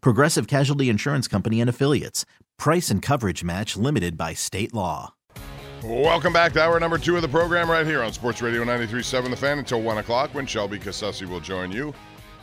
Progressive 0.00 0.46
Casualty 0.46 0.88
Insurance 0.88 1.28
Company 1.28 1.60
and 1.60 1.70
Affiliates. 1.70 2.24
Price 2.58 2.90
and 2.90 3.02
coverage 3.02 3.44
match 3.44 3.76
limited 3.76 4.16
by 4.16 4.34
state 4.34 4.74
law. 4.74 5.14
Welcome 5.82 6.32
back 6.32 6.52
to 6.54 6.62
hour 6.62 6.80
number 6.80 6.98
two 6.98 7.16
of 7.16 7.22
the 7.22 7.28
program 7.28 7.70
right 7.70 7.86
here 7.86 8.02
on 8.02 8.12
Sports 8.12 8.42
Radio 8.42 8.64
93.7 8.64 9.30
The 9.30 9.36
Fan 9.36 9.58
until 9.58 9.82
1 9.82 9.98
o'clock 9.98 10.34
when 10.34 10.46
Shelby 10.46 10.78
Cassesse 10.78 11.22
will 11.22 11.40
join 11.40 11.70
you. 11.70 11.94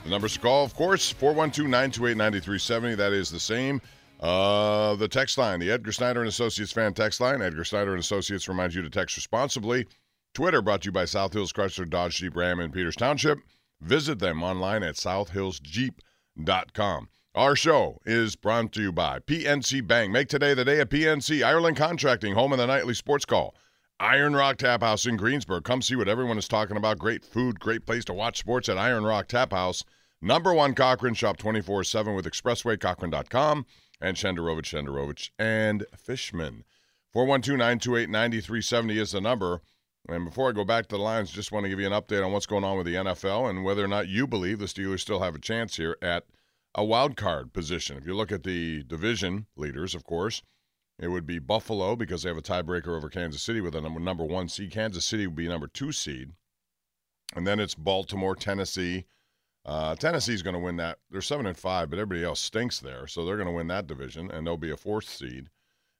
The 0.03 0.09
numbers 0.09 0.33
to 0.33 0.39
call, 0.39 0.63
of 0.63 0.75
course, 0.75 1.13
412-928-9370. 1.13 2.97
That 2.97 3.13
is 3.13 3.29
the 3.29 3.39
same. 3.39 3.81
Uh, 4.19 4.95
the 4.95 5.07
text 5.07 5.37
line, 5.37 5.59
the 5.59 5.71
Edgar 5.71 5.91
Snyder 5.91 6.21
and 6.21 6.29
Associates 6.29 6.71
fan 6.71 6.93
text 6.93 7.19
line. 7.19 7.41
Edgar 7.41 7.65
Snyder 7.65 7.91
and 7.91 7.99
Associates 7.99 8.47
reminds 8.47 8.75
you 8.75 8.81
to 8.81 8.89
text 8.89 9.17
responsibly. 9.17 9.85
Twitter 10.33 10.61
brought 10.61 10.81
to 10.83 10.87
you 10.87 10.91
by 10.91 11.05
South 11.05 11.33
Hills 11.33 11.51
Chrysler 11.51 11.89
Dodge 11.89 12.17
Jeep 12.17 12.35
Ram 12.35 12.59
in 12.59 12.71
Peters 12.71 12.95
Township. 12.95 13.39
Visit 13.81 14.19
them 14.19 14.43
online 14.43 14.83
at 14.83 14.95
southhillsjeep.com. 14.95 17.09
Our 17.35 17.55
show 17.55 17.99
is 18.05 18.35
brought 18.35 18.71
to 18.73 18.81
you 18.83 18.91
by 18.91 19.17
PNC 19.17 19.87
Bank. 19.87 20.11
Make 20.11 20.27
today 20.27 20.53
the 20.53 20.63
day 20.63 20.79
of 20.81 20.89
PNC. 20.89 21.43
Ireland 21.43 21.77
Contracting, 21.77 22.35
home 22.35 22.51
of 22.51 22.59
the 22.59 22.67
nightly 22.67 22.93
sports 22.93 23.25
call. 23.25 23.55
Iron 23.99 24.35
Rock 24.35 24.57
Tap 24.57 24.81
House 24.83 25.07
in 25.07 25.17
Greensburg. 25.17 25.63
Come 25.63 25.81
see 25.81 25.95
what 25.95 26.07
everyone 26.07 26.37
is 26.37 26.47
talking 26.47 26.77
about. 26.77 26.99
Great 26.99 27.25
food, 27.25 27.59
great 27.59 27.87
place 27.87 28.05
to 28.05 28.13
watch 28.13 28.37
sports 28.37 28.69
at 28.69 28.77
Iron 28.77 29.03
Rock 29.03 29.29
Tap 29.29 29.51
House. 29.51 29.83
Number 30.21 30.53
one 30.53 30.75
Cochran, 30.75 31.15
shop 31.15 31.37
24 31.37 31.83
7 31.85 32.13
with 32.13 32.27
expresswaycochran.com 32.27 33.65
and 33.99 34.15
Shenderovich, 34.15 34.65
Shenderovich, 34.65 35.31
and 35.39 35.87
Fishman. 35.97 36.63
412 37.13 37.57
928 37.57 38.09
9370 38.11 38.99
is 38.99 39.11
the 39.13 39.21
number. 39.21 39.61
And 40.07 40.25
before 40.25 40.49
I 40.49 40.51
go 40.51 40.65
back 40.65 40.85
to 40.85 40.97
the 40.97 41.01
lines, 41.01 41.31
just 41.31 41.51
want 41.51 41.63
to 41.63 41.69
give 41.69 41.79
you 41.79 41.87
an 41.87 41.93
update 41.93 42.23
on 42.23 42.31
what's 42.31 42.45
going 42.45 42.63
on 42.63 42.77
with 42.77 42.85
the 42.85 42.93
NFL 42.93 43.49
and 43.49 43.63
whether 43.63 43.83
or 43.83 43.87
not 43.87 44.07
you 44.07 44.27
believe 44.27 44.59
the 44.59 44.65
Steelers 44.65 44.99
still 44.99 45.21
have 45.21 45.33
a 45.33 45.39
chance 45.39 45.77
here 45.77 45.97
at 45.99 46.25
a 46.75 46.83
wild 46.83 47.15
card 47.15 47.53
position. 47.53 47.97
If 47.97 48.05
you 48.05 48.15
look 48.15 48.31
at 48.31 48.43
the 48.43 48.83
division 48.83 49.47
leaders, 49.55 49.93
of 49.93 50.03
course, 50.03 50.41
it 50.99 51.07
would 51.07 51.25
be 51.25 51.39
Buffalo 51.39 51.95
because 51.95 52.23
they 52.23 52.29
have 52.29 52.37
a 52.37 52.41
tiebreaker 52.41 52.95
over 52.95 53.09
Kansas 53.09 53.41
City 53.41 53.61
with 53.61 53.75
a 53.75 53.81
number 53.81 54.23
one 54.23 54.47
seed. 54.49 54.71
Kansas 54.71 55.05
City 55.05 55.27
would 55.27 55.35
be 55.35 55.47
number 55.47 55.67
two 55.67 55.91
seed, 55.91 56.31
and 57.35 57.47
then 57.47 57.59
it's 57.59 57.75
Baltimore, 57.75 58.35
Tennessee. 58.35 59.05
Uh, 59.65 59.95
Tennessee's 59.95 60.41
going 60.41 60.55
to 60.55 60.59
win 60.59 60.77
that. 60.77 60.99
They're 61.09 61.21
seven 61.21 61.45
and 61.45 61.57
five, 61.57 61.89
but 61.89 61.97
everybody 61.97 62.23
else 62.23 62.39
stinks 62.39 62.79
there, 62.79 63.07
so 63.07 63.23
they're 63.23 63.37
going 63.37 63.47
to 63.47 63.53
win 63.53 63.67
that 63.67 63.87
division, 63.87 64.29
and 64.29 64.45
they'll 64.45 64.57
be 64.57 64.71
a 64.71 64.77
fourth 64.77 65.07
seed. 65.07 65.49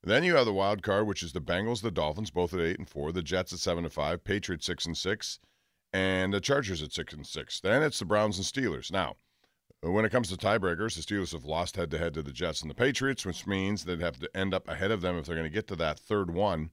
Then 0.04 0.26
you 0.26 0.36
have 0.36 0.46
the 0.46 0.54
wild 0.54 0.84
card, 0.84 1.08
which 1.08 1.24
is 1.24 1.32
the 1.32 1.40
Bengals, 1.40 1.82
the 1.82 1.90
Dolphins, 1.90 2.30
both 2.30 2.54
at 2.54 2.60
eight 2.60 2.78
and 2.78 2.90
four, 2.90 3.14
the 3.14 3.22
Jets 3.22 3.54
at 3.54 3.60
seven 3.60 3.86
and 3.86 3.94
five, 3.94 4.24
Patriots 4.24 4.66
six 4.66 4.86
and 4.86 4.98
six, 4.98 5.40
and 5.94 6.34
the 6.34 6.42
Chargers 6.42 6.84
at 6.84 6.92
six 6.92 7.14
and 7.14 7.26
six. 7.26 7.62
Then 7.62 7.82
it's 7.82 8.00
the 8.00 8.06
Browns 8.06 8.38
and 8.38 8.46
Steelers. 8.46 8.92
Now, 8.92 9.16
when 9.92 10.06
it 10.06 10.12
comes 10.12 10.30
to 10.30 10.38
tiebreakers, 10.38 10.96
the 10.96 11.02
Steelers 11.02 11.34
have 11.34 11.44
lost 11.44 11.76
head 11.76 11.92
to 11.92 11.98
head 11.98 12.14
to 12.14 12.22
the 12.22 12.32
Jets 12.32 12.62
and 12.62 12.70
the 12.70 12.76
Patriots, 12.76 13.26
which 13.26 13.46
means 13.46 13.84
they'd 13.84 14.00
have 14.00 14.20
to 14.20 14.30
end 14.36 14.54
up 14.54 14.68
ahead 14.70 14.92
of 14.92 15.02
them 15.02 15.18
if 15.18 15.26
they're 15.26 15.36
going 15.36 15.50
to 15.50 15.54
get 15.54 15.68
to 15.68 15.76
that 15.76 16.00
third 16.00 16.32
one. 16.32 16.72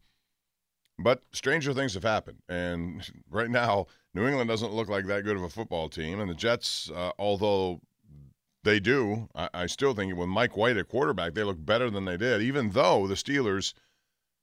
But 0.98 1.22
stranger 1.32 1.72
things 1.72 1.94
have 1.94 2.02
happened, 2.02 2.38
and 2.48 3.08
right 3.30 3.50
now 3.50 3.86
New 4.14 4.26
England 4.26 4.48
doesn't 4.48 4.72
look 4.72 4.88
like 4.88 5.06
that 5.06 5.24
good 5.24 5.36
of 5.36 5.42
a 5.42 5.48
football 5.48 5.88
team, 5.88 6.20
and 6.20 6.30
the 6.30 6.34
Jets, 6.34 6.90
uh, 6.94 7.12
although 7.18 7.80
they 8.62 8.78
do. 8.78 9.28
I, 9.34 9.48
I, 9.54 9.66
still 9.66 9.94
think 9.94 10.14
with 10.14 10.28
Mike 10.28 10.56
White 10.56 10.76
at 10.76 10.88
quarterback, 10.88 11.34
they 11.34 11.42
look 11.42 11.64
better 11.64 11.90
than 11.90 12.04
they 12.04 12.16
did, 12.16 12.42
even 12.42 12.70
though 12.70 13.06
the 13.06 13.14
Steelers, 13.14 13.72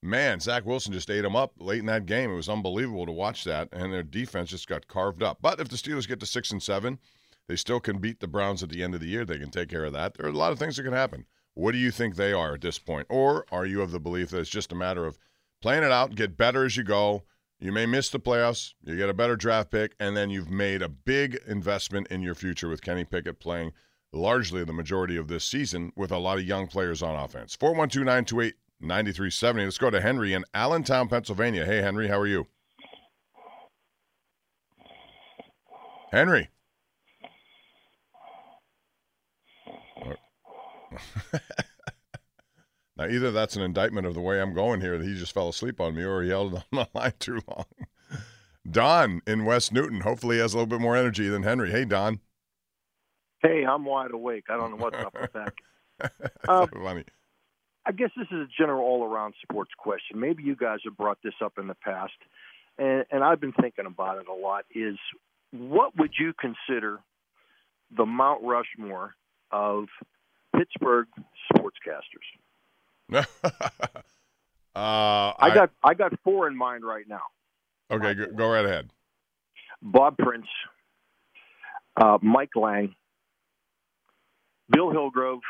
man, 0.01 0.39
Zach 0.39 0.65
Wilson 0.65 0.93
just 0.93 1.09
ate 1.09 1.21
them 1.21 1.35
up 1.35 1.53
late 1.59 1.79
in 1.79 1.85
that 1.85 2.05
game. 2.05 2.31
It 2.31 2.35
was 2.35 2.49
unbelievable 2.49 3.05
to 3.05 3.11
watch 3.11 3.43
that, 3.43 3.69
and 3.71 3.93
their 3.93 4.03
defense 4.03 4.49
just 4.49 4.67
got 4.67 4.87
carved 4.87 5.21
up. 5.21 5.37
But 5.41 5.59
if 5.59 5.69
the 5.69 5.77
Steelers 5.77 6.07
get 6.07 6.19
to 6.19 6.25
six 6.25 6.51
and 6.51 6.61
seven, 6.61 6.99
they 7.47 7.55
still 7.55 7.79
can 7.79 7.99
beat 7.99 8.19
the 8.19 8.27
Browns 8.27 8.63
at 8.63 8.69
the 8.69 8.83
end 8.83 8.93
of 8.93 9.01
the 9.01 9.07
year. 9.07 9.25
They 9.25 9.37
can 9.37 9.51
take 9.51 9.69
care 9.69 9.85
of 9.85 9.93
that. 9.93 10.15
There 10.15 10.25
are 10.25 10.29
a 10.29 10.33
lot 10.33 10.51
of 10.51 10.59
things 10.59 10.77
that 10.77 10.83
can 10.83 10.93
happen. 10.93 11.25
What 11.53 11.71
do 11.71 11.77
you 11.77 11.91
think 11.91 12.15
they 12.15 12.33
are 12.33 12.55
at 12.55 12.61
this 12.61 12.79
point? 12.79 13.07
Or 13.09 13.45
are 13.51 13.65
you 13.65 13.81
of 13.81 13.91
the 13.91 13.99
belief 13.99 14.29
that 14.29 14.39
it's 14.39 14.49
just 14.49 14.71
a 14.71 14.75
matter 14.75 15.05
of 15.05 15.17
playing 15.61 15.83
it 15.83 15.91
out, 15.91 16.15
get 16.15 16.37
better 16.37 16.65
as 16.65 16.77
you 16.77 16.83
go? 16.83 17.23
You 17.59 17.71
may 17.71 17.87
miss 17.87 18.09
the 18.09 18.19
playoffs, 18.19 18.73
you 18.83 18.95
get 18.95 19.09
a 19.09 19.15
better 19.15 19.35
draft 19.35 19.71
pick, 19.71 19.95
and 19.99 20.15
then 20.15 20.29
you've 20.29 20.51
made 20.51 20.83
a 20.83 20.89
big 20.89 21.39
investment 21.47 22.07
in 22.07 22.21
your 22.21 22.35
future 22.35 22.69
with 22.69 22.83
Kenny 22.83 23.03
Pickett 23.03 23.39
playing– 23.39 23.73
largely 24.13 24.63
the 24.63 24.73
majority 24.73 25.17
of 25.17 25.27
this 25.27 25.43
season 25.43 25.91
with 25.95 26.11
a 26.11 26.17
lot 26.17 26.37
of 26.37 26.43
young 26.43 26.67
players 26.67 27.01
on 27.01 27.15
offense. 27.15 27.55
412 27.55 28.05
928 28.05 28.55
9370. 28.79 29.65
Let's 29.65 29.77
go 29.77 29.89
to 29.89 30.01
Henry 30.01 30.33
in 30.33 30.45
Allentown, 30.53 31.07
Pennsylvania. 31.07 31.65
Hey, 31.65 31.81
Henry, 31.81 32.07
how 32.07 32.19
are 32.19 32.27
you? 32.27 32.47
Henry. 36.11 36.49
now, 42.97 43.07
either 43.07 43.31
that's 43.31 43.55
an 43.55 43.61
indictment 43.61 44.07
of 44.07 44.13
the 44.13 44.21
way 44.21 44.41
I'm 44.41 44.53
going 44.53 44.81
here 44.81 44.97
that 44.97 45.05
he 45.05 45.15
just 45.15 45.33
fell 45.33 45.49
asleep 45.49 45.79
on 45.79 45.95
me 45.95 46.03
or 46.03 46.21
he 46.21 46.29
held 46.29 46.53
on 46.55 46.63
my 46.71 46.87
line 46.93 47.13
too 47.19 47.41
long. 47.47 47.65
Don 48.69 49.21
in 49.25 49.45
West 49.45 49.71
Newton. 49.71 50.01
Hopefully, 50.01 50.37
he 50.37 50.41
has 50.41 50.53
a 50.53 50.57
little 50.57 50.67
bit 50.67 50.81
more 50.81 50.97
energy 50.97 51.29
than 51.29 51.43
Henry. 51.43 51.71
Hey, 51.71 51.85
Don. 51.85 52.19
Hey, 53.41 53.65
I'm 53.65 53.85
wide 53.85 54.11
awake. 54.11 54.45
I 54.49 54.57
don't 54.57 54.71
know 54.71 54.77
what's 54.77 54.97
up 54.97 55.15
with 55.19 55.33
that. 55.33 55.53
Um, 56.47 56.67
funny. 56.67 57.03
I 57.87 57.91
guess 57.91 58.11
this 58.15 58.27
is 58.27 58.41
a 58.41 58.47
general 58.55 58.85
all-around 58.85 59.33
sports 59.41 59.71
question. 59.75 60.19
Maybe 60.19 60.43
you 60.43 60.55
guys 60.55 60.77
have 60.85 60.95
brought 60.95 61.17
this 61.23 61.33
up 61.43 61.53
in 61.57 61.65
the 61.65 61.73
past, 61.73 62.13
and, 62.77 63.03
and 63.09 63.23
I've 63.23 63.41
been 63.41 63.51
thinking 63.53 63.87
about 63.87 64.19
it 64.19 64.27
a 64.27 64.33
lot. 64.33 64.65
Is 64.75 64.97
what 65.49 65.97
would 65.97 66.11
you 66.19 66.33
consider 66.39 66.99
the 67.95 68.05
Mount 68.05 68.43
Rushmore 68.43 69.15
of 69.51 69.85
Pittsburgh 70.55 71.07
sportscasters? 71.51 72.27
uh, 73.13 73.23
I, 74.75 75.51
got 75.53 75.71
I 75.83 75.93
got 75.93 76.13
four 76.23 76.47
in 76.47 76.57
mind 76.57 76.85
right 76.85 77.05
now. 77.07 77.21
Okay, 77.89 78.13
go, 78.13 78.27
go 78.27 78.49
right 78.49 78.65
ahead. 78.65 78.89
Bob 79.81 80.17
Prince, 80.17 80.47
uh, 81.95 82.17
Mike 82.21 82.55
Lange, 82.55 82.95
Bill 84.69 84.91
Hillgrove, 84.91 85.41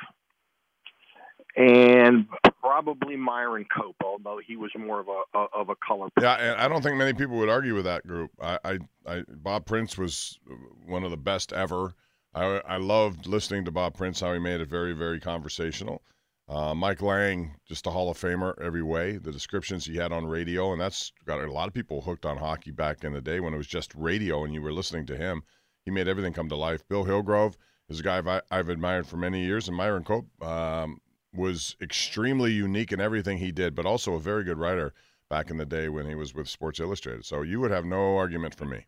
and 1.56 2.28
probably 2.62 3.16
Myron 3.16 3.66
Cope, 3.76 3.96
although 4.04 4.40
he 4.46 4.56
was 4.56 4.72
more 4.78 5.00
of 5.00 5.08
a 5.08 5.40
of 5.56 5.70
a 5.70 5.76
color. 5.76 6.10
Yeah, 6.22 6.36
and 6.36 6.62
I 6.62 6.68
don't 6.68 6.84
think 6.84 6.98
many 6.98 7.14
people 7.14 7.38
would 7.38 7.50
argue 7.50 7.74
with 7.74 7.86
that 7.86 8.06
group. 8.06 8.32
I, 8.42 8.60
I, 8.64 8.80
I 9.08 9.24
Bob 9.28 9.66
Prince 9.66 9.98
was 9.98 10.38
one 10.86 11.04
of 11.04 11.12
the 11.12 11.18
best 11.18 11.54
ever. 11.54 11.96
I, 12.34 12.62
I 12.68 12.78
loved 12.78 13.26
listening 13.26 13.66
to 13.66 13.72
Bob 13.72 13.96
Prince, 13.96 14.20
how 14.20 14.34
he 14.34 14.40
made 14.40 14.62
it 14.62 14.70
very, 14.70 14.94
very 14.94 15.20
conversational. 15.20 16.02
Uh, 16.50 16.74
Mike 16.74 17.02
Lange, 17.02 17.56
just 17.68 17.88
a 17.88 17.92
Hall 17.92 18.10
of 18.10 18.18
Famer 18.18 18.54
every 18.62 18.84
way. 18.84 19.18
The 19.18 19.32
descriptions 19.32 19.86
he 19.86 19.98
had 19.98 20.14
on 20.14 20.26
radio, 20.26 20.72
and 20.72 20.80
that's 20.80 21.12
got 21.26 21.44
a 21.44 21.52
lot 21.52 21.68
of 21.68 21.74
people 21.74 22.02
hooked 22.02 22.26
on 22.26 22.38
hockey 22.38 22.72
back 22.72 23.04
in 23.04 23.12
the 23.14 23.22
day 23.22 23.40
when 23.40 23.54
it 23.54 23.58
was 23.58 23.68
just 23.68 23.94
radio 23.96 24.46
and 24.46 24.54
you 24.54 24.62
were 24.62 24.72
listening 24.72 25.06
to 25.08 25.18
him. 25.18 25.42
He 25.84 25.92
made 25.92 26.08
everything 26.08 26.34
come 26.34 26.48
to 26.50 26.56
life. 26.56 26.88
Bill 26.88 27.04
Hillgrove 27.04 27.58
is 27.90 28.00
a 28.00 28.04
guy 28.04 28.18
I've, 28.18 28.42
I've 28.50 28.70
admired 28.70 29.08
for 29.08 29.18
many 29.18 29.44
years, 29.44 29.68
and 29.68 29.76
Myron 29.76 30.04
Cope 30.04 30.28
um, 30.42 31.02
was 31.34 31.76
extremely 31.82 32.52
unique 32.52 32.92
in 32.92 33.02
everything 33.02 33.40
he 33.40 33.52
did, 33.52 33.76
but 33.76 33.86
also 33.86 34.14
a 34.14 34.20
very 34.20 34.44
good 34.44 34.58
writer 34.58 34.94
back 35.30 35.50
in 35.50 35.58
the 35.58 35.66
day 35.66 35.90
when 35.90 36.08
he 36.08 36.16
was 36.16 36.34
with 36.34 36.48
Sports 36.48 36.80
Illustrated. 36.80 37.26
So 37.26 37.42
you 37.42 37.60
would 37.60 37.72
have 37.72 37.86
no 37.86 38.16
argument 38.16 38.56
for 38.56 38.66
me. 38.66 38.86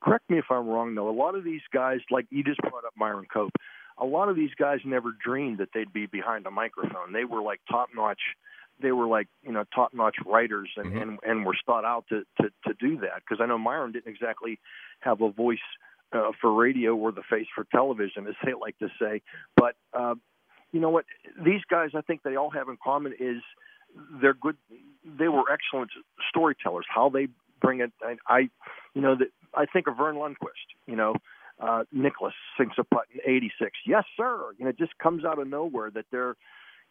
Correct 0.00 0.28
me 0.30 0.38
if 0.38 0.46
I'm 0.50 0.66
wrong, 0.68 0.94
though. 0.94 1.08
A 1.08 1.12
lot 1.12 1.34
of 1.34 1.44
these 1.44 1.62
guys, 1.72 2.00
like 2.10 2.26
you 2.30 2.42
just 2.44 2.60
brought 2.60 2.84
up 2.84 2.92
Myron 2.96 3.26
Cope, 3.32 3.52
a 3.98 4.04
lot 4.04 4.28
of 4.28 4.36
these 4.36 4.50
guys 4.58 4.80
never 4.84 5.10
dreamed 5.24 5.58
that 5.58 5.68
they'd 5.72 5.92
be 5.92 6.06
behind 6.06 6.46
a 6.46 6.50
microphone. 6.50 7.12
They 7.12 7.24
were 7.24 7.42
like 7.42 7.60
top 7.70 7.88
notch. 7.94 8.20
They 8.80 8.92
were 8.92 9.06
like 9.06 9.28
you 9.42 9.52
know 9.52 9.64
top 9.74 9.94
notch 9.94 10.16
writers 10.26 10.68
and, 10.76 10.92
Mhm. 10.92 11.02
and 11.02 11.18
and 11.22 11.46
were 11.46 11.56
sought 11.64 11.84
out 11.86 12.04
to 12.08 12.26
to, 12.40 12.50
to 12.66 12.74
do 12.74 12.98
that 12.98 13.20
because 13.20 13.40
I 13.40 13.46
know 13.46 13.56
Myron 13.58 13.92
didn't 13.92 14.12
exactly 14.12 14.58
have 15.00 15.22
a 15.22 15.30
voice 15.30 15.58
uh, 16.12 16.32
for 16.40 16.52
radio 16.52 16.94
or 16.94 17.10
the 17.10 17.22
face 17.22 17.46
for 17.54 17.64
television, 17.64 18.26
as 18.26 18.34
they 18.44 18.52
like 18.52 18.78
to 18.80 18.88
say. 19.00 19.22
But 19.56 19.76
uh, 19.94 20.16
you 20.72 20.80
know 20.80 20.90
what? 20.90 21.06
These 21.42 21.62
guys, 21.70 21.90
I 21.94 22.02
think 22.02 22.22
they 22.22 22.36
all 22.36 22.50
have 22.50 22.68
in 22.68 22.76
common 22.82 23.14
is 23.18 23.42
they're 24.20 24.34
good. 24.34 24.56
They 25.04 25.28
were 25.28 25.50
excellent 25.50 25.90
storytellers. 26.28 26.84
How 26.86 27.08
they 27.08 27.28
bring 27.60 27.80
it, 27.80 27.92
I, 28.02 28.16
I 28.26 28.38
you 28.94 29.02
know, 29.02 29.14
that 29.16 29.28
I 29.54 29.66
think 29.66 29.86
of 29.86 29.96
Verne 29.96 30.16
Lundquist. 30.16 30.76
You 30.86 30.96
know, 30.96 31.14
uh, 31.60 31.84
Nicklaus 31.92 32.34
sinks 32.58 32.76
a 32.78 32.84
putt 32.84 33.04
in 33.12 33.20
'86. 33.30 33.72
Yes, 33.86 34.04
sir. 34.16 34.52
You 34.58 34.64
know, 34.64 34.70
it 34.70 34.78
just 34.78 34.96
comes 34.98 35.24
out 35.24 35.38
of 35.38 35.48
nowhere 35.48 35.90
that 35.90 36.06
they're, 36.10 36.36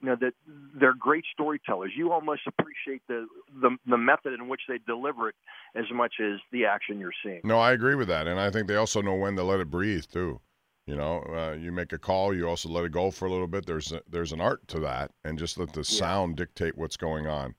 you 0.01 0.09
know, 0.09 0.15
that 0.19 0.33
they're 0.79 0.93
great 0.93 1.25
storytellers. 1.31 1.91
You 1.95 2.11
almost 2.11 2.41
appreciate 2.47 3.01
the 3.07 3.27
the, 3.61 3.77
the 3.85 3.97
method 3.97 4.33
in 4.33 4.47
which 4.47 4.61
they 4.67 4.79
deliver 4.85 5.29
it 5.29 5.35
as 5.75 5.85
much 5.93 6.15
as 6.21 6.39
the 6.51 6.65
action 6.65 6.99
you're 6.99 7.11
seeing. 7.23 7.41
No, 7.43 7.59
I 7.59 7.71
agree 7.73 7.95
with 7.95 8.07
that, 8.07 8.27
and 8.27 8.39
I 8.39 8.49
think 8.51 8.67
they 8.67 8.75
also 8.75 9.01
know 9.01 9.15
when 9.15 9.35
to 9.35 9.43
let 9.43 9.59
it 9.59 9.69
breathe 9.69 10.05
too. 10.11 10.39
You 10.87 10.95
know, 10.95 11.21
uh, 11.35 11.55
you 11.59 11.71
make 11.71 11.93
a 11.93 11.97
call, 11.97 12.35
you 12.35 12.47
also 12.47 12.69
let 12.69 12.85
it 12.85 12.91
go 12.91 13.09
for 13.09 13.25
a 13.25 13.31
little 13.31 13.47
bit. 13.47 13.65
There's 13.65 13.91
a, 13.91 14.01
there's 14.07 14.31
an 14.31 14.39
art 14.39 14.67
to 14.67 14.79
that, 14.81 15.11
and 15.23 15.39
just 15.39 15.57
let 15.57 15.73
the 15.73 15.83
sound 15.83 16.35
dictate 16.35 16.77
what's 16.77 16.95
going 16.95 17.25
on. 17.25 17.55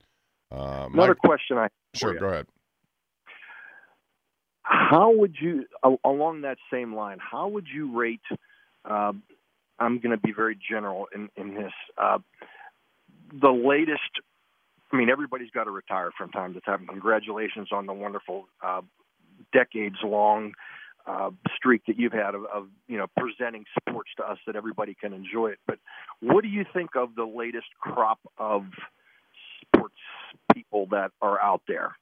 Uh, 0.49 0.87
Another 0.93 1.09
Mike- 1.09 1.17
question 1.17 1.57
I 1.57 1.67
sure, 1.93 2.13
go 2.13 2.27
ahead. 2.27 2.47
How 4.67 5.11
would 5.11 5.35
you 5.39 5.65
along 6.03 6.41
that 6.41 6.57
same 6.71 6.93
line 6.93 7.17
how 7.19 7.47
would 7.47 7.67
you 7.73 7.97
rate 7.97 8.19
uh, 8.85 9.13
i'm 9.79 9.99
going 9.99 10.11
to 10.11 10.17
be 10.17 10.33
very 10.33 10.57
general 10.69 11.07
in, 11.15 11.29
in 11.37 11.55
this 11.55 11.71
uh, 11.97 12.17
the 13.41 13.49
latest 13.49 14.01
i 14.91 14.97
mean 14.97 15.09
everybody's 15.09 15.51
got 15.51 15.65
to 15.65 15.71
retire 15.71 16.11
from 16.17 16.31
time 16.31 16.53
to 16.53 16.61
time. 16.61 16.85
Congratulations 16.87 17.69
on 17.71 17.85
the 17.85 17.93
wonderful 17.93 18.47
uh, 18.61 18.81
decades 19.53 19.97
long 20.03 20.53
uh, 21.05 21.29
streak 21.55 21.83
that 21.87 21.97
you've 21.97 22.11
had 22.11 22.35
of, 22.35 22.43
of 22.45 22.67
you 22.87 22.97
know 22.97 23.07
presenting 23.17 23.63
sports 23.79 24.09
to 24.17 24.29
us 24.29 24.37
that 24.45 24.55
everybody 24.57 24.93
can 24.99 25.13
enjoy 25.13 25.47
it. 25.47 25.59
But 25.65 25.79
what 26.19 26.41
do 26.43 26.49
you 26.49 26.65
think 26.73 26.95
of 26.95 27.15
the 27.15 27.23
latest 27.23 27.67
crop 27.79 28.19
of 28.37 28.65
sports 29.61 29.95
people 30.53 30.87
that 30.91 31.11
are 31.21 31.41
out 31.41 31.61
there 31.67 31.95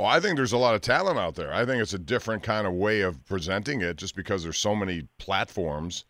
Well, 0.00 0.08
I 0.08 0.18
think 0.18 0.36
there's 0.36 0.52
a 0.54 0.56
lot 0.56 0.74
of 0.74 0.80
talent 0.80 1.18
out 1.18 1.34
there. 1.34 1.52
I 1.52 1.66
think 1.66 1.82
it's 1.82 1.92
a 1.92 1.98
different 1.98 2.42
kind 2.42 2.66
of 2.66 2.72
way 2.72 3.02
of 3.02 3.22
presenting 3.26 3.82
it 3.82 3.98
just 3.98 4.16
because 4.16 4.42
there's 4.42 4.56
so 4.56 4.74
many 4.74 5.08
platforms 5.18 6.06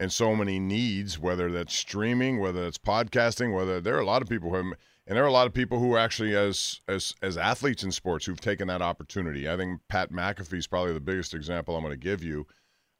and 0.00 0.10
so 0.10 0.34
many 0.34 0.58
needs, 0.58 1.18
whether 1.18 1.52
that's 1.52 1.74
streaming, 1.76 2.40
whether 2.40 2.62
that's 2.62 2.78
podcasting, 2.78 3.54
whether 3.54 3.82
there 3.82 3.96
are 3.96 4.00
a 4.00 4.06
lot 4.06 4.22
of 4.22 4.30
people 4.30 4.48
who 4.48 4.56
have, 4.56 4.64
and 5.06 5.14
there 5.14 5.22
are 5.24 5.28
a 5.28 5.30
lot 5.32 5.46
of 5.46 5.52
people 5.52 5.78
who 5.78 5.98
actually 5.98 6.34
as 6.34 6.80
as 6.88 7.14
as 7.20 7.36
athletes 7.36 7.84
in 7.84 7.92
sports 7.92 8.24
who've 8.24 8.40
taken 8.40 8.66
that 8.68 8.80
opportunity. 8.80 9.46
I 9.46 9.58
think 9.58 9.78
Pat 9.90 10.10
McAfee 10.10 10.54
is 10.56 10.66
probably 10.66 10.94
the 10.94 11.00
biggest 11.00 11.34
example 11.34 11.76
I'm 11.76 11.82
going 11.84 11.92
to 11.92 11.98
give 12.02 12.24
you, 12.24 12.46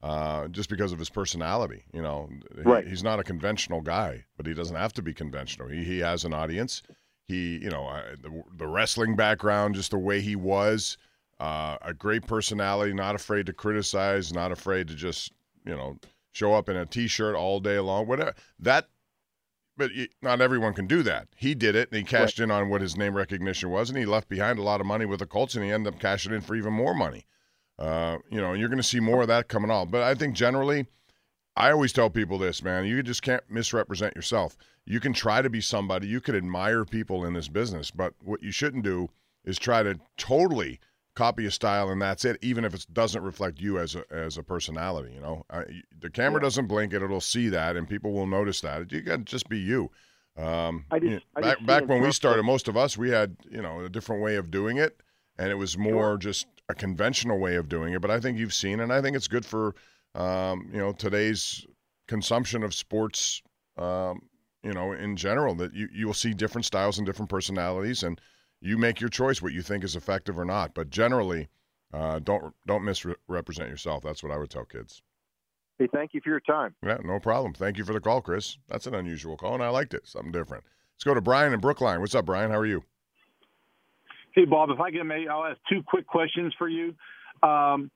uh, 0.02 0.48
just 0.48 0.68
because 0.68 0.92
of 0.92 0.98
his 0.98 1.08
personality. 1.08 1.84
You 1.94 2.02
know, 2.02 2.28
He- 2.54 2.60
Right. 2.60 2.86
he's 2.86 3.02
not 3.02 3.18
a 3.18 3.24
conventional 3.24 3.80
guy, 3.80 4.26
but 4.36 4.44
he 4.44 4.52
doesn't 4.52 4.76
have 4.76 4.92
to 4.92 5.00
be 5.02 5.14
conventional. 5.14 5.68
He 5.68 5.84
he 5.84 6.00
has 6.00 6.22
an 6.26 6.34
audience. 6.34 6.82
He, 7.26 7.58
you 7.58 7.70
know, 7.70 7.86
uh, 7.86 8.16
the, 8.20 8.42
the 8.56 8.66
wrestling 8.66 9.16
background, 9.16 9.74
just 9.74 9.90
the 9.90 9.98
way 9.98 10.20
he 10.20 10.36
was, 10.36 10.98
uh, 11.40 11.78
a 11.80 11.94
great 11.94 12.26
personality, 12.26 12.92
not 12.92 13.14
afraid 13.14 13.46
to 13.46 13.52
criticize, 13.52 14.32
not 14.32 14.52
afraid 14.52 14.88
to 14.88 14.94
just, 14.94 15.32
you 15.64 15.74
know, 15.74 15.98
show 16.32 16.52
up 16.52 16.68
in 16.68 16.76
a 16.76 16.84
t-shirt 16.84 17.34
all 17.34 17.60
day 17.60 17.78
long. 17.78 18.06
Whatever 18.06 18.34
that, 18.58 18.88
but 19.76 19.90
not 20.22 20.40
everyone 20.40 20.74
can 20.74 20.86
do 20.86 21.02
that. 21.02 21.28
He 21.36 21.54
did 21.54 21.74
it, 21.74 21.88
and 21.90 21.98
he 21.98 22.04
cashed 22.04 22.40
in 22.40 22.50
on 22.50 22.68
what 22.68 22.80
his 22.80 22.96
name 22.96 23.14
recognition 23.14 23.70
was, 23.70 23.88
and 23.88 23.98
he 23.98 24.04
left 24.04 24.28
behind 24.28 24.58
a 24.58 24.62
lot 24.62 24.80
of 24.80 24.86
money 24.86 25.06
with 25.06 25.20
the 25.20 25.26
Colts, 25.26 25.54
and 25.54 25.64
he 25.64 25.70
ended 25.70 25.94
up 25.94 26.00
cashing 26.00 26.32
in 26.32 26.42
for 26.42 26.54
even 26.54 26.72
more 26.72 26.94
money. 26.94 27.26
Uh, 27.78 28.18
you 28.30 28.40
know, 28.40 28.52
you're 28.52 28.68
going 28.68 28.76
to 28.76 28.82
see 28.84 29.00
more 29.00 29.22
of 29.22 29.28
that 29.28 29.48
coming 29.48 29.70
on. 29.70 29.88
But 29.88 30.02
I 30.02 30.14
think 30.14 30.36
generally, 30.36 30.86
I 31.56 31.70
always 31.70 31.92
tell 31.92 32.10
people 32.10 32.38
this, 32.38 32.62
man. 32.62 32.84
You 32.84 33.02
just 33.02 33.22
can't 33.22 33.44
misrepresent 33.48 34.16
yourself. 34.16 34.56
You 34.86 35.00
can 35.00 35.12
try 35.12 35.40
to 35.40 35.48
be 35.48 35.60
somebody. 35.60 36.06
You 36.08 36.20
could 36.20 36.34
admire 36.34 36.84
people 36.84 37.24
in 37.24 37.32
this 37.32 37.48
business, 37.48 37.90
but 37.90 38.12
what 38.22 38.42
you 38.42 38.50
shouldn't 38.50 38.84
do 38.84 39.08
is 39.44 39.58
try 39.58 39.82
to 39.82 39.98
totally 40.16 40.80
copy 41.14 41.46
a 41.46 41.50
style 41.50 41.90
and 41.90 42.02
that's 42.02 42.24
it. 42.24 42.38
Even 42.42 42.64
if 42.64 42.74
it 42.74 42.86
doesn't 42.92 43.22
reflect 43.22 43.60
you 43.60 43.78
as 43.78 43.94
a 43.94 44.04
as 44.10 44.36
a 44.36 44.42
personality. 44.42 45.12
You 45.14 45.20
know, 45.20 45.46
I, 45.48 45.64
the 46.00 46.10
camera 46.10 46.40
doesn't 46.40 46.66
blink 46.66 46.92
it; 46.92 47.02
it'll 47.02 47.20
see 47.20 47.48
that, 47.50 47.76
and 47.76 47.88
people 47.88 48.12
will 48.12 48.26
notice 48.26 48.60
that. 48.62 48.90
You 48.90 49.00
got 49.00 49.18
to 49.18 49.24
just 49.24 49.48
be 49.48 49.58
you. 49.58 49.90
Um, 50.36 50.84
I 50.90 50.98
just- 50.98 51.04
you 51.04 51.10
know, 51.16 51.20
I 51.36 51.40
back 51.40 51.66
back 51.66 51.88
when 51.88 52.00
we 52.02 52.10
started, 52.10 52.42
most 52.42 52.66
of 52.66 52.76
us 52.76 52.98
we 52.98 53.10
had 53.10 53.36
you 53.48 53.62
know 53.62 53.84
a 53.84 53.88
different 53.88 54.22
way 54.22 54.34
of 54.36 54.50
doing 54.50 54.76
it, 54.78 55.00
and 55.38 55.50
it 55.50 55.54
was 55.54 55.78
more 55.78 56.16
just 56.16 56.46
a 56.68 56.74
conventional 56.74 57.38
way 57.38 57.54
of 57.54 57.68
doing 57.68 57.92
it. 57.92 58.00
But 58.00 58.10
I 58.10 58.18
think 58.18 58.38
you've 58.38 58.54
seen, 58.54 58.80
and 58.80 58.92
I 58.92 59.00
think 59.00 59.16
it's 59.16 59.28
good 59.28 59.46
for 59.46 59.74
um, 60.14 60.70
you 60.72 60.78
know 60.78 60.92
today's 60.92 61.66
consumption 62.06 62.62
of 62.62 62.74
sports. 62.74 63.42
Um, 63.76 64.22
you 64.62 64.72
know, 64.72 64.92
in 64.92 65.16
general, 65.16 65.54
that 65.56 65.74
you 65.74 65.88
you 65.92 66.06
will 66.06 66.14
see 66.14 66.32
different 66.32 66.64
styles 66.64 66.98
and 66.98 67.06
different 67.06 67.30
personalities, 67.30 68.02
and 68.02 68.20
you 68.60 68.78
make 68.78 69.00
your 69.00 69.10
choice 69.10 69.42
what 69.42 69.52
you 69.52 69.62
think 69.62 69.84
is 69.84 69.96
effective 69.96 70.38
or 70.38 70.44
not. 70.44 70.74
But 70.74 70.90
generally, 70.90 71.48
uh, 71.92 72.18
don't 72.20 72.54
don't 72.66 72.84
misrepresent 72.84 73.68
yourself. 73.68 74.02
That's 74.02 74.22
what 74.22 74.32
I 74.32 74.38
would 74.38 74.50
tell 74.50 74.64
kids. 74.64 75.02
hey 75.78 75.88
thank 75.92 76.14
you 76.14 76.20
for 76.22 76.30
your 76.30 76.40
time 76.40 76.74
Yeah, 76.82 76.98
no 77.04 77.18
problem. 77.20 77.52
Thank 77.52 77.78
you 77.78 77.84
for 77.84 77.92
the 77.92 78.00
call, 78.00 78.22
Chris. 78.22 78.58
That's 78.68 78.86
an 78.86 78.94
unusual 78.94 79.36
call, 79.36 79.54
and 79.54 79.62
I 79.62 79.68
liked 79.68 79.92
it. 79.94 80.06
Something 80.06 80.32
different. 80.32 80.64
Let's 80.94 81.04
go 81.04 81.14
to 81.14 81.20
Brian 81.20 81.52
in 81.52 81.60
Brookline. 81.60 82.00
What's 82.00 82.14
up, 82.14 82.24
Brian? 82.26 82.50
How 82.50 82.58
are 82.58 82.66
you? 82.66 82.84
Hey, 84.34 84.44
Bob, 84.44 84.70
if 84.70 84.80
I 84.80 84.90
can 84.90 85.06
make, 85.06 85.28
I'll 85.28 85.44
ask 85.44 85.58
two 85.68 85.82
quick 85.86 86.06
questions 86.06 86.54
for 86.58 86.68
you. 86.68 86.94
Um, 87.42 87.90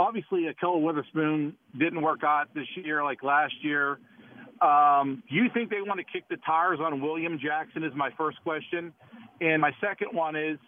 obviously, 0.00 0.46
Ahkello 0.50 0.80
Witherspoon 0.80 1.54
didn't 1.78 2.00
work 2.00 2.24
out 2.24 2.52
this 2.54 2.66
year 2.74 3.04
like 3.04 3.22
last 3.22 3.54
year. 3.62 3.98
Um, 4.60 5.22
do 5.28 5.36
you 5.36 5.48
think 5.52 5.70
they 5.70 5.82
want 5.82 6.00
to 6.00 6.04
kick 6.04 6.24
the 6.28 6.36
tires 6.44 6.80
on 6.80 7.00
William 7.00 7.38
Jackson? 7.38 7.84
Is 7.84 7.92
my 7.94 8.10
first 8.16 8.42
question. 8.42 8.92
And 9.40 9.60
my 9.60 9.72
second 9.80 10.08
one 10.12 10.36
is, 10.36 10.58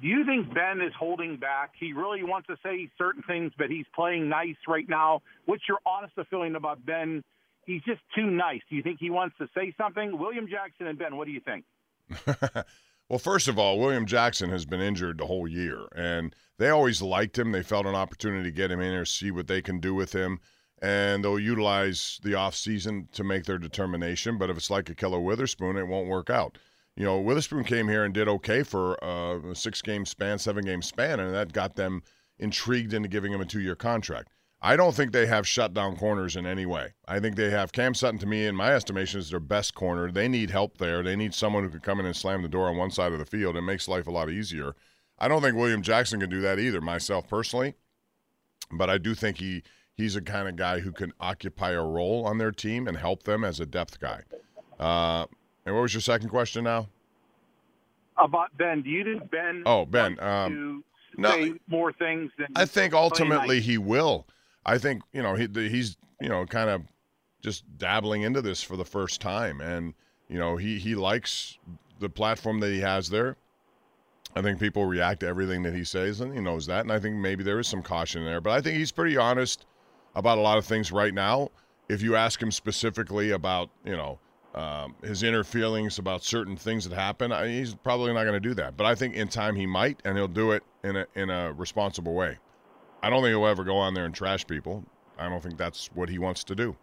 do 0.00 0.08
you 0.08 0.24
think 0.24 0.52
Ben 0.52 0.80
is 0.80 0.92
holding 0.98 1.36
back? 1.36 1.72
He 1.78 1.92
really 1.92 2.22
wants 2.22 2.46
to 2.48 2.56
say 2.62 2.90
certain 2.98 3.22
things, 3.26 3.52
but 3.56 3.70
he's 3.70 3.86
playing 3.94 4.28
nice 4.28 4.56
right 4.68 4.88
now. 4.88 5.22
What's 5.46 5.62
your 5.68 5.78
honest 5.86 6.14
feeling 6.28 6.54
about 6.54 6.84
Ben? 6.84 7.24
He's 7.64 7.82
just 7.82 8.00
too 8.14 8.26
nice. 8.26 8.60
Do 8.68 8.76
you 8.76 8.82
think 8.82 8.98
he 9.00 9.10
wants 9.10 9.36
to 9.38 9.48
say 9.54 9.74
something? 9.78 10.18
William 10.18 10.46
Jackson 10.48 10.86
and 10.86 10.98
Ben, 10.98 11.16
what 11.16 11.26
do 11.26 11.32
you 11.32 11.40
think? 11.40 11.64
well, 13.08 13.18
first 13.18 13.48
of 13.48 13.58
all, 13.58 13.78
William 13.78 14.06
Jackson 14.06 14.50
has 14.50 14.66
been 14.66 14.80
injured 14.80 15.18
the 15.18 15.26
whole 15.26 15.48
year, 15.48 15.86
and 15.94 16.34
they 16.58 16.70
always 16.70 17.02
liked 17.02 17.38
him. 17.38 17.52
They 17.52 17.62
felt 17.62 17.86
an 17.86 17.94
opportunity 17.94 18.50
to 18.50 18.56
get 18.56 18.70
him 18.70 18.80
in 18.80 18.92
there, 18.92 19.04
see 19.04 19.30
what 19.30 19.46
they 19.46 19.62
can 19.62 19.80
do 19.80 19.94
with 19.94 20.14
him, 20.14 20.40
and 20.80 21.24
they'll 21.24 21.38
utilize 21.38 22.20
the 22.22 22.32
offseason 22.32 23.10
to 23.12 23.24
make 23.24 23.44
their 23.44 23.58
determination. 23.58 24.38
But 24.38 24.50
if 24.50 24.56
it's 24.56 24.70
like 24.70 24.86
Ahkello 24.86 25.22
Witherspoon, 25.22 25.76
it 25.76 25.88
won't 25.88 26.08
work 26.08 26.30
out. 26.30 26.58
You 26.96 27.04
know, 27.04 27.20
Witherspoon 27.20 27.64
came 27.64 27.88
here 27.88 28.04
and 28.04 28.14
did 28.14 28.28
okay 28.28 28.62
for 28.62 29.02
uh, 29.04 29.50
a 29.50 29.54
six 29.54 29.82
game 29.82 30.06
span, 30.06 30.38
seven 30.38 30.64
game 30.64 30.82
span, 30.82 31.20
and 31.20 31.34
that 31.34 31.52
got 31.52 31.76
them 31.76 32.02
intrigued 32.38 32.94
into 32.94 33.08
giving 33.08 33.32
him 33.32 33.40
a 33.40 33.46
two 33.46 33.60
year 33.60 33.74
contract. 33.74 34.30
I 34.62 34.76
don't 34.76 34.94
think 34.94 35.12
they 35.12 35.26
have 35.26 35.46
shutdown 35.46 35.96
corners 35.96 36.34
in 36.34 36.46
any 36.46 36.64
way. 36.64 36.94
I 37.06 37.20
think 37.20 37.36
they 37.36 37.50
have 37.50 37.72
Cam 37.72 37.92
Sutton, 37.94 38.18
to 38.20 38.26
me, 38.26 38.46
in 38.46 38.56
my 38.56 38.72
estimation, 38.72 39.20
is 39.20 39.30
their 39.30 39.38
best 39.38 39.74
corner. 39.74 40.10
They 40.10 40.28
need 40.28 40.50
help 40.50 40.78
there. 40.78 41.02
They 41.02 41.14
need 41.14 41.34
someone 41.34 41.62
who 41.62 41.68
can 41.68 41.80
come 41.80 42.00
in 42.00 42.06
and 42.06 42.16
slam 42.16 42.42
the 42.42 42.48
door 42.48 42.68
on 42.68 42.78
one 42.78 42.90
side 42.90 43.12
of 43.12 43.18
the 43.18 43.26
field. 43.26 43.56
It 43.56 43.62
makes 43.62 43.86
life 43.86 44.06
a 44.06 44.10
lot 44.10 44.30
easier. 44.30 44.74
I 45.18 45.28
don't 45.28 45.42
think 45.42 45.56
William 45.56 45.82
Jackson 45.82 46.20
can 46.20 46.30
do 46.30 46.40
that 46.42 46.58
either, 46.58 46.80
myself 46.80 47.28
personally. 47.28 47.74
But 48.70 48.90
I 48.90 48.98
do 48.98 49.14
think 49.14 49.38
he 49.38 49.62
he's 49.96 50.16
a 50.16 50.22
kind 50.22 50.48
of 50.48 50.56
guy 50.56 50.80
who 50.80 50.92
can 50.92 51.12
occupy 51.20 51.70
a 51.70 51.82
role 51.82 52.26
on 52.26 52.38
their 52.38 52.52
team 52.52 52.86
and 52.86 52.96
help 52.96 53.22
them 53.22 53.44
as 53.44 53.60
a 53.60 53.66
depth 53.66 54.00
guy. 54.00 54.22
Uh, 54.78 55.26
and 55.64 55.74
what 55.74 55.82
was 55.82 55.94
your 55.94 56.00
second 56.00 56.28
question 56.28 56.64
now? 56.64 56.88
About 58.18 58.56
Ben, 58.56 58.82
do 58.82 58.90
you 58.90 59.04
think 59.04 59.30
Ben? 59.30 59.62
Oh, 59.66 59.84
Ben, 59.84 60.18
um, 60.20 60.84
no, 61.16 61.54
more 61.68 61.92
things 61.92 62.30
than 62.38 62.48
I 62.56 62.64
think 62.64 62.94
ultimately 62.94 63.60
he 63.60 63.78
will. 63.78 64.26
I 64.64 64.78
think 64.78 65.02
you 65.12 65.22
know 65.22 65.34
he 65.34 65.48
he's 65.52 65.96
you 66.20 66.28
know 66.28 66.44
kind 66.46 66.70
of 66.70 66.82
just 67.42 67.64
dabbling 67.78 68.22
into 68.22 68.42
this 68.42 68.62
for 68.62 68.76
the 68.76 68.84
first 68.84 69.20
time, 69.20 69.60
and 69.60 69.94
you 70.28 70.38
know 70.38 70.56
he 70.56 70.78
he 70.78 70.94
likes 70.94 71.58
the 72.00 72.08
platform 72.08 72.60
that 72.60 72.70
he 72.70 72.80
has 72.80 73.08
there. 73.10 73.36
I 74.36 74.42
think 74.42 74.60
people 74.60 74.84
react 74.84 75.20
to 75.20 75.26
everything 75.26 75.62
that 75.62 75.74
he 75.74 75.82
says, 75.82 76.20
and 76.20 76.32
he 76.32 76.40
knows 76.40 76.66
that. 76.66 76.80
And 76.80 76.92
I 76.92 77.00
think 77.00 77.16
maybe 77.16 77.42
there 77.42 77.58
is 77.58 77.66
some 77.66 77.82
caution 77.82 78.22
there, 78.22 78.42
but 78.42 78.50
I 78.50 78.60
think 78.60 78.76
he's 78.76 78.92
pretty 78.92 79.16
honest 79.16 79.64
about 80.14 80.36
a 80.36 80.42
lot 80.42 80.58
of 80.58 80.66
things 80.66 80.92
right 80.92 81.14
now. 81.14 81.48
If 81.88 82.02
you 82.02 82.16
ask 82.16 82.40
him 82.40 82.50
specifically 82.50 83.30
about 83.30 83.70
you 83.82 83.96
know 83.96 84.18
um, 84.54 84.94
his 85.02 85.22
inner 85.22 85.42
feelings 85.42 85.98
about 85.98 86.22
certain 86.22 86.54
things 86.54 86.86
that 86.86 86.94
happen, 86.94 87.32
I, 87.32 87.48
he's 87.48 87.74
probably 87.74 88.12
not 88.12 88.24
going 88.24 88.34
to 88.34 88.48
do 88.48 88.52
that. 88.54 88.76
But 88.76 88.84
I 88.84 88.94
think 88.94 89.14
in 89.14 89.28
time 89.28 89.56
he 89.56 89.64
might, 89.64 90.00
and 90.04 90.18
he'll 90.18 90.28
do 90.28 90.52
it 90.52 90.62
in 90.84 90.96
a 90.96 91.06
in 91.14 91.30
a 91.30 91.54
responsible 91.54 92.12
way. 92.12 92.36
I 93.02 93.08
don't 93.08 93.22
think 93.22 93.30
he'll 93.30 93.46
ever 93.46 93.64
go 93.64 93.78
on 93.78 93.94
there 93.94 94.04
and 94.04 94.14
trash 94.14 94.46
people. 94.46 94.84
I 95.18 95.30
don't 95.30 95.42
think 95.42 95.56
that's 95.56 95.86
what 95.94 96.10
he 96.10 96.18
wants 96.18 96.44
to 96.44 96.54
do. 96.54 96.76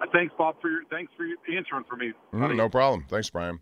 Uh, 0.00 0.06
Thanks, 0.12 0.32
Bob, 0.38 0.54
for 0.60 0.70
your 0.70 0.84
thanks 0.88 1.12
for 1.16 1.24
your 1.24 1.36
answering 1.52 1.84
for 1.88 1.96
me. 1.96 2.12
Mm, 2.32 2.54
no 2.54 2.68
problem. 2.68 3.06
Thanks, 3.08 3.28
Brian. 3.28 3.58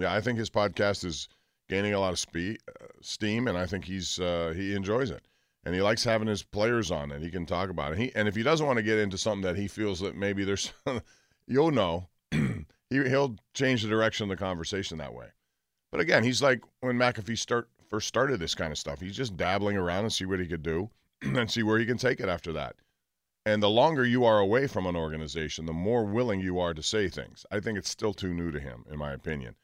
Yeah, 0.00 0.14
I 0.14 0.20
think 0.20 0.38
his 0.38 0.50
podcast 0.50 1.04
is 1.04 1.28
gaining 1.68 1.94
a 1.94 2.00
lot 2.00 2.12
of 2.12 2.18
speed, 2.18 2.58
uh, 2.68 2.86
steam, 3.00 3.46
and 3.48 3.56
I 3.56 3.66
think 3.66 3.84
he's 3.84 4.18
uh, 4.18 4.52
he 4.54 4.74
enjoys 4.74 5.10
it, 5.10 5.26
and 5.64 5.74
he 5.74 5.82
likes 5.82 6.04
having 6.04 6.28
his 6.28 6.42
players 6.42 6.90
on, 6.90 7.12
and 7.12 7.22
he 7.22 7.30
can 7.30 7.46
talk 7.46 7.70
about 7.70 7.92
it. 7.92 7.98
He 7.98 8.14
and 8.14 8.28
if 8.28 8.34
he 8.34 8.42
doesn't 8.42 8.66
want 8.66 8.78
to 8.78 8.82
get 8.82 8.98
into 8.98 9.18
something 9.18 9.42
that 9.42 9.56
he 9.56 9.68
feels 9.68 10.00
that 10.00 10.16
maybe 10.16 10.44
there's, 10.44 10.72
you'll 11.46 11.70
know, 11.70 12.08
he 12.30 12.64
he'll 12.90 13.36
change 13.54 13.82
the 13.82 13.88
direction 13.88 14.24
of 14.24 14.30
the 14.30 14.42
conversation 14.42 14.98
that 14.98 15.14
way. 15.14 15.26
But 15.90 16.00
again, 16.00 16.24
he's 16.24 16.42
like 16.42 16.62
when 16.80 16.96
McAfee 16.96 17.38
start 17.38 17.68
first 17.88 18.08
started 18.08 18.40
this 18.40 18.54
kind 18.54 18.72
of 18.72 18.78
stuff. 18.78 19.00
He's 19.00 19.16
just 19.16 19.36
dabbling 19.36 19.76
around 19.76 20.04
and 20.04 20.12
see 20.12 20.26
what 20.26 20.40
he 20.40 20.46
could 20.46 20.62
do, 20.62 20.90
and 21.22 21.50
see 21.50 21.62
where 21.62 21.78
he 21.78 21.86
can 21.86 21.98
take 21.98 22.20
it 22.20 22.28
after 22.28 22.52
that. 22.52 22.76
And 23.46 23.62
the 23.62 23.70
longer 23.70 24.04
you 24.04 24.26
are 24.26 24.40
away 24.40 24.66
from 24.66 24.84
an 24.84 24.96
organization, 24.96 25.64
the 25.64 25.72
more 25.72 26.04
willing 26.04 26.40
you 26.40 26.58
are 26.58 26.74
to 26.74 26.82
say 26.82 27.08
things. 27.08 27.46
I 27.50 27.60
think 27.60 27.78
it's 27.78 27.88
still 27.88 28.12
too 28.12 28.34
new 28.34 28.50
to 28.50 28.60
him, 28.60 28.84
in 28.90 28.98
my 28.98 29.12
opinion. 29.12 29.54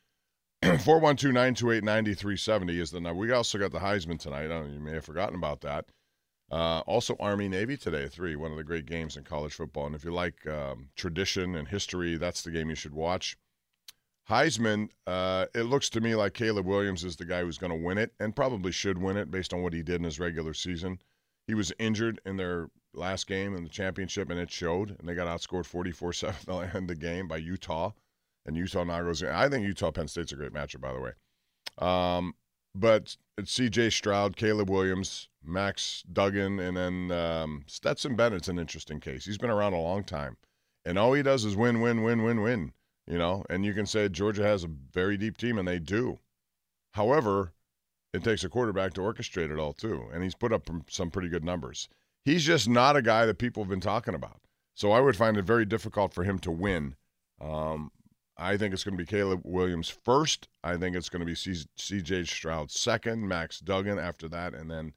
412 0.85 1.35
928 1.35 1.85
9370 1.85 2.81
is 2.81 2.91
the 2.91 2.99
number. 2.99 3.21
We 3.21 3.31
also 3.33 3.59
got 3.59 3.71
the 3.71 3.81
Heisman 3.81 4.19
tonight. 4.19 4.47
Know, 4.47 4.65
you 4.65 4.81
may 4.81 4.93
have 4.93 5.05
forgotten 5.05 5.35
about 5.35 5.61
that. 5.61 5.85
Uh, 6.51 6.81
also, 6.87 7.17
Army 7.21 7.49
Navy 7.49 7.77
today 7.77 8.05
at 8.05 8.13
3, 8.13 8.35
one 8.37 8.51
of 8.51 8.57
the 8.57 8.65
great 8.65 8.87
games 8.87 9.19
in 9.19 9.25
college 9.25 9.53
football. 9.53 9.85
And 9.85 9.95
if 9.95 10.05
you 10.05 10.11
like 10.11 10.47
um, 10.47 10.89
tradition 10.97 11.55
and 11.55 11.69
history, 11.69 12.17
that's 12.17 12.41
the 12.41 12.51
game 12.51 12.71
you 12.71 12.77
should 12.77 12.95
watch. 12.95 13.37
Heisman, 14.31 14.89
uh, 15.07 15.47
it 15.55 15.65
looks 15.65 15.91
to 15.91 16.01
me 16.01 16.15
like 16.15 16.33
Caleb 16.33 16.65
Williams 16.65 17.05
is 17.05 17.17
the 17.17 17.27
guy 17.27 17.43
who's 17.43 17.59
going 17.59 17.73
to 17.73 17.87
win 17.87 17.99
it 17.99 18.15
and 18.19 18.35
probably 18.35 18.73
should 18.73 18.97
win 18.97 19.19
it 19.19 19.31
based 19.31 19.53
on 19.53 19.61
what 19.61 19.75
he 19.75 19.83
did 19.83 19.97
in 19.97 20.05
his 20.05 20.19
regular 20.19 20.55
season. 20.55 20.99
He 21.47 21.53
was 21.53 21.75
injured 21.79 22.23
in 22.25 22.39
their 22.39 22.71
last 22.95 23.27
game 23.27 23.55
in 23.55 23.65
the 23.65 23.69
championship, 23.69 24.31
and 24.31 24.41
it 24.41 24.51
showed. 24.51 24.97
And 24.99 25.07
they 25.07 25.15
got 25.15 25.29
outscored 25.29 25.67
44 25.67 26.15
7 26.15 26.35
to 26.47 26.71
end 26.75 26.89
the 26.89 26.95
game 26.95 27.29
by 27.29 27.37
Utah. 27.37 27.91
And 28.47 28.57
Utah 28.57 28.85
now 28.85 29.03
goes. 29.03 29.23
I 29.23 29.49
think 29.49 29.65
Utah 29.65 29.91
Penn 29.91 30.09
State's 30.09 30.33
a 30.33 30.37
great 30.37 30.53
matchup, 30.53 30.81
by 30.81 30.93
the 30.93 31.01
way. 31.01 31.13
Um, 31.79 32.35
but 32.75 33.17
it's 33.39 33.53
C.J. 33.53 33.91
Stroud, 33.91 34.37
Caleb 34.37 34.71
Williams, 34.71 35.29
Max 35.43 36.03
Duggan, 36.13 36.59
and 36.59 36.77
then 36.77 37.11
um, 37.11 37.65
Stetson 37.67 38.17
Bennett's 38.17 38.49
an 38.49 38.59
interesting 38.59 39.01
case. 39.01 39.25
He's 39.25 39.39
been 39.39 39.51
around 39.51 39.73
a 39.73 39.81
long 39.81 40.05
time, 40.05 40.37
and 40.85 40.99
all 40.99 41.13
he 41.13 41.23
does 41.23 41.45
is 41.45 41.57
win, 41.57 41.81
win, 41.81 42.03
win, 42.03 42.23
win, 42.23 42.43
win. 42.43 42.73
You 43.07 43.19
know, 43.19 43.45
and 43.51 43.65
you 43.65 43.75
can 43.75 43.87
say 43.87 44.09
Georgia 44.09 44.43
has 44.43 44.65
a 44.65 44.69
very 44.69 45.17
deep 45.17 45.37
team, 45.37 45.59
and 45.59 45.69
they 45.69 45.79
do. 45.79 46.19
However, 46.93 47.53
it 48.15 48.25
takes 48.25 48.45
a 48.45 48.49
quarterback 48.49 48.95
to 48.95 49.03
orchestrate 49.03 49.53
it 49.53 49.59
all 49.59 49.73
too, 49.73 50.05
and 50.13 50.23
he's 50.23 50.35
put 50.35 50.53
up 50.53 50.69
some 50.89 51.11
pretty 51.11 51.29
good 51.29 51.45
numbers. 51.45 51.89
He's 52.25 52.45
just 52.45 52.69
not 52.69 52.97
a 52.97 53.03
guy 53.03 53.27
that 53.27 53.39
people 53.39 53.63
have 53.63 53.71
been 53.71 53.81
talking 53.81 54.15
about. 54.15 54.41
So 54.75 54.93
I 54.93 55.01
would 55.01 55.17
find 55.17 55.37
it 55.37 55.45
very 55.45 55.65
difficult 55.65 56.15
for 56.15 56.25
him 56.25 56.39
to 56.41 56.51
win. 56.51 56.97
Um, 57.41 57.91
I 58.37 58.57
think 58.57 58.75
it's 58.75 58.85
going 58.85 58.97
to 58.97 59.03
be 59.03 59.07
Caleb 59.07 59.43
Williams 59.45 59.89
first. 59.89 60.49
I 60.63 60.77
think 60.77 60.97
it's 60.97 61.09
going 61.09 61.21
to 61.21 61.27
be 61.27 61.35
C- 61.35 61.67
C.J. 61.77 62.25
Stroud 62.25 62.71
second, 62.71 63.27
Max 63.29 63.61
Duggan 63.61 63.99
after 63.99 64.29
that, 64.29 64.55
and 64.55 64.71
then 64.71 64.93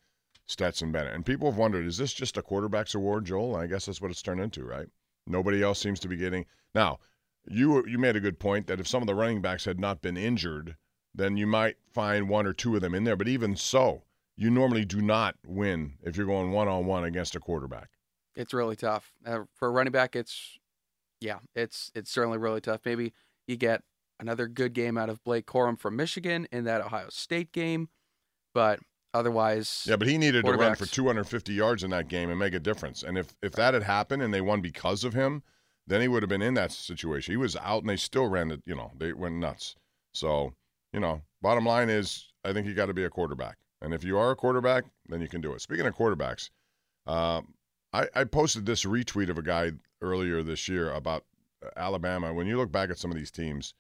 Stetson 0.48 0.92
Bennett. 0.92 1.14
And 1.14 1.26
people 1.26 1.50
have 1.52 1.58
wondered, 1.58 1.86
is 1.86 1.98
this 1.98 2.14
just 2.14 2.38
a 2.38 2.42
quarterback's 2.42 2.96
award, 2.96 3.26
Joel? 3.26 3.56
I 3.56 3.68
guess 3.68 3.86
that's 3.86 4.02
what 4.02 4.12
it's 4.12 4.22
turned 4.22 4.42
into, 4.42 4.64
right? 4.64 4.88
Nobody 5.28 5.62
else 5.62 5.80
seems 5.80 6.00
to 6.00 6.08
be 6.08 6.18
getting. 6.18 6.46
Now, 6.74 7.00
you 7.50 7.86
you 7.86 7.98
made 7.98 8.16
a 8.16 8.22
good 8.22 8.40
point 8.40 8.68
that 8.68 8.80
if 8.80 8.88
some 8.88 9.04
of 9.04 9.08
the 9.08 9.16
running 9.16 9.42
backs 9.42 9.66
had 9.66 9.80
not 9.80 10.02
been 10.02 10.18
injured, 10.18 10.76
then 11.14 11.38
you 11.38 11.48
might 11.48 11.78
find 11.94 12.30
one 12.30 12.46
or 12.46 12.54
two 12.54 12.76
of 12.76 12.82
them 12.82 12.96
in 12.96 13.04
there. 13.04 13.16
But 13.16 13.28
even 13.28 13.56
so, 13.56 14.04
you 14.36 14.50
normally 14.50 14.86
do 14.86 15.02
not 15.02 15.36
win 15.46 15.94
if 16.04 16.16
you're 16.16 16.26
going 16.26 16.52
one 16.52 16.68
on 16.68 16.86
one 16.86 17.04
against 17.04 17.36
a 17.36 17.40
quarterback. 17.40 17.90
It's 18.36 18.54
really 18.54 18.76
tough 18.76 19.14
uh, 19.26 19.44
for 19.54 19.68
a 19.68 19.72
running 19.72 19.92
back. 19.92 20.16
It's 20.16 20.60
yeah, 21.20 21.40
it's 21.56 21.92
it's 21.96 22.12
certainly 22.12 22.38
really 22.38 22.62
tough. 22.62 22.82
Maybe 22.86 23.14
you 23.48 23.58
get 23.58 23.82
another 24.20 24.48
good 24.48 24.74
game 24.74 24.98
out 24.98 25.10
of 25.10 25.24
Blake 25.24 25.46
Corum 25.46 25.80
from 25.80 25.96
Michigan 25.96 26.48
in 26.52 26.66
that 26.66 26.82
Ohio 26.82 27.08
State 27.10 27.52
game, 27.52 27.90
but 28.54 28.80
otherwise, 29.14 29.86
Yeah, 29.88 29.96
but 29.96 30.08
he 30.08 30.18
needed 30.18 30.46
to 30.46 30.52
run 30.54 30.76
for 30.76 30.86
250 30.86 31.54
yards 31.54 31.84
in 31.84 31.92
that 31.92 32.08
game 32.08 32.30
and 32.30 32.40
make 32.40 32.54
a 32.54 32.60
difference. 32.60 33.04
And 33.04 33.18
if 33.18 33.36
if 33.42 33.54
that 33.54 33.74
had 33.74 33.84
happened 33.84 34.22
and 34.22 34.34
they 34.34 34.42
won 34.42 34.62
because 34.62 35.04
of 35.04 35.14
him, 35.14 35.44
then 35.86 36.02
he 36.02 36.08
would 36.08 36.24
have 36.24 36.30
been 36.30 36.42
in 36.42 36.54
that 36.56 36.72
situation. 36.72 37.32
He 37.32 37.38
was 37.38 37.56
out 37.56 37.82
and 37.82 37.90
they 37.90 37.96
still 37.96 38.28
ran 38.28 38.52
it. 38.52 38.62
You 38.66 38.76
know, 38.76 38.92
they 38.98 39.14
went 39.14 39.36
nuts. 39.36 39.76
So 40.14 40.54
you 40.94 41.00
know, 41.00 41.22
bottom 41.42 41.66
line 41.66 41.90
is, 41.90 42.32
I 42.44 42.54
think 42.54 42.66
you 42.66 42.74
got 42.74 42.88
to 42.88 42.94
be 42.94 43.04
a 43.04 43.10
quarterback. 43.10 43.58
And 43.82 43.94
if 43.94 44.04
you 44.04 44.18
are 44.18 44.32
a 44.32 44.36
quarterback, 44.36 44.86
then 45.08 45.22
you 45.22 45.28
can 45.28 45.42
do 45.42 45.54
it. 45.54 45.62
Speaking 45.62 45.86
of 45.86 45.96
quarterbacks, 45.96 46.50
um, 47.06 47.54
I, 47.94 48.08
I 48.16 48.24
posted 48.24 48.66
this 48.66 48.86
retweet 48.86 49.30
of 49.30 49.38
a 49.38 49.44
guy 49.44 49.74
earlier 50.02 50.42
this 50.44 50.68
year 50.68 50.92
about 50.92 51.24
Alabama. 51.76 52.34
When 52.34 52.48
you 52.48 52.58
look 52.58 52.72
back 52.72 52.90
at 52.90 52.98
some 52.98 53.12
of 53.12 53.18
these 53.18 53.32
teams, 53.32 53.74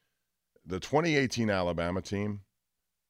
the 0.66 0.80
2018 0.80 1.50
Alabama 1.50 2.02
team, 2.02 2.42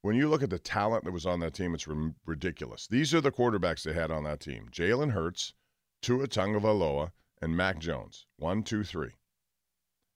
when 0.04 0.16
you 0.16 0.30
look 0.30 0.44
at 0.44 0.52
the 0.52 0.60
talent 0.60 1.06
that 1.06 1.12
was 1.12 1.26
on 1.26 1.40
that 1.40 1.56
team, 1.56 1.74
it's 1.74 1.88
rim- 1.88 2.16
ridiculous. 2.26 2.86
These 2.88 3.14
are 3.16 3.22
the 3.22 3.32
quarterbacks 3.32 3.82
they 3.82 3.94
had 3.94 4.12
on 4.12 4.24
that 4.26 4.40
team: 4.40 4.70
Jalen 4.70 5.12
Hurts, 5.12 5.54
Tua 6.02 6.28
Tagovailoa, 6.28 7.12
and 7.42 7.58
Mac 7.58 7.80
Jones. 7.80 8.28
One, 8.36 8.62
two, 8.62 8.84
three. 8.84 9.14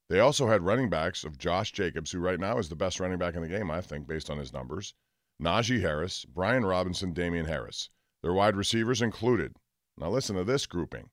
They 0.08 0.20
also 0.20 0.48
had 0.48 0.62
running 0.62 0.90
backs 0.90 1.24
of 1.24 1.40
Josh 1.40 1.72
Jacobs, 1.72 2.12
who 2.12 2.20
right 2.20 2.40
now 2.40 2.60
is 2.60 2.70
the 2.70 2.76
best 2.76 3.00
running 3.00 3.18
back 3.18 3.34
in 3.34 3.42
the 3.42 3.48
game, 3.48 3.72
I 3.72 3.82
think, 3.82 4.08
based 4.08 4.30
on 4.30 4.38
his 4.38 4.54
numbers. 4.54 4.94
Najee 5.42 5.82
Harris, 5.82 6.26
Brian 6.26 6.64
Robinson, 6.64 7.14
Damien 7.14 7.48
Harris. 7.48 7.90
Their 8.22 8.34
wide 8.34 8.56
receivers 8.56 9.02
included. 9.02 9.56
Now 9.98 10.12
listen 10.12 10.36
to 10.36 10.44
this 10.44 10.68
grouping: 10.68 11.10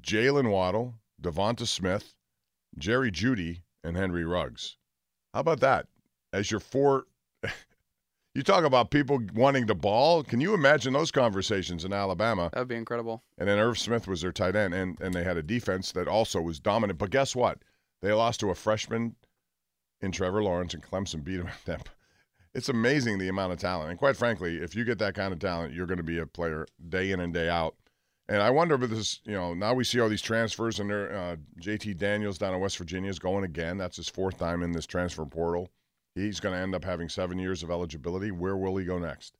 Jaylen 0.00 0.50
Waddle, 0.50 0.96
DeVonta 1.22 1.68
Smith, 1.68 2.15
Jerry 2.78 3.10
Jeudy, 3.10 3.62
and 3.82 3.96
Henry 3.96 4.24
Ruggs. 4.24 4.76
How 5.32 5.40
about 5.40 5.60
that? 5.60 5.86
As 6.32 6.50
your 6.50 6.60
four 6.60 7.06
you 8.34 8.42
talk 8.42 8.64
about 8.64 8.90
people 8.90 9.20
wanting 9.34 9.66
the 9.66 9.74
ball. 9.74 10.22
Can 10.22 10.40
you 10.40 10.52
imagine 10.52 10.92
those 10.92 11.10
conversations 11.10 11.84
in 11.84 11.92
Alabama? 11.92 12.50
that 12.52 12.60
would 12.60 12.68
be 12.68 12.74
incredible. 12.74 13.22
And 13.38 13.48
then 13.48 13.58
Irv 13.58 13.78
Smith 13.78 14.06
was 14.06 14.20
their 14.20 14.32
tight 14.32 14.56
end, 14.56 14.74
and, 14.74 15.00
and 15.00 15.14
they 15.14 15.24
had 15.24 15.36
a 15.36 15.42
defense 15.42 15.92
that 15.92 16.08
also 16.08 16.40
was 16.40 16.60
dominant. 16.60 16.98
But 16.98 17.10
guess 17.10 17.34
what? 17.34 17.62
They 18.02 18.12
lost 18.12 18.40
to 18.40 18.50
a 18.50 18.54
freshman 18.54 19.16
in 20.00 20.12
Trevor 20.12 20.42
Lawrence, 20.42 20.74
and 20.74 20.82
Clemson 20.82 21.24
beat 21.24 21.40
them. 21.64 21.80
It's 22.54 22.68
amazing 22.68 23.18
the 23.18 23.28
amount 23.28 23.52
of 23.52 23.58
talent. 23.58 23.90
And 23.90 23.98
quite 23.98 24.16
frankly, 24.16 24.56
if 24.56 24.74
you 24.74 24.84
get 24.84 24.98
that 24.98 25.14
kind 25.14 25.32
of 25.32 25.38
talent, 25.38 25.74
you're 25.74 25.86
going 25.86 25.98
to 25.98 26.02
be 26.02 26.18
a 26.18 26.26
player 26.26 26.66
day 26.88 27.12
in 27.12 27.20
and 27.20 27.32
day 27.32 27.48
out. 27.48 27.74
And 28.28 28.42
I 28.42 28.50
wonder 28.50 28.74
if 28.74 28.90
this, 28.90 29.20
you 29.24 29.34
know, 29.34 29.54
now 29.54 29.72
we 29.72 29.84
see 29.84 30.00
all 30.00 30.08
these 30.08 30.22
transfers, 30.22 30.80
and 30.80 30.90
there, 30.90 31.16
uh, 31.16 31.36
JT 31.60 31.96
Daniels 31.96 32.38
down 32.38 32.54
in 32.54 32.60
West 32.60 32.76
Virginia 32.76 33.08
is 33.08 33.20
going 33.20 33.44
again. 33.44 33.78
That's 33.78 33.96
his 33.96 34.08
fourth 34.08 34.38
time 34.38 34.62
in 34.62 34.72
this 34.72 34.86
transfer 34.86 35.24
portal. 35.24 35.70
He's 36.16 36.40
going 36.40 36.54
to 36.54 36.60
end 36.60 36.74
up 36.74 36.84
having 36.84 37.08
seven 37.08 37.38
years 37.38 37.62
of 37.62 37.70
eligibility. 37.70 38.32
Where 38.32 38.56
will 38.56 38.76
he 38.76 38.84
go 38.84 38.98
next? 38.98 39.36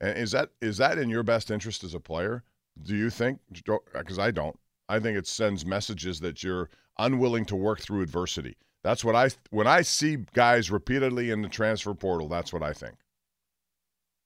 And 0.00 0.16
is 0.16 0.30
that 0.32 0.50
is 0.60 0.76
that 0.76 0.98
in 0.98 1.08
your 1.08 1.24
best 1.24 1.50
interest 1.50 1.82
as 1.82 1.94
a 1.94 2.00
player? 2.00 2.44
Do 2.82 2.94
you 2.94 3.10
think? 3.10 3.40
Because 3.50 4.18
I 4.18 4.30
don't. 4.30 4.56
I 4.88 5.00
think 5.00 5.18
it 5.18 5.26
sends 5.26 5.66
messages 5.66 6.20
that 6.20 6.42
you're 6.44 6.70
unwilling 6.98 7.44
to 7.46 7.56
work 7.56 7.80
through 7.80 8.02
adversity. 8.02 8.56
That's 8.84 9.04
what 9.04 9.16
I 9.16 9.30
when 9.50 9.66
I 9.66 9.82
see 9.82 10.18
guys 10.34 10.70
repeatedly 10.70 11.30
in 11.30 11.42
the 11.42 11.48
transfer 11.48 11.94
portal. 11.94 12.28
That's 12.28 12.52
what 12.52 12.62
I 12.62 12.72
think. 12.72 12.94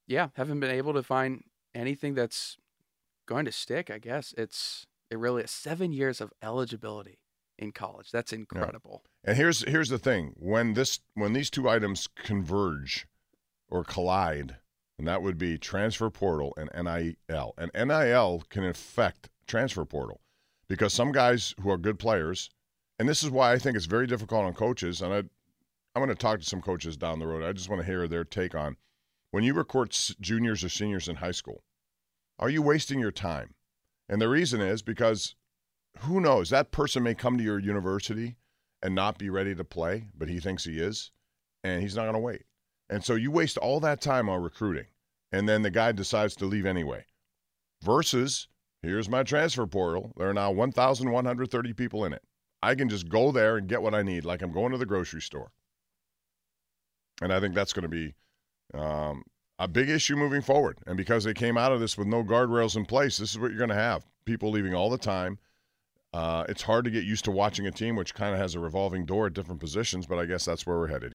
Yeah, 0.07 0.29
haven't 0.35 0.61
been 0.61 0.71
able 0.71 0.93
to 0.95 1.03
find 1.03 1.43
anything 1.75 2.15
that's 2.15 2.59
going 3.27 3.45
to 3.45 3.53
stick. 3.53 3.91
I 3.91 3.99
guess 3.99 4.35
it's 4.37 4.87
it 5.11 5.19
really 5.19 5.43
is 5.43 5.51
seven 5.51 5.93
years 5.93 6.21
of 6.21 6.33
eligibility 6.43 7.19
in 7.59 7.73
college. 7.73 8.11
That's 8.11 8.33
incredible. 8.33 9.05
And 9.25 9.37
here's 9.37 9.63
here's 9.69 9.89
the 9.89 9.99
thing: 9.99 10.35
when 10.37 10.75
this 10.75 11.01
when 11.15 11.33
these 11.33 11.51
two 11.51 11.69
items 11.69 12.09
converge 12.17 13.07
or 13.69 13.85
collide, 13.85 14.57
and 14.99 15.09
that 15.09 15.23
would 15.23 15.39
be 15.39 15.59
transfer 15.59 16.11
portal 16.11 16.55
and 16.57 16.71
NIL. 16.75 17.55
And 17.57 17.71
NIL 17.75 18.45
can 18.51 18.65
affect 18.65 19.31
transfer 19.47 19.85
portal 19.85 20.21
because 20.69 20.93
some 20.93 21.13
guys 21.13 21.55
who 21.61 21.71
are 21.71 21.79
good 21.79 21.99
players, 21.99 22.51
and 22.99 23.09
this 23.09 23.23
is 23.23 23.31
why 23.31 23.53
I 23.53 23.59
think 23.59 23.77
it's 23.77 23.87
very 23.87 24.07
difficult 24.07 24.45
on 24.45 24.55
coaches. 24.55 25.03
And 25.03 25.13
I, 25.13 25.19
I'm 25.19 26.05
going 26.05 26.09
to 26.09 26.15
talk 26.15 26.41
to 26.41 26.47
some 26.47 26.61
coaches 26.61 26.97
down 26.97 27.19
the 27.19 27.27
road. 27.27 27.43
I 27.43 27.53
just 27.53 27.69
want 27.69 27.81
to 27.81 27.87
hear 27.87 28.07
their 28.07 28.25
take 28.25 28.55
on 28.55 28.77
when 29.31 29.45
you 29.45 29.55
recruit 29.55 30.13
juniors 30.21 30.63
or 30.63 30.69
seniors 30.69 31.09
in 31.09 31.17
high 31.17 31.33
school. 31.33 31.63
Are 32.43 32.51
you 32.51 32.61
wasting 32.61 32.99
your 32.99 33.13
time? 33.13 33.55
And 34.09 34.21
the 34.21 34.29
reason 34.29 34.61
is 34.61 34.83
because 34.83 35.37
who 36.01 36.21
knows 36.21 36.51
that 36.51 36.73
person 36.73 37.05
may 37.05 37.15
come 37.15 37.39
to 37.39 37.45
your 37.45 37.61
university 37.61 38.35
and 38.83 38.97
not 38.97 39.17
be 39.17 39.31
ready 39.31 39.55
to 39.55 39.63
play, 39.63 40.09
but 40.19 40.29
he 40.29 40.41
thinks 40.41 40.65
he 40.65 40.81
is, 40.81 41.13
and 41.63 41.81
he's 41.81 41.95
not 41.95 42.03
going 42.03 42.15
to 42.15 42.19
wait. 42.19 42.43
And 42.91 43.05
so 43.05 43.15
you 43.15 43.31
waste 43.31 43.59
all 43.59 43.79
that 43.79 44.01
time 44.01 44.29
on 44.29 44.43
recruiting, 44.43 44.87
and 45.31 45.49
then 45.49 45.63
the 45.63 45.71
guy 45.71 45.93
decides 45.93 46.35
to 46.35 46.47
leave 46.47 46.67
anyway. 46.67 47.05
Versus, 47.81 48.49
here's 48.83 49.09
my 49.09 49.23
transfer 49.23 49.69
portal. 49.69 50.13
There 50.17 50.29
are 50.29 50.35
now 50.35 50.51
1,130 50.51 51.73
people 51.75 52.05
in 52.05 52.13
it. 52.13 52.25
I 52.61 52.75
can 52.75 52.89
just 52.89 53.09
go 53.09 53.31
there 53.31 53.57
and 53.57 53.69
get 53.69 53.83
what 53.83 53.95
I 53.95 54.03
need, 54.03 54.25
like 54.25 54.43
I'm 54.43 54.53
going 54.53 54.73
to 54.73 54.79
the 54.79 54.85
grocery 54.85 55.23
store. 55.23 55.53
And 57.21 57.33
I 57.33 57.39
think 57.39 57.55
that's 57.55 57.73
going 57.73 57.85
to 57.85 57.89
be, 57.89 58.15
um, 58.75 59.23
a 59.63 59.69
big 59.69 59.89
issue 59.89 60.17
moving 60.17 60.43
forward. 60.43 60.77
And 60.89 60.97
because 60.97 61.23
they 61.23 61.35
came 61.35 61.57
out 61.57 61.71
of 61.71 61.79
this 61.79 61.97
with 61.97 62.09
no 62.09 62.25
guardrails 62.25 62.75
in 62.75 62.85
place, 62.85 63.17
this 63.17 63.31
is 63.31 63.39
what 63.39 63.51
you're 63.51 63.59
going 63.59 63.71
to 63.71 63.77
have 63.77 64.05
people 64.25 64.51
leaving 64.51 64.75
all 64.75 64.91
the 64.91 64.99
time. 64.99 65.39
Uh, 66.13 66.45
it's 66.49 66.63
hard 66.63 66.85
to 66.85 66.91
get 66.91 67.05
used 67.05 67.25
to 67.27 67.31
watching 67.31 67.69
a 67.69 67.71
team 67.71 67.95
which 67.95 68.13
kind 68.13 68.35
of 68.35 68.41
has 68.41 68.57
a 68.57 68.61
revolving 68.61 69.07
door 69.07 69.29
at 69.29 69.35
different 69.35 69.61
positions, 69.61 70.05
but 70.05 70.19
I 70.19 70.27
guess 70.27 70.45
that's 70.45 70.67
where 70.67 70.79
we're 70.79 70.89
headed. 70.89 71.12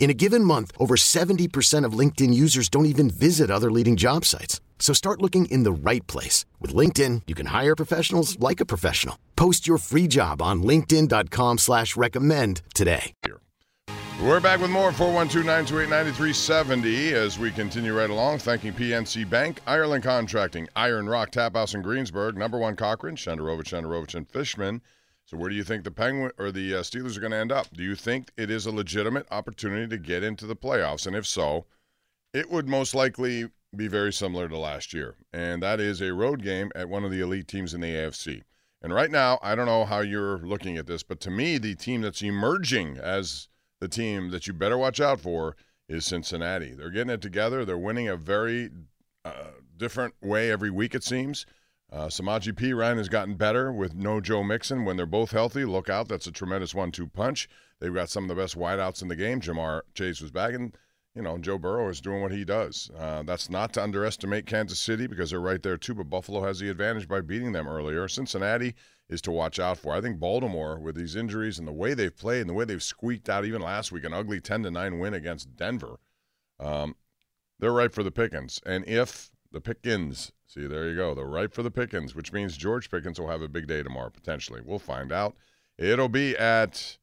In 0.00 0.10
a 0.10 0.14
given 0.14 0.42
month, 0.42 0.72
over 0.78 0.96
70% 0.96 1.84
of 1.84 1.92
LinkedIn 1.92 2.32
users 2.32 2.70
don't 2.70 2.86
even 2.86 3.10
visit 3.10 3.50
other 3.50 3.70
leading 3.70 3.96
job 3.96 4.24
sites. 4.24 4.60
So 4.78 4.94
start 4.94 5.20
looking 5.20 5.44
in 5.44 5.62
the 5.62 5.72
right 5.72 6.04
place. 6.08 6.46
With 6.58 6.74
LinkedIn, 6.74 7.22
you 7.28 7.34
can 7.36 7.46
hire 7.46 7.76
professionals 7.76 8.40
like 8.40 8.60
a 8.60 8.66
professional. 8.66 9.16
Post 9.36 9.68
your 9.68 9.78
free 9.78 10.08
job 10.08 10.40
on 10.42 10.62
linkedin.com 10.62 11.58
slash 11.58 11.96
recommend 11.96 12.62
today. 12.74 13.12
We're 14.22 14.40
back 14.40 14.60
with 14.60 14.70
more 14.70 14.90
412-928-9370 14.92 17.12
as 17.12 17.38
we 17.38 17.50
continue 17.50 17.94
right 17.96 18.10
along. 18.10 18.38
Thanking 18.38 18.72
PNC 18.72 19.28
Bank, 19.28 19.60
Ireland 19.66 20.04
Contracting, 20.04 20.66
Iron 20.76 21.08
Rock 21.08 21.30
Tap 21.30 21.56
House 21.56 21.74
in 21.74 21.82
Greensburg, 21.82 22.38
number 22.38 22.58
one 22.58 22.76
Cochran, 22.76 23.16
Shenderovich, 23.16 23.68
Shenderovich, 23.68 24.14
and 24.14 24.26
Fishman. 24.28 24.80
So 25.30 25.36
where 25.36 25.48
do 25.48 25.54
you 25.54 25.62
think 25.62 25.84
the 25.84 25.92
Penguin 25.92 26.32
or 26.38 26.50
the 26.50 26.74
uh, 26.74 26.80
Steelers 26.80 27.16
are 27.16 27.20
going 27.20 27.30
to 27.30 27.36
end 27.36 27.52
up? 27.52 27.68
Do 27.72 27.84
you 27.84 27.94
think 27.94 28.32
it 28.36 28.50
is 28.50 28.66
a 28.66 28.72
legitimate 28.72 29.28
opportunity 29.30 29.86
to 29.86 29.96
get 29.96 30.24
into 30.24 30.44
the 30.44 30.56
playoffs? 30.56 31.06
And 31.06 31.14
if 31.14 31.24
so, 31.24 31.66
it 32.34 32.50
would 32.50 32.68
most 32.68 32.96
likely 32.96 33.48
be 33.76 33.86
very 33.86 34.12
similar 34.12 34.48
to 34.48 34.58
last 34.58 34.92
year, 34.92 35.14
and 35.32 35.62
that 35.62 35.78
is 35.78 36.00
a 36.00 36.12
road 36.12 36.42
game 36.42 36.72
at 36.74 36.88
one 36.88 37.04
of 37.04 37.12
the 37.12 37.20
elite 37.20 37.46
teams 37.46 37.74
in 37.74 37.80
the 37.80 37.94
AFC. 37.94 38.42
And 38.82 38.92
right 38.92 39.10
now, 39.10 39.38
I 39.40 39.54
don't 39.54 39.66
know 39.66 39.84
how 39.84 40.00
you're 40.00 40.38
looking 40.38 40.76
at 40.76 40.88
this, 40.88 41.04
but 41.04 41.20
to 41.20 41.30
me, 41.30 41.58
the 41.58 41.76
team 41.76 42.00
that's 42.00 42.22
emerging 42.22 42.98
as 42.98 43.46
the 43.78 43.86
team 43.86 44.30
that 44.32 44.48
you 44.48 44.52
better 44.52 44.78
watch 44.78 45.00
out 45.00 45.20
for 45.20 45.54
is 45.88 46.04
Cincinnati. 46.04 46.74
They're 46.74 46.90
getting 46.90 47.12
it 47.12 47.22
together. 47.22 47.64
They're 47.64 47.78
winning 47.78 48.08
a 48.08 48.16
very 48.16 48.70
uh, 49.24 49.52
different 49.76 50.14
way 50.20 50.50
every 50.50 50.70
week, 50.70 50.96
it 50.96 51.04
seems. 51.04 51.46
Uh, 51.92 52.06
Samaje 52.06 52.52
Perine 52.52 52.98
has 52.98 53.08
gotten 53.08 53.34
better 53.34 53.72
with 53.72 53.94
no 53.94 54.20
Joe 54.20 54.44
Mixon. 54.44 54.84
When 54.84 54.96
they're 54.96 55.06
both 55.06 55.32
healthy, 55.32 55.64
look 55.64 55.88
out. 55.88 56.08
That's 56.08 56.26
a 56.26 56.32
tremendous 56.32 56.74
one 56.74 56.92
two 56.92 57.08
punch. 57.08 57.48
They've 57.80 57.94
got 57.94 58.10
some 58.10 58.24
of 58.24 58.28
the 58.28 58.40
best 58.40 58.56
wideouts 58.56 59.02
in 59.02 59.08
the 59.08 59.16
game. 59.16 59.40
Ja'Marr 59.40 59.82
Chase 59.94 60.20
was 60.20 60.30
back, 60.30 60.54
and 60.54 60.76
you 61.14 61.22
know, 61.22 61.38
Joe 61.38 61.58
Burrow 61.58 61.88
is 61.88 62.00
doing 62.00 62.22
what 62.22 62.30
he 62.30 62.44
does. 62.44 62.90
Uh, 62.96 63.24
that's 63.24 63.50
not 63.50 63.72
to 63.72 63.82
underestimate 63.82 64.46
Kansas 64.46 64.78
City 64.78 65.08
because 65.08 65.30
they're 65.30 65.40
right 65.40 65.62
there 65.62 65.76
too, 65.76 65.94
but 65.94 66.08
Buffalo 66.08 66.42
has 66.44 66.60
the 66.60 66.70
advantage 66.70 67.08
by 67.08 67.20
beating 67.20 67.52
them 67.52 67.66
earlier. 67.66 68.06
Cincinnati 68.06 68.74
is 69.08 69.20
to 69.22 69.32
watch 69.32 69.58
out 69.58 69.76
for. 69.76 69.92
I 69.92 70.00
think 70.00 70.20
Baltimore, 70.20 70.78
with 70.78 70.94
these 70.94 71.16
injuries 71.16 71.58
and 71.58 71.66
the 71.66 71.72
way 71.72 71.94
they've 71.94 72.16
played 72.16 72.42
and 72.42 72.50
the 72.50 72.54
way 72.54 72.64
they've 72.64 72.82
squeaked 72.82 73.28
out 73.28 73.44
even 73.44 73.60
last 73.60 73.90
week, 73.90 74.04
an 74.04 74.14
ugly 74.14 74.40
10 74.40 74.62
to 74.62 74.70
9 74.70 74.98
win 75.00 75.14
against 75.14 75.56
Denver, 75.56 75.98
um, 76.60 76.94
they're 77.58 77.72
right 77.72 77.92
for 77.92 78.04
the 78.04 78.12
Pickens. 78.12 78.60
And 78.64 78.86
if 78.86 79.30
the 79.52 79.60
Pickens, 79.60 80.32
see, 80.46 80.66
there 80.66 80.88
you 80.88 80.96
go, 80.96 81.14
they're 81.14 81.24
right 81.24 81.52
for 81.52 81.62
the 81.62 81.70
Pickens, 81.70 82.14
which 82.14 82.32
means 82.32 82.56
George 82.56 82.90
Pickens 82.90 83.18
will 83.18 83.28
have 83.28 83.42
a 83.42 83.48
big 83.48 83.66
day 83.66 83.82
tomorrow, 83.82 84.10
potentially. 84.10 84.60
We'll 84.64 84.78
find 84.78 85.12
out. 85.12 85.34
It'll 85.78 86.08
be 86.08 86.36
at 86.36 86.98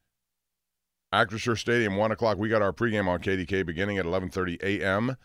Acrisure 1.13 1.57
Stadium, 1.57 1.95
one 1.95 2.11
o'clock. 2.11 2.37
We 2.37 2.49
got 2.49 2.61
our 2.61 2.73
pregame 2.73 3.07
on 3.07 3.19
KDK 3.19 3.65
beginning 3.65 3.97
at 3.97 4.05
11:30 4.05 4.61
a.m. 4.61 5.15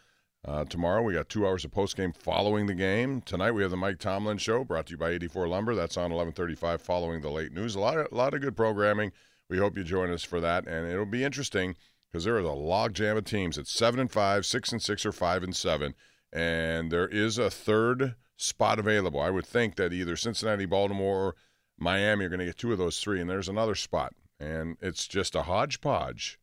Uh, 0.44 0.64
tomorrow 0.64 1.02
we 1.02 1.14
got 1.14 1.28
two 1.28 1.46
hours 1.46 1.64
of 1.64 1.70
postgame 1.70 2.16
following 2.16 2.66
the 2.66 2.74
game. 2.74 3.20
Tonight 3.20 3.52
we 3.52 3.62
have 3.62 3.70
the 3.70 3.76
Mike 3.76 3.98
Tomlin 3.98 4.38
Show, 4.38 4.64
brought 4.64 4.86
to 4.86 4.92
you 4.92 4.96
by 4.96 5.10
84 5.10 5.48
Lumber. 5.48 5.74
That's 5.74 5.96
on 5.96 6.10
11:35 6.10 6.80
following 6.80 7.20
the 7.20 7.30
late 7.30 7.52
news. 7.52 7.74
A 7.74 7.80
lot 7.80 7.98
of 7.98 8.08
a 8.10 8.14
lot 8.14 8.32
of 8.32 8.40
good 8.40 8.56
programming. 8.56 9.12
We 9.48 9.58
hope 9.58 9.76
you 9.76 9.84
join 9.84 10.10
us 10.10 10.22
for 10.22 10.40
that, 10.40 10.66
and 10.66 10.88
it'll 10.90 11.04
be 11.04 11.24
interesting 11.24 11.76
because 12.10 12.24
there 12.24 12.38
is 12.38 12.44
a 12.44 12.52
log 12.52 12.94
jam 12.94 13.16
of 13.16 13.24
teams. 13.24 13.58
It's 13.58 13.72
seven 13.72 14.00
and 14.00 14.10
five, 14.10 14.46
six 14.46 14.72
and 14.72 14.80
six, 14.80 15.04
or 15.04 15.12
five 15.12 15.42
and 15.42 15.54
seven, 15.54 15.94
and 16.32 16.90
there 16.90 17.08
is 17.08 17.38
a 17.38 17.50
third 17.50 18.14
spot 18.36 18.78
available. 18.78 19.20
I 19.20 19.30
would 19.30 19.46
think 19.46 19.76
that 19.76 19.92
either 19.92 20.16
Cincinnati, 20.16 20.66
Baltimore, 20.66 21.26
or 21.26 21.34
Miami 21.78 22.24
are 22.24 22.28
going 22.28 22.40
to 22.40 22.46
get 22.46 22.58
two 22.58 22.72
of 22.72 22.78
those 22.78 23.00
three, 23.00 23.20
and 23.20 23.28
there's 23.28 23.48
another 23.48 23.74
spot 23.74 24.14
and 24.42 24.76
it's 24.80 25.06
just 25.06 25.36
a 25.36 25.42
hodgepodge 25.42 26.38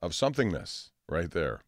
of 0.00 0.12
somethingness 0.12 0.90
right 1.08 1.30
there 1.30 1.60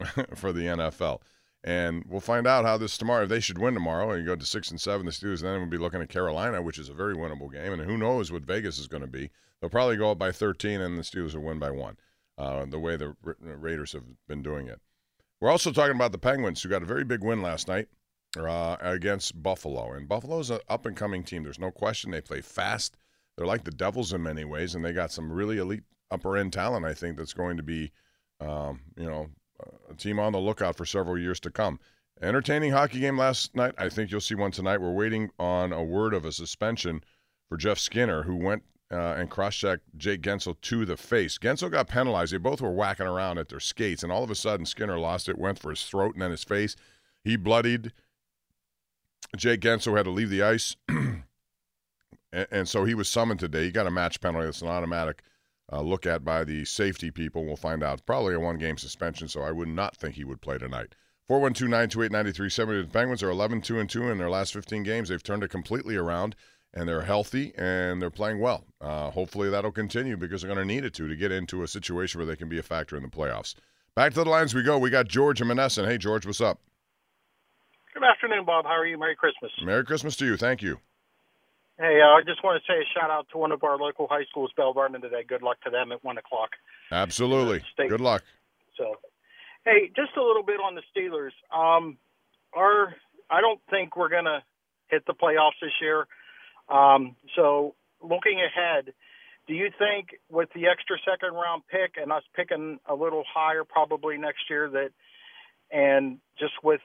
for 0.34 0.52
the 0.52 0.62
NFL. 0.62 1.20
And 1.62 2.04
we'll 2.08 2.20
find 2.20 2.46
out 2.46 2.64
how 2.64 2.76
this 2.76 2.98
tomorrow. 2.98 3.24
If 3.24 3.28
they 3.28 3.38
should 3.38 3.58
win 3.58 3.74
tomorrow 3.74 4.10
and 4.10 4.26
go 4.26 4.34
to 4.34 4.46
six 4.46 4.70
and 4.70 4.80
seven, 4.80 5.06
the 5.06 5.12
Steelers 5.12 5.42
then 5.42 5.60
will 5.60 5.66
be 5.66 5.78
looking 5.78 6.00
at 6.00 6.08
Carolina, 6.08 6.60
which 6.60 6.78
is 6.78 6.88
a 6.88 6.94
very 6.94 7.14
winnable 7.14 7.52
game. 7.52 7.72
And 7.72 7.82
who 7.82 7.98
knows 7.98 8.32
what 8.32 8.42
Vegas 8.42 8.78
is 8.78 8.88
going 8.88 9.02
to 9.02 9.06
be? 9.06 9.30
They'll 9.60 9.70
probably 9.70 9.96
go 9.96 10.10
up 10.10 10.18
by 10.18 10.32
13, 10.32 10.80
and 10.80 10.98
the 10.98 11.02
Steelers 11.02 11.34
will 11.34 11.42
win 11.42 11.58
by 11.58 11.70
one. 11.70 11.98
Uh, 12.38 12.64
the 12.64 12.78
way 12.78 12.96
the 12.96 13.14
Raiders 13.22 13.92
have 13.92 14.04
been 14.26 14.42
doing 14.42 14.68
it. 14.68 14.80
We're 15.40 15.50
also 15.50 15.72
talking 15.72 15.96
about 15.96 16.12
the 16.12 16.18
Penguins, 16.18 16.62
who 16.62 16.68
got 16.68 16.82
a 16.82 16.86
very 16.86 17.04
big 17.04 17.24
win 17.24 17.40
last 17.40 17.66
night 17.66 17.88
uh, 18.38 18.76
against 18.80 19.42
Buffalo. 19.42 19.92
And 19.92 20.08
Buffalo's 20.08 20.50
an 20.50 20.60
up 20.68 20.86
and 20.86 20.96
coming 20.96 21.24
team. 21.24 21.42
There's 21.42 21.58
no 21.58 21.70
question. 21.70 22.10
They 22.10 22.20
play 22.20 22.40
fast. 22.42 22.96
They're 23.36 23.46
like 23.46 23.64
the 23.64 23.70
Devils 23.70 24.12
in 24.12 24.22
many 24.22 24.44
ways, 24.44 24.74
and 24.74 24.84
they 24.84 24.92
got 24.92 25.12
some 25.12 25.32
really 25.32 25.58
elite 25.58 25.84
upper 26.10 26.36
end 26.36 26.52
talent. 26.52 26.84
I 26.84 26.92
think 26.92 27.16
that's 27.16 27.32
going 27.32 27.56
to 27.56 27.62
be, 27.62 27.90
um, 28.40 28.80
you 28.96 29.08
know, 29.08 29.28
a 29.90 29.94
team 29.94 30.18
on 30.18 30.32
the 30.32 30.38
lookout 30.38 30.76
for 30.76 30.84
several 30.84 31.18
years 31.18 31.40
to 31.40 31.50
come. 31.50 31.80
Entertaining 32.20 32.72
hockey 32.72 33.00
game 33.00 33.16
last 33.16 33.56
night. 33.56 33.72
I 33.78 33.88
think 33.88 34.10
you'll 34.10 34.20
see 34.20 34.34
one 34.34 34.50
tonight. 34.50 34.80
We're 34.80 34.92
waiting 34.92 35.30
on 35.38 35.72
a 35.72 35.82
word 35.82 36.12
of 36.12 36.26
a 36.26 36.32
suspension 36.32 37.02
for 37.48 37.56
Jeff 37.56 37.78
Skinner, 37.78 38.24
who 38.24 38.36
went 38.36 38.62
uh, 38.90 39.14
and 39.16 39.30
cross-checked 39.30 39.84
Jake 39.96 40.22
Guentzel 40.22 40.60
to 40.60 40.84
the 40.84 40.96
face. 40.96 41.38
Guentzel 41.38 41.70
got 41.70 41.88
penalized. 41.88 42.32
They 42.32 42.38
both 42.38 42.60
were 42.60 42.72
whacking 42.72 43.06
around 43.06 43.38
at 43.38 43.48
their 43.48 43.60
skates, 43.60 44.02
and 44.02 44.10
all 44.10 44.24
of 44.24 44.30
a 44.30 44.34
sudden 44.34 44.66
Skinner 44.66 44.98
lost 44.98 45.28
it, 45.28 45.38
went 45.38 45.58
for 45.58 45.70
his 45.70 45.82
throat 45.84 46.14
and 46.14 46.22
then 46.22 46.30
his 46.30 46.44
face. 46.44 46.76
He 47.22 47.36
bloodied. 47.36 47.92
Jake 49.36 49.60
Guentzel 49.60 49.96
had 49.96 50.04
to 50.04 50.10
leave 50.10 50.30
the 50.30 50.42
ice. 50.42 50.76
and, 50.88 51.22
and, 52.32 52.68
so 52.68 52.84
he 52.84 52.94
was 52.94 53.08
summoned 53.08 53.40
today. 53.40 53.64
He 53.64 53.70
got 53.70 53.86
a 53.86 53.90
match 53.90 54.20
penalty. 54.20 54.46
That's 54.46 54.62
an 54.62 54.68
automatic 54.68 55.22
uh, 55.72 55.82
look 55.82 56.06
at 56.06 56.24
by 56.24 56.44
the 56.44 56.64
safety 56.64 57.10
people. 57.10 57.44
We'll 57.44 57.56
find 57.56 57.82
out. 57.82 58.04
Probably 58.06 58.34
a 58.34 58.40
one 58.40 58.58
game 58.58 58.76
suspension, 58.76 59.28
so 59.28 59.42
I 59.42 59.52
would 59.52 59.68
not 59.68 59.96
think 59.96 60.16
he 60.16 60.24
would 60.24 60.40
play 60.40 60.58
tonight. 60.58 60.94
412 61.28 61.70
928 61.70 62.10
9370. 62.10 62.82
The 62.82 62.88
Penguins 62.88 63.22
are 63.22 63.30
11 63.30 63.62
2 63.62 63.78
and 63.78 63.88
2 63.88 64.10
in 64.10 64.18
their 64.18 64.30
last 64.30 64.52
15 64.52 64.82
games. 64.82 65.08
They've 65.08 65.22
turned 65.22 65.44
it 65.44 65.50
completely 65.50 65.94
around, 65.94 66.34
and 66.74 66.88
they're 66.88 67.02
healthy 67.02 67.52
and 67.56 68.00
they're 68.00 68.10
playing 68.10 68.40
well. 68.40 68.64
Uh, 68.80 69.10
hopefully 69.10 69.50
that'll 69.50 69.72
continue 69.72 70.16
because 70.16 70.42
they're 70.42 70.52
going 70.52 70.66
to 70.66 70.74
need 70.74 70.84
it 70.84 70.94
to 70.94 71.08
to 71.08 71.16
get 71.16 71.32
into 71.32 71.62
a 71.62 71.68
situation 71.68 72.18
where 72.18 72.26
they 72.26 72.36
can 72.36 72.48
be 72.48 72.58
a 72.58 72.62
factor 72.62 72.96
in 72.96 73.02
the 73.02 73.08
playoffs. 73.08 73.54
Back 73.94 74.14
to 74.14 74.24
the 74.24 74.30
lines 74.30 74.54
we 74.54 74.62
go. 74.62 74.78
We 74.78 74.90
got 74.90 75.08
George 75.08 75.40
and 75.40 75.50
Monessen. 75.50 75.86
Hey, 75.86 75.98
George, 75.98 76.24
what's 76.24 76.40
up? 76.40 76.60
Good 77.92 78.04
afternoon, 78.04 78.44
Bob. 78.44 78.64
How 78.64 78.72
are 78.72 78.86
you? 78.86 78.98
Merry 78.98 79.16
Christmas. 79.16 79.50
Merry 79.62 79.84
Christmas 79.84 80.16
to 80.16 80.26
you. 80.26 80.36
Thank 80.36 80.62
you. 80.62 80.78
Hey, 81.76 81.98
uh, 82.00 82.08
I 82.08 82.20
just 82.24 82.44
want 82.44 82.62
to 82.62 82.72
say 82.72 82.78
a 82.78 82.84
shout 82.94 83.10
out 83.10 83.26
to 83.32 83.38
one 83.38 83.52
of 83.52 83.64
our 83.64 83.78
local 83.78 84.06
high 84.08 84.24
schools, 84.28 84.52
Bell 84.56 84.72
Vernon, 84.72 85.00
today. 85.00 85.24
Good 85.26 85.42
luck 85.42 85.60
to 85.62 85.70
them 85.70 85.90
at 85.92 86.04
one 86.04 86.18
o'clock. 86.18 86.50
Absolutely. 86.92 87.62
Good 87.76 88.00
luck. 88.00 88.22
So, 88.76 88.96
hey, 89.64 89.90
just 89.96 90.16
a 90.16 90.22
little 90.22 90.42
bit 90.42 90.60
on 90.60 90.74
the 90.74 90.82
Steelers. 90.94 91.32
Um, 91.50 91.96
our, 92.54 92.94
I 93.30 93.40
don't 93.40 93.60
think 93.70 93.96
we're 93.96 94.10
gonna 94.10 94.42
hit 94.88 95.06
the 95.06 95.14
playoffs 95.14 95.58
this 95.62 95.72
year. 95.80 96.06
Um, 96.70 97.16
so, 97.34 97.74
looking 98.02 98.40
ahead, 98.40 98.92
do 99.46 99.54
you 99.54 99.70
think 99.78 100.10
with 100.30 100.48
the 100.54 100.66
extra 100.66 100.96
second 101.04 101.34
round 101.34 101.62
pick 101.68 101.94
and 102.00 102.12
us 102.12 102.22
picking 102.34 102.78
a 102.86 102.94
little 102.94 103.24
higher 103.32 103.64
probably 103.64 104.16
next 104.16 104.48
year 104.48 104.68
that, 104.70 104.90
and 105.72 106.18
just 106.38 106.52
with 106.62 106.80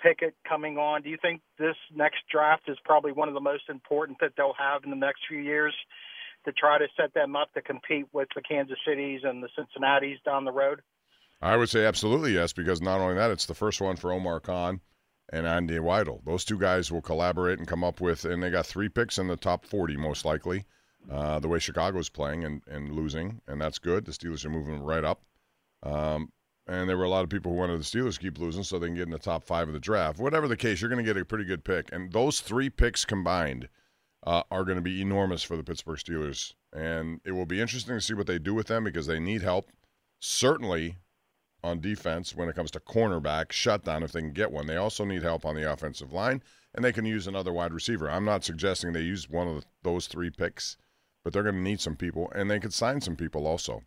Pickett 0.00 0.34
coming 0.48 0.78
on, 0.78 1.02
do 1.02 1.10
you 1.10 1.18
think 1.22 1.42
this 1.58 1.76
next 1.94 2.18
draft 2.30 2.62
is 2.68 2.76
probably 2.84 3.12
one 3.12 3.28
of 3.28 3.34
the 3.34 3.40
most 3.40 3.68
important 3.68 4.18
that 4.20 4.32
they'll 4.36 4.54
have 4.58 4.82
in 4.84 4.90
the 4.90 4.96
next 4.96 5.20
few 5.28 5.38
years 5.38 5.74
to 6.44 6.52
try 6.52 6.78
to 6.78 6.88
set 6.96 7.14
them 7.14 7.36
up 7.36 7.52
to 7.54 7.62
compete 7.62 8.06
with 8.12 8.28
the 8.34 8.42
Kansas 8.42 8.78
Cities 8.86 9.20
and 9.22 9.42
the 9.42 9.48
Cincinnatis 9.56 10.22
down 10.24 10.44
the 10.44 10.50
road? 10.50 10.80
I 11.40 11.56
would 11.56 11.68
say 11.68 11.84
absolutely 11.84 12.34
yes, 12.34 12.52
because 12.52 12.80
not 12.80 13.00
only 13.00 13.14
that, 13.14 13.30
it's 13.30 13.46
the 13.46 13.54
first 13.54 13.80
one 13.80 13.96
for 13.96 14.12
Omar 14.12 14.40
Khan 14.40 14.80
and 15.30 15.46
Andy 15.46 15.78
Weidel. 15.78 16.24
Those 16.24 16.44
two 16.44 16.58
guys 16.58 16.90
will 16.90 17.02
collaborate 17.02 17.58
and 17.58 17.68
come 17.68 17.84
up 17.84 18.00
with, 18.00 18.24
and 18.24 18.42
they 18.42 18.50
got 18.50 18.66
three 18.66 18.88
picks 18.88 19.18
in 19.18 19.28
the 19.28 19.36
top 19.36 19.64
40 19.64 19.96
most 19.96 20.24
likely. 20.24 20.64
Uh, 21.10 21.40
the 21.40 21.48
way 21.48 21.58
Chicago's 21.58 22.08
playing 22.08 22.44
and, 22.44 22.62
and 22.68 22.92
losing, 22.92 23.40
and 23.48 23.60
that's 23.60 23.78
good. 23.78 24.04
The 24.04 24.12
Steelers 24.12 24.44
are 24.44 24.50
moving 24.50 24.80
right 24.80 25.02
up. 25.02 25.22
Um, 25.82 26.30
and 26.68 26.88
there 26.88 26.96
were 26.96 27.04
a 27.04 27.08
lot 27.08 27.24
of 27.24 27.30
people 27.30 27.50
who 27.50 27.58
wanted 27.58 27.80
the 27.80 27.84
Steelers 27.84 28.20
keep 28.20 28.38
losing 28.38 28.62
so 28.62 28.78
they 28.78 28.86
can 28.86 28.94
get 28.94 29.06
in 29.06 29.10
the 29.10 29.18
top 29.18 29.42
five 29.42 29.66
of 29.66 29.74
the 29.74 29.80
draft. 29.80 30.20
Whatever 30.20 30.46
the 30.46 30.56
case, 30.56 30.80
you're 30.80 30.90
going 30.90 31.04
to 31.04 31.12
get 31.12 31.20
a 31.20 31.24
pretty 31.24 31.44
good 31.44 31.64
pick. 31.64 31.92
And 31.92 32.12
those 32.12 32.40
three 32.40 32.70
picks 32.70 33.04
combined 33.04 33.68
uh, 34.24 34.44
are 34.50 34.64
going 34.64 34.76
to 34.76 34.82
be 34.82 35.02
enormous 35.02 35.42
for 35.42 35.56
the 35.56 35.64
Pittsburgh 35.64 35.98
Steelers. 35.98 36.54
And 36.72 37.20
it 37.24 37.32
will 37.32 37.46
be 37.46 37.60
interesting 37.60 37.96
to 37.96 38.00
see 38.00 38.14
what 38.14 38.28
they 38.28 38.38
do 38.38 38.54
with 38.54 38.68
them 38.68 38.84
because 38.84 39.06
they 39.06 39.18
need 39.18 39.42
help, 39.42 39.70
certainly 40.20 40.98
on 41.64 41.80
defense 41.80 42.34
when 42.34 42.48
it 42.48 42.56
comes 42.56 42.70
to 42.72 42.80
cornerback, 42.80 43.52
shutdown 43.52 44.02
if 44.02 44.12
they 44.12 44.20
can 44.20 44.32
get 44.32 44.50
one. 44.50 44.66
They 44.66 44.76
also 44.76 45.04
need 45.04 45.22
help 45.22 45.44
on 45.44 45.54
the 45.54 45.70
offensive 45.70 46.12
line, 46.12 46.42
and 46.74 46.84
they 46.84 46.92
can 46.92 47.04
use 47.04 47.26
another 47.26 47.52
wide 47.52 47.72
receiver. 47.72 48.10
I'm 48.10 48.24
not 48.24 48.44
suggesting 48.44 48.92
they 48.92 49.00
use 49.00 49.28
one 49.28 49.48
of 49.48 49.60
the, 49.60 49.66
those 49.82 50.06
three 50.06 50.30
picks, 50.30 50.76
but 51.22 51.32
they're 51.32 51.42
going 51.42 51.54
to 51.54 51.60
need 51.60 51.80
some 51.80 51.96
people, 51.96 52.30
and 52.34 52.50
they 52.50 52.58
could 52.58 52.74
sign 52.74 53.00
some 53.00 53.16
people 53.16 53.46
also. 53.46 53.82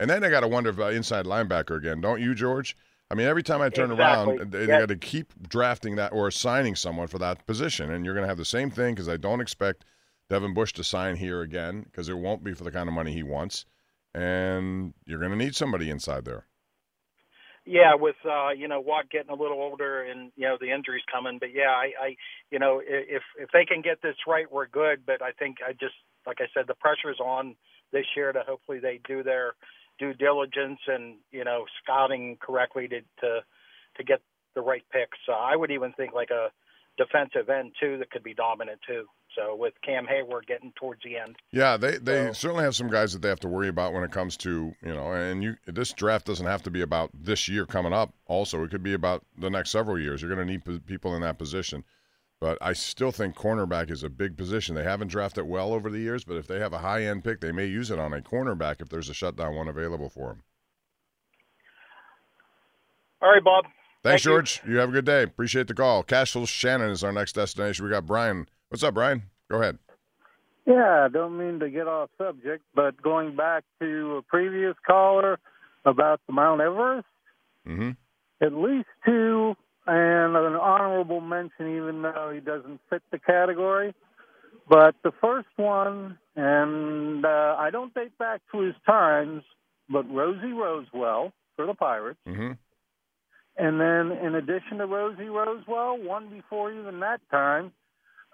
And 0.00 0.08
then 0.08 0.22
they 0.22 0.30
got 0.30 0.40
to 0.40 0.48
wonder 0.48 0.70
about 0.70 0.92
uh, 0.92 0.96
inside 0.96 1.26
linebacker 1.26 1.76
again, 1.76 2.00
don't 2.00 2.20
you, 2.20 2.34
George? 2.34 2.76
I 3.10 3.14
mean, 3.14 3.26
every 3.26 3.42
time 3.42 3.60
I 3.62 3.68
turn 3.68 3.90
Exactly. 3.90 4.36
around, 4.36 4.50
they, 4.52 4.60
they 4.60 4.66
got 4.66 4.88
to 4.88 4.96
keep 4.96 5.48
drafting 5.48 5.96
that 5.96 6.12
or 6.12 6.30
signing 6.30 6.76
someone 6.76 7.08
for 7.08 7.18
that 7.18 7.46
position, 7.46 7.90
and 7.90 8.04
you're 8.04 8.14
going 8.14 8.24
to 8.24 8.28
have 8.28 8.38
the 8.38 8.44
same 8.44 8.70
thing 8.70 8.94
because 8.94 9.08
I 9.08 9.16
don't 9.16 9.40
expect 9.40 9.84
Devin 10.28 10.54
Bush 10.54 10.72
to 10.74 10.84
sign 10.84 11.16
here 11.16 11.40
again 11.40 11.82
because 11.84 12.08
it 12.08 12.18
won't 12.18 12.44
be 12.44 12.52
for 12.52 12.64
the 12.64 12.70
kind 12.70 12.88
of 12.88 12.94
money 12.94 13.12
he 13.12 13.22
wants, 13.22 13.64
and 14.14 14.92
you're 15.06 15.18
going 15.18 15.30
to 15.32 15.36
need 15.38 15.56
somebody 15.56 15.90
inside 15.90 16.24
there. 16.26 16.44
Yeah, 17.68 17.96
with 17.96 18.16
uh, 18.24 18.50
you 18.56 18.66
know 18.68 18.80
Watt 18.80 19.10
getting 19.10 19.30
a 19.30 19.34
little 19.36 19.58
older 19.60 20.02
and 20.02 20.32
you 20.36 20.48
know 20.48 20.56
the 20.60 20.72
injuries 20.72 21.04
coming, 21.12 21.38
but 21.38 21.50
yeah, 21.54 21.68
I, 21.70 21.92
I 22.02 22.16
you 22.50 22.58
know 22.58 22.80
if 22.82 23.22
if 23.38 23.50
they 23.52 23.66
can 23.66 23.82
get 23.82 24.00
this 24.02 24.16
right, 24.26 24.50
we're 24.50 24.68
good. 24.68 25.04
But 25.06 25.20
I 25.22 25.32
think 25.32 25.58
I 25.66 25.72
just 25.72 25.94
like 26.26 26.38
I 26.40 26.46
said, 26.54 26.64
the 26.66 26.74
pressure's 26.80 27.20
on 27.20 27.56
this 27.92 28.06
year 28.16 28.32
to 28.32 28.40
hopefully 28.48 28.80
they 28.80 29.00
do 29.06 29.22
their 29.22 29.54
due 29.98 30.14
diligence 30.14 30.80
and 30.86 31.16
you 31.30 31.44
know 31.44 31.66
scouting 31.84 32.38
correctly 32.40 32.88
to 32.88 33.00
to 33.20 33.40
to 33.98 34.04
get 34.04 34.22
the 34.54 34.62
right 34.62 34.84
picks. 34.90 35.18
Uh, 35.28 35.34
I 35.34 35.54
would 35.54 35.70
even 35.70 35.92
think 35.92 36.14
like 36.14 36.30
a 36.30 36.48
defensive 36.98 37.48
end 37.48 37.72
too 37.80 37.96
that 37.98 38.10
could 38.10 38.22
be 38.22 38.34
dominant 38.34 38.80
too. 38.86 39.04
So 39.34 39.54
with 39.54 39.74
Cam 39.84 40.04
Hayward 40.06 40.46
getting 40.46 40.72
towards 40.72 41.02
the 41.02 41.16
end. 41.16 41.36
Yeah, 41.52 41.76
they 41.76 41.96
they 41.96 42.32
certainly 42.32 42.64
have 42.64 42.74
some 42.74 42.90
guys 42.90 43.12
that 43.12 43.22
they 43.22 43.28
have 43.28 43.40
to 43.40 43.48
worry 43.48 43.68
about 43.68 43.92
when 43.94 44.02
it 44.02 44.10
comes 44.10 44.36
to 44.38 44.74
you 44.82 44.94
know, 44.94 45.12
and 45.12 45.42
you 45.42 45.56
this 45.66 45.92
draft 45.92 46.26
doesn't 46.26 46.46
have 46.46 46.62
to 46.64 46.70
be 46.70 46.82
about 46.82 47.10
this 47.14 47.48
year 47.48 47.64
coming 47.64 47.92
up. 47.92 48.12
Also, 48.26 48.62
it 48.64 48.70
could 48.70 48.82
be 48.82 48.94
about 48.94 49.24
the 49.38 49.48
next 49.48 49.70
several 49.70 49.98
years. 49.98 50.20
You're 50.20 50.34
going 50.34 50.46
to 50.46 50.52
need 50.52 50.64
p- 50.64 50.80
people 50.80 51.14
in 51.14 51.22
that 51.22 51.38
position. 51.38 51.84
But 52.40 52.58
I 52.60 52.72
still 52.72 53.10
think 53.10 53.34
cornerback 53.34 53.90
is 53.90 54.04
a 54.04 54.10
big 54.10 54.36
position. 54.36 54.76
They 54.76 54.84
haven't 54.84 55.08
drafted 55.08 55.44
well 55.44 55.72
over 55.72 55.90
the 55.90 55.98
years, 55.98 56.24
but 56.24 56.36
if 56.36 56.46
they 56.46 56.60
have 56.60 56.72
a 56.72 56.78
high 56.78 57.04
end 57.04 57.24
pick, 57.24 57.40
they 57.40 57.50
may 57.50 57.66
use 57.66 57.90
it 57.90 57.98
on 57.98 58.12
a 58.12 58.20
cornerback 58.20 58.80
if 58.80 58.88
there's 58.88 59.08
a 59.08 59.14
shutdown 59.14 59.56
one 59.56 59.66
available 59.66 60.08
for 60.08 60.28
them. 60.28 60.42
All 63.20 63.30
right, 63.30 63.42
Bob. 63.42 63.64
Thanks, 64.04 64.22
Thank 64.22 64.24
you. 64.24 64.30
George. 64.30 64.62
You. 64.66 64.76
have 64.78 64.88
a 64.90 64.92
good 64.92 65.04
day. 65.04 65.22
Appreciate 65.24 65.66
the 65.66 65.74
call. 65.74 66.02
Castle 66.02 66.46
Shannon 66.46 66.90
is 66.90 67.02
our 67.02 67.12
next 67.12 67.32
destination. 67.34 67.84
We 67.84 67.90
got 67.90 68.06
Brian. 68.06 68.46
What's 68.68 68.82
up, 68.82 68.94
Brian? 68.94 69.24
Go 69.50 69.60
ahead. 69.60 69.78
Yeah, 70.66 71.06
I 71.06 71.08
don't 71.08 71.38
mean 71.38 71.60
to 71.60 71.70
get 71.70 71.88
off 71.88 72.10
subject, 72.18 72.62
but 72.74 73.00
going 73.02 73.34
back 73.34 73.64
to 73.80 74.16
a 74.16 74.22
previous 74.22 74.74
caller 74.86 75.38
about 75.84 76.20
the 76.26 76.32
Mount 76.32 76.60
Everest, 76.60 77.06
Mm-hmm. 77.66 77.90
at 78.40 78.52
least 78.54 78.88
two, 79.04 79.54
and 79.86 80.36
an 80.36 80.54
honorable 80.54 81.20
mention, 81.20 81.76
even 81.76 82.00
though 82.02 82.30
he 82.32 82.40
doesn't 82.40 82.80
fit 82.88 83.02
the 83.10 83.18
category. 83.18 83.94
But 84.68 84.94
the 85.02 85.12
first 85.20 85.48
one, 85.56 86.18
and 86.36 87.24
uh, 87.26 87.56
I 87.58 87.70
don't 87.70 87.92
date 87.94 88.16
back 88.18 88.40
to 88.52 88.60
his 88.60 88.74
times, 88.86 89.42
but 89.90 90.06
Rosey 90.10 90.52
Rowswell 90.52 91.32
for 91.56 91.66
the 91.66 91.74
Pirates. 91.74 92.18
Mm-hmm. 92.28 92.52
And 93.58 93.80
then, 93.80 94.12
in 94.24 94.36
addition 94.36 94.78
to 94.78 94.86
Rosey 94.86 95.26
Rowswell, 95.26 96.04
one 96.04 96.28
before 96.30 96.72
even 96.72 97.00
that 97.00 97.20
time, 97.28 97.72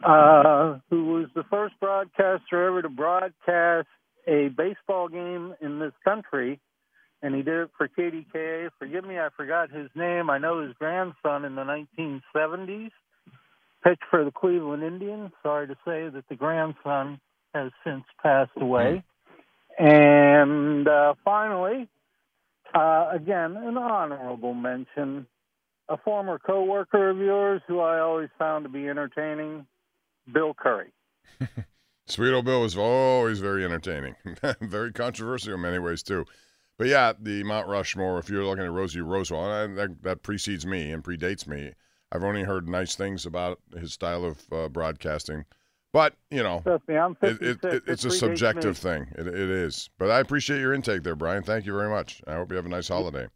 uh, 0.04 0.78
who 0.90 1.06
was 1.14 1.26
the 1.34 1.44
first 1.44 1.74
broadcaster 1.80 2.66
ever 2.66 2.82
to 2.82 2.90
broadcast 2.90 3.88
a 4.26 4.48
baseball 4.48 5.08
game 5.08 5.54
in 5.62 5.78
this 5.78 5.94
country, 6.04 6.60
and 7.22 7.34
he 7.34 7.40
did 7.40 7.54
it 7.54 7.70
for 7.78 7.88
KDKA. 7.88 8.68
Forgive 8.78 9.04
me, 9.04 9.18
I 9.18 9.28
forgot 9.34 9.70
his 9.70 9.88
name. 9.94 10.28
I 10.28 10.37
know 10.37 10.60
his 10.60 10.74
grandson 10.78 11.46
in 11.46 11.54
the 11.54 11.87
1970s 11.98 12.90
pitched 13.82 14.02
for 14.10 14.24
the 14.24 14.30
Cleveland 14.30 14.82
Indians. 14.82 15.30
Sorry 15.42 15.66
to 15.66 15.74
say 15.87 16.08
that 16.08 16.24
the 16.28 16.37
grandson 16.37 17.20
has 17.54 17.70
since 17.84 18.04
passed 18.22 18.50
away. 18.56 19.04
And 19.78 20.88
uh, 20.88 21.14
finally, 21.24 21.88
uh, 22.74 23.08
again, 23.12 23.56
an 23.56 23.76
honorable 23.78 24.54
mention. 24.54 25.26
A 25.90 25.98
former 25.98 26.38
coworker 26.38 27.10
of 27.10 27.18
yours 27.18 27.60
who 27.68 27.80
I 27.80 28.00
always 28.00 28.30
found 28.38 28.64
to 28.64 28.70
be 28.70 28.88
entertaining, 28.88 29.66
Bill 30.32 30.54
Currie. 30.54 30.92
Sweet 32.06 32.32
old 32.32 32.46
Bill 32.46 32.62
was 32.62 32.76
always 32.76 33.40
very 33.40 33.64
entertaining, 33.64 34.14
very 34.62 34.92
controversial 34.92 35.54
in 35.54 35.60
many 35.60 35.78
ways 35.78 36.02
too. 36.02 36.24
But 36.78 36.88
yeah, 36.88 37.12
the 37.18 37.42
Mount 37.44 37.68
Rushmore. 37.68 38.18
If 38.18 38.28
you're 38.28 38.44
looking 38.44 38.64
at 38.64 38.70
Rosey 38.70 39.00
Rowswell, 39.00 39.64
and 39.64 39.72
I, 39.72 39.87
that, 39.87 40.02
that 40.02 40.22
precedes 40.22 40.66
me 40.66 40.90
and 40.90 41.04
predates 41.04 41.46
me. 41.46 41.72
I've 42.10 42.24
only 42.24 42.42
heard 42.42 42.68
nice 42.68 42.94
things 42.94 43.26
about 43.26 43.60
his 43.78 43.92
style 43.92 44.24
of 44.24 44.40
uh, 44.52 44.68
broadcasting, 44.68 45.44
but 45.94 46.14
you 46.30 46.42
know, 46.42 46.61
Trust 46.64 46.88
me, 46.88 46.96
I'm 46.96 47.12
it, 47.22 47.38
56. 47.38 47.64
it, 47.64 47.74
it, 47.74 47.83
it's 47.87 48.04
a 48.04 48.11
subjective 48.11 48.76
thing. 48.76 49.07
It, 49.16 49.28
it 49.28 49.35
is. 49.37 49.88
But 49.96 50.11
I 50.11 50.18
appreciate 50.18 50.59
your 50.59 50.74
intake 50.74 51.04
there, 51.04 51.14
Brian. 51.14 51.44
Thank 51.44 51.66
you 51.66 51.72
very 51.72 51.88
much. 51.88 52.20
I 52.26 52.35
hope 52.35 52.50
you 52.50 52.57
have 52.57 52.66
a 52.66 52.68
nice 52.68 52.88
holiday. 52.88 53.28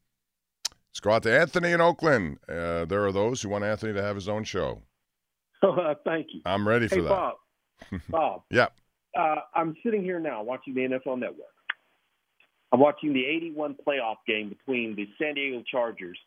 Let's 0.91 1.01
go 1.01 1.13
out 1.13 1.23
to 1.23 1.41
Anthony 1.41 1.71
in 1.71 1.81
Oakland. 1.81 2.39
Uh, 2.49 2.85
there 2.85 3.07
are 3.07 3.13
those 3.13 3.41
who 3.41 3.49
want 3.49 3.63
Anthony 3.63 3.93
to 3.93 4.03
have 4.03 4.17
his 4.17 4.29
own 4.29 4.43
show. 4.43 4.83
Uh, 5.63 5.95
thank 6.05 6.27
you. 6.35 6.41
I'm 6.45 6.67
ready 6.67 6.89
for 6.89 6.97
hey, 6.97 7.01
that. 7.03 7.09
Bob. 7.09 7.35
Bob, 8.09 8.43
Yeah. 8.51 8.67
uh, 9.17 9.37
I'm 9.55 9.77
sitting 9.85 10.03
here 10.03 10.19
now 10.19 10.43
watching 10.43 10.75
the 10.75 10.81
NFL 10.81 11.21
Network. 11.21 11.47
I'm 12.73 12.81
watching 12.81 13.13
the 13.13 13.25
81 13.25 13.77
playoff 13.87 14.17
game 14.27 14.49
between 14.49 14.97
the 14.97 15.09
San 15.17 15.35
Diego 15.35 15.63
Chargers 15.71 16.19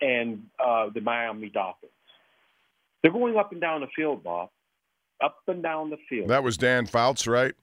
and 0.00 0.42
uh, 0.58 0.88
the 0.92 1.00
Miami 1.00 1.48
Dolphins. 1.48 1.92
They're 3.02 3.12
going 3.12 3.36
up 3.36 3.52
and 3.52 3.60
down 3.60 3.82
the 3.82 3.86
field, 3.94 4.24
Bob. 4.24 4.50
Up 5.24 5.36
and 5.46 5.62
down 5.62 5.90
the 5.90 5.96
field. 6.08 6.28
That 6.28 6.42
was 6.42 6.56
Dan 6.56 6.86
Fouts, 6.86 7.26
right? 7.26 7.54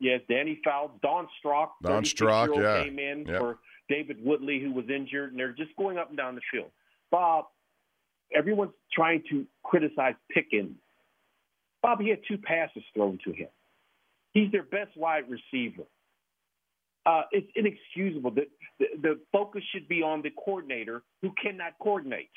Yes, 0.00 0.20
Danny 0.28 0.60
Fouts, 0.64 0.92
Don 1.02 1.28
Strock, 1.38 1.74
Don 1.82 2.02
36 2.02 2.10
Strock, 2.10 2.50
yeah. 2.54 2.82
came 2.84 2.98
in 2.98 3.24
Yep. 3.26 3.38
for 3.38 3.58
David 3.88 4.24
Woodley, 4.24 4.60
who 4.60 4.72
was 4.72 4.84
injured, 4.88 5.30
and 5.30 5.38
they're 5.40 5.52
just 5.52 5.74
going 5.76 5.98
up 5.98 6.08
and 6.08 6.16
down 6.16 6.34
the 6.34 6.40
field. 6.52 6.70
Bob, 7.10 7.46
everyone's 8.34 8.72
trying 8.92 9.22
to 9.30 9.46
criticize 9.64 10.14
Pickens. 10.30 10.76
Bob, 11.82 12.00
he 12.00 12.10
had 12.10 12.20
two 12.28 12.38
passes 12.38 12.82
thrown 12.94 13.18
to 13.24 13.32
him. 13.32 13.48
He's 14.32 14.50
their 14.52 14.62
best 14.64 14.96
wide 14.96 15.24
receiver. 15.28 15.84
Uh, 17.06 17.22
it's 17.32 17.48
inexcusable. 17.56 18.32
The, 18.32 18.46
the 18.78 18.86
the 19.00 19.20
focus 19.32 19.62
should 19.72 19.88
be 19.88 20.02
on 20.02 20.20
the 20.20 20.30
coordinator 20.30 21.02
who 21.22 21.32
cannot 21.42 21.72
coordinate. 21.80 22.28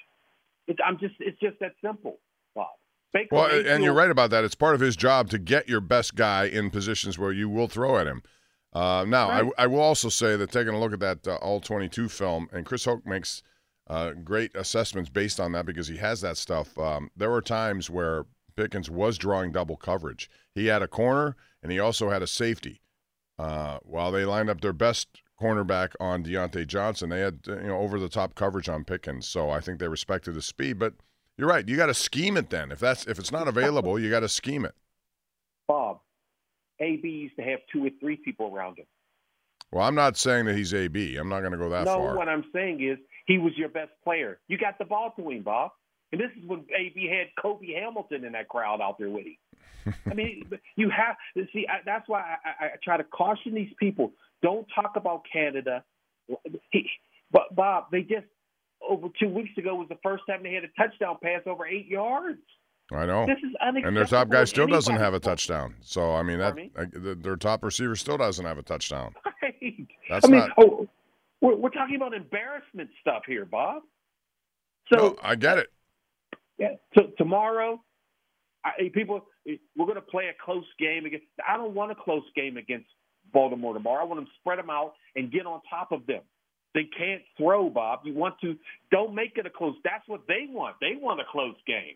It's, 0.68 0.80
I'm 0.86 0.98
just 1.00 1.16
it's 1.20 1.40
just 1.40 1.60
that 1.60 1.74
simple, 1.84 2.20
Bob. 2.56 2.70
Baker 3.14 3.36
Well, 3.36 3.68
and 3.68 3.84
you're 3.84 3.94
right 3.94 4.12
about 4.12 4.30
that. 4.30 4.44
It's 4.44 4.56
part 4.56 4.76
of 4.76 4.82
his 4.82 4.96
job 4.96 5.30
to 5.30 5.38
get 5.38 5.68
your 5.68 5.82
best 5.82 6.16
guy 6.16 6.46
in 6.46 6.70
positions 6.70 7.18
where 7.18 7.32
you 7.32 7.50
will 7.50 7.68
throw 7.68 7.98
at 7.98 8.08
him. 8.08 8.24
Uh, 8.74 9.06
now, 9.08 9.30
I, 9.30 9.50
I 9.58 9.68
will 9.68 9.82
also 9.82 10.08
say 10.08 10.38
that 10.38 10.52
taking 10.52 10.74
a 10.74 10.80
look 10.80 10.94
at 10.94 11.02
that 11.02 11.28
uh, 11.28 11.36
All 11.36 11.60
22 11.60 12.08
film, 12.08 12.48
and 12.54 12.66
Chris 12.66 12.86
Hoke 12.86 13.06
makes 13.06 13.44
uh, 13.88 14.12
great 14.12 14.56
assessments 14.56 15.10
based 15.10 15.40
on 15.40 15.52
that 15.52 15.66
because 15.66 15.90
he 15.90 15.98
has 15.98 16.22
that 16.22 16.38
stuff. 16.38 16.78
Um, 16.78 17.12
there 17.16 17.30
were 17.30 17.42
times 17.42 17.90
where 17.90 18.26
Pickens 18.56 18.90
was 18.90 19.18
drawing 19.18 19.52
double 19.52 19.76
coverage. 19.76 20.30
He 20.56 20.68
had 20.68 20.82
a 20.82 20.88
corner 20.88 21.36
and 21.62 21.72
he 21.72 21.80
also 21.80 22.10
had 22.10 22.22
a 22.22 22.28
safety. 22.28 22.82
Uh, 23.38 23.80
while 23.84 24.12
they 24.12 24.24
lined 24.24 24.50
up 24.50 24.62
their 24.62 24.74
best 24.74 25.08
cornerback 25.42 25.94
on 26.00 26.24
Diontae 26.24 26.68
Johnson, 26.68 27.10
they 27.10 27.22
had 27.22 27.40
you 27.48 27.68
know 27.68 27.80
over 27.80 28.00
the 28.00 28.10
top 28.10 28.36
coverage 28.36 28.70
on 28.70 28.84
Pickens. 28.84 29.28
So 29.28 29.50
I 29.50 29.60
think 29.60 29.80
they 29.80 29.88
respected 29.88 30.36
his 30.36 30.46
speed. 30.46 30.78
But 30.80 30.94
you're 31.38 31.48
right. 31.48 31.68
You 31.68 31.78
got 31.78 31.88
to 31.88 31.94
scheme 31.94 32.38
it 32.38 32.50
then. 32.50 32.72
If 32.72 32.80
that's 32.80 33.08
if 33.08 33.20
it's 33.20 33.32
not 33.32 33.48
available, 33.48 34.00
you 34.00 34.10
got 34.10 34.22
to 34.22 34.30
scheme 34.30 34.66
it. 34.66 34.76
Bob, 35.68 36.00
AB 36.80 37.08
used 37.08 37.36
to 37.38 37.44
have 37.44 37.60
two 37.72 37.86
or 37.86 37.90
three 38.00 38.18
people 38.18 38.54
around 38.54 38.78
him. 38.78 38.86
Well, 39.72 39.88
I'm 39.88 39.96
not 39.96 40.18
saying 40.18 40.46
that 40.46 40.56
he's 40.56 40.74
AB. 40.74 41.16
I'm 41.16 41.30
not 41.30 41.40
going 41.40 41.54
to 41.54 41.58
go 41.58 41.70
that 41.70 41.86
no, 41.86 41.96
far. 41.96 42.18
what 42.18 42.28
I'm 42.28 42.44
saying 42.54 42.84
is 42.84 42.98
he 43.26 43.38
was 43.38 43.54
your 43.56 43.70
best 43.70 43.92
player. 44.04 44.40
You 44.50 44.58
got 44.58 44.78
the 44.78 44.86
ball 44.86 45.14
to 45.18 45.30
him, 45.30 45.44
Bob. 45.44 45.72
And 46.12 46.20
this 46.20 46.30
is 46.38 46.46
when 46.46 46.66
AB 46.78 47.08
had 47.08 47.28
Cobi 47.42 47.74
Hamilton 47.74 48.26
in 48.26 48.34
that 48.34 48.50
crowd 48.50 48.82
out 48.82 49.00
there 49.00 49.10
with 49.10 49.26
him. 49.26 49.94
I 50.12 50.14
mean, 50.14 50.44
you 50.76 50.90
have 50.90 51.16
see. 51.54 51.66
I, 51.68 51.78
that's 51.86 52.08
why 52.08 52.20
I, 52.20 52.66
I, 52.66 52.68
I 52.68 52.72
try 52.84 52.98
to 52.98 53.04
caution 53.06 53.56
these 53.56 53.72
people: 53.80 54.12
don't 54.44 54.68
talk 54.76 54.94
about 54.96 55.24
Canada. 55.32 55.84
He, 56.72 56.88
but 57.32 57.56
Bob, 57.56 57.86
they 57.92 58.02
just 58.02 58.28
over 58.88 59.08
two 59.20 59.30
weeks 59.30 59.58
ago 59.58 59.76
was 59.76 59.88
the 59.90 59.98
first 60.04 60.24
time 60.28 60.44
they 60.44 60.54
had 60.54 60.64
a 60.64 60.70
touchdown 60.78 61.18
pass 61.22 61.42
over 61.46 61.66
eight 61.66 61.88
yards. 61.88 62.40
I 62.94 63.06
know. 63.06 63.26
This 63.26 63.38
is 63.38 63.56
unacceptable. 63.62 63.88
And 63.88 63.98
their 63.98 64.06
top 64.06 64.30
guy 64.30 64.44
still 64.44 64.68
doesn't 64.68 64.98
have 64.98 65.14
a 65.14 65.20
touchdown. 65.20 65.76
So 65.82 66.14
I 66.14 66.24
mean 66.24 66.40
that 66.40 66.58
uh, 66.78 67.16
their 67.22 67.38
top 67.38 67.64
receiver 67.64 67.96
still 67.96 68.18
doesn't 68.18 68.46
have 68.46 68.58
a 68.58 68.64
touchdown. 68.64 69.14
Right. 69.42 69.88
That's 70.08 70.26
I 70.28 70.30
mean, 70.30 70.40
not. 70.40 70.52
oh, 70.60 70.88
we're, 71.42 71.56
we're 71.56 71.70
talking 71.72 71.96
about 71.96 72.14
embarrassment 72.14 72.92
stuff 73.02 73.24
here, 73.26 73.44
Bob. 73.44 73.82
So 74.94 75.00
No, 75.00 75.16
I 75.24 75.34
get 75.34 75.58
it. 75.58 75.70
Yeah. 76.60 76.74
So 76.96 77.08
tomorrow, 77.18 77.82
I, 78.64 78.92
people, 78.94 79.26
we're 79.76 79.86
going 79.86 79.96
to 79.96 80.02
play 80.02 80.28
a 80.28 80.46
close 80.46 80.66
game 80.78 81.06
against. 81.06 81.26
I 81.48 81.58
don't 81.58 81.74
want 81.74 81.92
a 81.92 81.96
close 81.96 82.24
game 82.36 82.58
against 82.58 82.86
Baltimore 83.34 83.74
tomorrow. 83.74 84.02
I 84.02 84.06
want 84.06 84.20
them 84.20 84.26
to 84.26 84.32
spread 84.40 84.60
them 84.60 84.70
out 84.70 84.94
and 85.16 85.32
get 85.32 85.48
on 85.48 85.60
top 85.68 85.92
of 85.92 86.06
them. 86.06 86.22
They 86.74 86.86
can't 86.98 87.22
throw, 87.38 87.70
Bob. 87.70 88.02
You 88.06 88.14
want 88.14 88.36
to 88.42 88.58
don't 88.92 89.14
make 89.14 89.38
it 89.38 89.46
a 89.46 89.50
close. 89.50 89.76
That's 89.84 90.08
what 90.08 90.22
they 90.28 90.48
want. 90.48 90.78
They 90.80 90.94
want 90.96 91.20
a 91.20 91.26
close 91.30 91.56
game. 91.68 91.96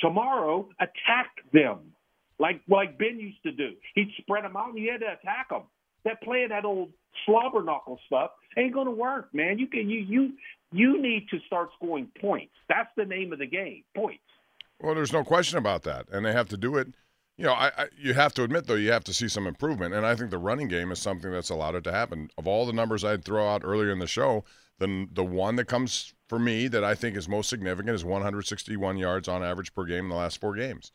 Tomorrow, 0.00 0.68
attack 0.80 1.30
them 1.52 1.92
like 2.38 2.60
like 2.68 2.98
Ben 2.98 3.18
used 3.18 3.42
to 3.42 3.52
do. 3.52 3.72
He'd 3.94 4.12
spread 4.18 4.44
them 4.44 4.56
out 4.56 4.68
and 4.68 4.78
you 4.78 4.90
had 4.90 5.00
to 5.00 5.12
attack 5.12 5.50
them. 5.50 5.62
That 6.04 6.22
playing 6.22 6.50
that 6.50 6.64
old 6.64 6.90
slobber 7.26 7.62
knuckle 7.62 7.98
stuff 8.06 8.30
ain't 8.56 8.72
going 8.72 8.86
to 8.86 8.92
work, 8.92 9.34
man. 9.34 9.58
You 9.58 9.66
can 9.66 9.88
you 9.90 10.00
you 10.00 10.32
you 10.72 11.02
need 11.02 11.26
to 11.30 11.38
start 11.46 11.70
scoring 11.76 12.08
points. 12.20 12.52
That's 12.68 12.90
the 12.96 13.04
name 13.04 13.32
of 13.32 13.38
the 13.38 13.46
game. 13.46 13.84
Points. 13.96 14.22
Well, 14.80 14.94
there's 14.94 15.12
no 15.12 15.24
question 15.24 15.58
about 15.58 15.82
that, 15.84 16.06
and 16.12 16.24
they 16.24 16.32
have 16.32 16.48
to 16.50 16.56
do 16.56 16.76
it. 16.76 16.88
You 17.38 17.44
know, 17.44 17.52
I, 17.52 17.68
I 17.78 17.86
you 17.96 18.14
have 18.14 18.34
to 18.34 18.42
admit 18.42 18.66
though, 18.66 18.74
you 18.74 18.90
have 18.90 19.04
to 19.04 19.14
see 19.14 19.28
some 19.28 19.46
improvement, 19.46 19.94
and 19.94 20.04
I 20.04 20.14
think 20.16 20.30
the 20.30 20.38
running 20.38 20.66
game 20.68 20.90
is 20.90 20.98
something 20.98 21.30
that's 21.30 21.50
allowed 21.50 21.76
it 21.76 21.84
to 21.84 21.92
happen. 21.92 22.28
Of 22.36 22.46
all 22.48 22.66
the 22.66 22.72
numbers 22.72 23.04
I'd 23.04 23.24
throw 23.24 23.48
out 23.48 23.62
earlier 23.64 23.90
in 23.92 24.00
the 24.00 24.06
show, 24.08 24.44
the 24.78 25.06
the 25.12 25.24
one 25.24 25.54
that 25.56 25.66
comes 25.66 26.14
for 26.28 26.38
me 26.40 26.66
that 26.68 26.82
I 26.82 26.94
think 26.96 27.16
is 27.16 27.28
most 27.28 27.48
significant 27.48 27.94
is 27.94 28.04
161 28.04 28.96
yards 28.98 29.28
on 29.28 29.42
average 29.44 29.72
per 29.72 29.84
game 29.84 30.04
in 30.04 30.08
the 30.10 30.16
last 30.16 30.40
four 30.40 30.54
games. 30.56 30.90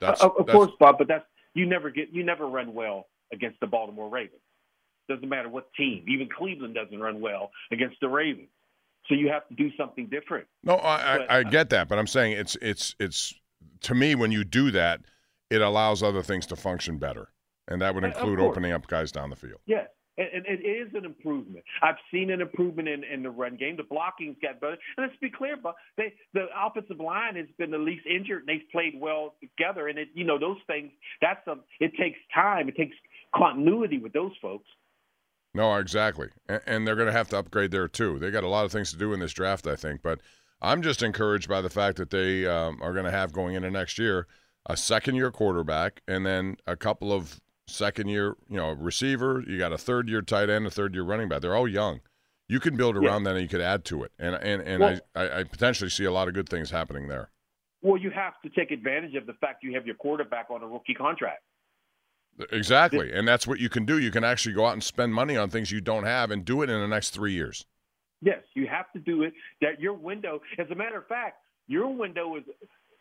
That's, 0.00 0.22
Uh, 0.22 0.26
of 0.26 0.32
of 0.38 0.46
that's- 0.46 0.54
course, 0.56 0.72
Bob, 0.80 0.98
but 0.98 1.06
that's 1.06 1.24
you 1.54 1.66
never 1.66 1.90
get 1.90 2.08
you 2.12 2.24
never 2.24 2.46
run 2.48 2.74
well 2.74 3.06
against 3.32 3.60
the 3.60 3.66
Baltimore 3.68 4.08
Ravens. 4.08 4.42
Doesn't 5.08 5.28
matter 5.28 5.48
what 5.48 5.72
team. 5.74 6.04
Even 6.08 6.28
Cleveland 6.28 6.74
doesn't 6.74 6.98
run 6.98 7.20
well 7.20 7.52
against 7.70 8.00
the 8.00 8.08
Ravens. 8.08 8.48
So 9.06 9.14
you 9.14 9.28
have 9.28 9.46
to 9.48 9.54
do 9.54 9.70
something 9.76 10.06
different. 10.08 10.46
No, 10.64 10.74
I, 10.78 11.18
But- 11.18 11.30
I, 11.30 11.38
I 11.38 11.42
get 11.44 11.70
that, 11.70 11.88
but 11.88 11.98
I'm 11.98 12.08
saying 12.08 12.32
it's 12.32 12.56
it's 12.60 12.96
it's 12.98 13.34
to 13.82 13.94
me 13.94 14.16
when 14.16 14.32
you 14.32 14.42
do 14.42 14.72
that, 14.72 15.00
it 15.50 15.60
allows 15.60 16.02
other 16.02 16.22
things 16.22 16.46
to 16.46 16.56
function 16.56 16.98
better, 16.98 17.28
and 17.68 17.82
that 17.82 17.94
would 17.94 18.04
Uh, 18.04 18.08
include 18.08 18.40
opening 18.40 18.72
up 18.72 18.86
guys 18.86 19.10
down 19.12 19.30
the 19.30 19.36
field. 19.36 19.60
Yes, 19.66 19.88
and, 20.16 20.28
and 20.32 20.46
it 20.46 20.64
is 20.64 20.94
an 20.94 21.04
improvement. 21.04 21.64
I've 21.82 21.96
seen 22.10 22.30
an 22.30 22.40
improvement 22.40 22.88
in, 22.88 23.04
in 23.04 23.22
the 23.22 23.30
run 23.30 23.56
game. 23.56 23.76
The 23.76 23.82
blocking's 23.82 24.36
got 24.40 24.60
better. 24.60 24.76
And 24.96 25.06
let's 25.06 25.18
be 25.20 25.30
clear, 25.30 25.56
but 25.56 25.74
they, 25.96 26.12
the 26.34 26.46
offensive 26.56 27.00
line 27.00 27.36
has 27.36 27.46
been 27.58 27.70
the 27.70 27.78
least 27.78 28.06
injured, 28.06 28.40
and 28.40 28.48
they've 28.48 28.70
played 28.70 28.94
well 28.98 29.34
together. 29.40 29.88
And 29.88 29.98
it, 29.98 30.08
you 30.14 30.24
know, 30.24 30.38
those 30.38 30.58
things. 30.66 30.92
That's 31.20 31.44
a. 31.46 31.56
It 31.80 31.92
takes 31.96 32.18
time. 32.34 32.68
It 32.68 32.76
takes 32.76 32.96
continuity 33.34 33.98
with 33.98 34.12
those 34.12 34.32
folks. 34.40 34.68
No, 35.52 35.74
exactly, 35.76 36.28
and, 36.48 36.60
and 36.66 36.86
they're 36.86 36.94
going 36.94 37.08
to 37.08 37.12
have 37.12 37.28
to 37.30 37.38
upgrade 37.38 37.72
there 37.72 37.88
too. 37.88 38.20
They 38.20 38.30
got 38.30 38.44
a 38.44 38.48
lot 38.48 38.64
of 38.64 38.70
things 38.70 38.92
to 38.92 38.96
do 38.96 39.12
in 39.12 39.18
this 39.18 39.32
draft, 39.32 39.66
I 39.66 39.74
think. 39.74 40.00
But 40.00 40.20
I'm 40.62 40.80
just 40.80 41.02
encouraged 41.02 41.48
by 41.48 41.60
the 41.60 41.70
fact 41.70 41.96
that 41.96 42.10
they 42.10 42.46
um, 42.46 42.78
are 42.82 42.92
going 42.92 43.04
to 43.04 43.10
have 43.10 43.32
going 43.32 43.56
into 43.56 43.70
next 43.70 43.98
year 43.98 44.28
a 44.66 44.76
second-year 44.76 45.30
quarterback, 45.30 46.02
and 46.06 46.24
then 46.26 46.56
a 46.66 46.76
couple 46.76 47.12
of 47.12 47.40
second-year, 47.66 48.36
you 48.48 48.56
know, 48.56 48.72
receiver. 48.72 49.42
You 49.46 49.58
got 49.58 49.72
a 49.72 49.78
third-year 49.78 50.22
tight 50.22 50.50
end, 50.50 50.66
a 50.66 50.70
third-year 50.70 51.02
running 51.04 51.28
back. 51.28 51.40
They're 51.42 51.56
all 51.56 51.68
young. 51.68 52.00
You 52.48 52.60
can 52.60 52.76
build 52.76 52.96
Yeah. 52.96 53.08
around 53.08 53.24
that, 53.24 53.34
and 53.36 53.42
you 53.42 53.48
could 53.48 53.60
add 53.60 53.84
to 53.86 54.02
it. 54.02 54.12
And 54.18 54.34
and 54.34 54.60
and 54.62 54.80
Well- 54.80 55.00
I, 55.14 55.20
I, 55.22 55.38
I 55.40 55.44
potentially 55.44 55.90
see 55.90 56.04
a 56.04 56.10
lot 56.12 56.28
of 56.28 56.34
good 56.34 56.48
things 56.48 56.70
happening 56.70 57.08
there. 57.08 57.30
Well, 57.82 57.96
you 57.96 58.10
have 58.10 58.34
to 58.42 58.50
take 58.50 58.72
advantage 58.72 59.14
of 59.14 59.26
the 59.26 59.32
fact 59.34 59.62
you 59.62 59.72
have 59.74 59.86
your 59.86 59.94
quarterback 59.94 60.50
on 60.50 60.62
a 60.62 60.66
rookie 60.66 60.94
contract. 60.94 61.42
Exactly, 62.52 63.12
and 63.12 63.26
that's 63.26 63.46
what 63.46 63.58
you 63.60 63.68
can 63.68 63.84
do. 63.84 63.98
You 63.98 64.10
can 64.10 64.24
actually 64.24 64.54
go 64.54 64.66
out 64.66 64.72
and 64.72 64.82
spend 64.82 65.14
money 65.14 65.36
on 65.36 65.50
things 65.50 65.70
you 65.70 65.80
don't 65.80 66.04
have, 66.04 66.30
and 66.30 66.44
do 66.44 66.62
it 66.62 66.70
in 66.70 66.80
the 66.80 66.88
next 66.88 67.10
three 67.10 67.32
years. 67.32 67.66
Yes, 68.22 68.42
you 68.54 68.66
have 68.66 68.90
to 68.92 68.98
do 68.98 69.22
it. 69.22 69.32
That 69.60 69.80
your 69.80 69.94
window, 69.94 70.40
as 70.58 70.66
a 70.70 70.74
matter 70.74 70.98
of 70.98 71.06
fact, 71.06 71.38
your 71.68 71.88
window 71.88 72.36
is 72.36 72.44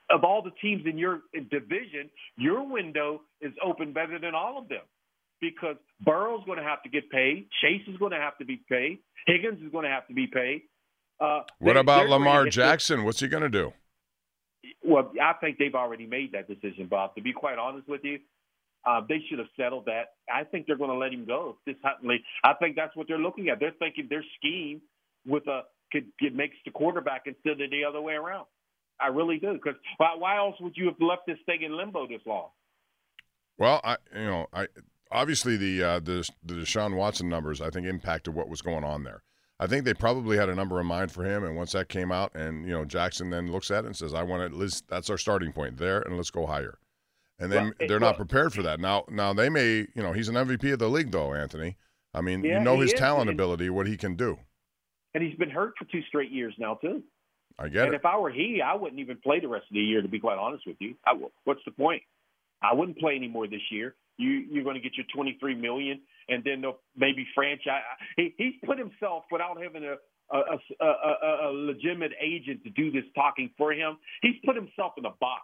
of 0.09 0.23
all 0.23 0.41
the 0.41 0.51
teams 0.61 0.83
in 0.85 0.97
your 0.97 1.21
division, 1.33 2.09
your 2.37 2.67
window 2.67 3.21
is 3.41 3.53
open 3.63 3.93
better 3.93 4.19
than 4.19 4.33
all 4.35 4.57
of 4.57 4.67
them 4.69 4.81
because 5.41 5.75
Burrow's 6.01 6.43
going 6.45 6.57
to 6.57 6.63
have 6.63 6.83
to 6.83 6.89
get 6.89 7.09
paid, 7.09 7.47
Chase 7.61 7.81
is 7.87 7.97
going 7.97 8.11
to 8.11 8.17
have 8.17 8.37
to 8.39 8.45
be 8.45 8.61
paid, 8.69 8.99
Higgins 9.27 9.61
is 9.63 9.71
going 9.71 9.85
to 9.85 9.91
have 9.91 10.07
to 10.07 10.13
be 10.13 10.27
paid. 10.27 10.63
Uh, 11.19 11.41
What 11.59 11.73
they- 11.73 11.79
about 11.79 11.99
they're 11.99 12.07
going 12.07 12.21
to 12.23 12.27
Lamar 12.29 12.45
Jackson? 12.47 13.03
What's 13.03 13.19
he 13.19 13.27
going 13.27 13.43
to 13.43 13.49
do? 13.49 13.73
Well, 14.83 15.11
I 15.21 15.33
think 15.33 15.57
they've 15.57 15.75
already 15.75 16.05
made 16.05 16.33
that 16.33 16.47
decision, 16.47 16.87
Bob. 16.87 17.15
To 17.15 17.21
be 17.21 17.31
quite 17.31 17.57
honest 17.57 17.87
with 17.87 18.01
you, 18.03 18.19
uh, 18.85 19.01
they 19.07 19.19
should 19.29 19.39
have 19.39 19.47
settled 19.57 19.85
that. 19.85 20.13
I 20.33 20.43
think 20.43 20.67
they're 20.67 20.77
going 20.77 20.89
to 20.89 20.97
let 20.97 21.13
him 21.13 21.25
go. 21.25 21.57
This 21.65 21.75
Huntley, 21.83 22.23
I 22.43 22.53
think 22.53 22.75
that's 22.75 22.95
what 22.95 23.07
they're 23.07 23.17
looking 23.17 23.49
at. 23.49 23.59
They're 23.59 23.75
thinking 23.79 24.07
their 24.09 24.23
scheme 24.37 24.81
with 25.25 25.47
a 25.47 25.63
could, 25.91 26.05
could 26.19 26.35
makes 26.35 26.55
the 26.65 26.71
quarterback 26.71 27.23
instead 27.25 27.61
of 27.61 27.71
the 27.71 27.83
other 27.83 28.01
way 28.01 28.13
around. 28.13 28.45
I 29.01 29.07
really 29.07 29.37
do. 29.39 29.53
Because 29.53 29.75
why, 29.97 30.15
why 30.17 30.37
else 30.37 30.55
would 30.59 30.75
you 30.75 30.85
have 30.85 30.99
left 30.99 31.23
this 31.27 31.37
thing 31.45 31.61
in 31.63 31.75
limbo 31.75 32.07
this 32.07 32.21
long? 32.25 32.49
Well, 33.57 33.81
I 33.83 33.97
you 34.15 34.25
know 34.25 34.47
I 34.53 34.67
obviously 35.11 35.57
the 35.57 35.83
uh, 35.83 35.99
the 35.99 36.27
the 36.43 36.55
Deshaun 36.55 36.95
Watson 36.95 37.29
numbers 37.29 37.61
I 37.61 37.69
think 37.69 37.85
impacted 37.87 38.33
what 38.33 38.49
was 38.49 38.61
going 38.61 38.83
on 38.83 39.03
there. 39.03 39.23
I 39.61 39.67
think 39.67 39.83
they 39.83 39.93
probably 39.93 40.37
had 40.37 40.47
a 40.47 40.55
number 40.55 40.79
in 40.79 40.85
mind 40.87 41.11
for 41.11 41.25
him, 41.25 41.43
and 41.43 41.57
once 41.57 41.73
that 41.73 41.89
came 41.89 42.11
out, 42.11 42.33
and 42.33 42.65
you 42.65 42.71
know 42.71 42.85
Jackson 42.85 43.29
then 43.29 43.51
looks 43.51 43.69
at 43.71 43.83
it 43.83 43.87
and 43.87 43.95
says, 43.95 44.13
"I 44.13 44.23
want 44.23 44.41
to 44.41 44.45
at 44.45 44.53
least 44.53 44.87
that's 44.87 45.09
our 45.09 45.17
starting 45.17 45.51
point 45.51 45.77
there, 45.77 46.01
and 46.01 46.15
let's 46.15 46.31
go 46.31 46.45
higher." 46.45 46.77
And 47.39 47.51
then 47.51 47.73
Well, 47.79 47.87
they're 47.87 47.99
not 47.99 48.17
well- 48.17 48.25
prepared 48.25 48.53
for 48.53 48.61
that. 48.63 48.81
Now, 48.81 49.05
now 49.09 49.31
they 49.31 49.49
may, 49.49 49.87
you 49.95 50.03
know, 50.03 50.11
he's 50.11 50.27
an 50.27 50.35
MVP 50.35 50.73
of 50.73 50.79
the 50.79 50.89
league, 50.89 51.11
though, 51.11 51.33
Anthony. 51.33 51.77
I 52.13 52.19
mean, 52.19 52.43
Yeah, 52.43 52.57
you 52.57 52.63
know 52.65 52.79
his 52.81 52.91
is, 52.91 52.99
talent 52.99 53.29
ability, 53.29 53.69
what 53.69 53.87
he 53.87 53.95
can 53.95 54.15
do. 54.15 54.39
And 55.13 55.23
he's 55.23 55.35
been 55.37 55.49
hurt 55.49 55.73
for 55.77 55.85
two 55.85 56.01
straight 56.03 56.31
years 56.31 56.53
now 56.57 56.75
too. 56.75 57.01
I 57.59 57.67
get 57.67 57.85
and 57.85 57.93
it. 57.93 57.97
if 57.97 58.05
I 58.05 58.17
were 58.17 58.31
he, 58.31 58.61
I 58.65 58.75
wouldn't 58.75 58.99
even 58.99 59.17
play 59.17 59.39
the 59.39 59.47
rest 59.47 59.65
of 59.69 59.73
the 59.73 59.81
year. 59.81 60.01
To 60.01 60.07
be 60.07 60.19
quite 60.19 60.37
honest 60.37 60.65
with 60.65 60.77
you, 60.79 60.95
I, 61.05 61.13
what's 61.43 61.61
the 61.65 61.71
point? 61.71 62.01
I 62.61 62.73
wouldn't 62.73 62.97
play 62.97 63.15
anymore 63.15 63.47
this 63.47 63.61
year. 63.71 63.95
You 64.17 64.45
you're 64.51 64.63
going 64.63 64.75
to 64.75 64.81
get 64.81 64.93
your 64.95 65.05
23 65.13 65.55
million, 65.55 66.01
and 66.29 66.43
then 66.43 66.61
they'll 66.61 66.79
maybe 66.95 67.25
franchise. 67.35 67.81
He 68.15 68.33
he's 68.37 68.53
put 68.65 68.77
himself 68.77 69.23
without 69.31 69.61
having 69.61 69.83
a 69.83 69.95
a, 70.31 70.37
a, 70.81 70.85
a, 70.85 71.49
a 71.49 71.51
legitimate 71.51 72.11
agent 72.21 72.63
to 72.63 72.69
do 72.69 72.91
this 72.91 73.03
talking 73.15 73.49
for 73.57 73.73
him. 73.73 73.97
He's 74.21 74.35
put 74.45 74.55
himself 74.55 74.93
in 74.97 75.05
a 75.05 75.11
box. 75.19 75.43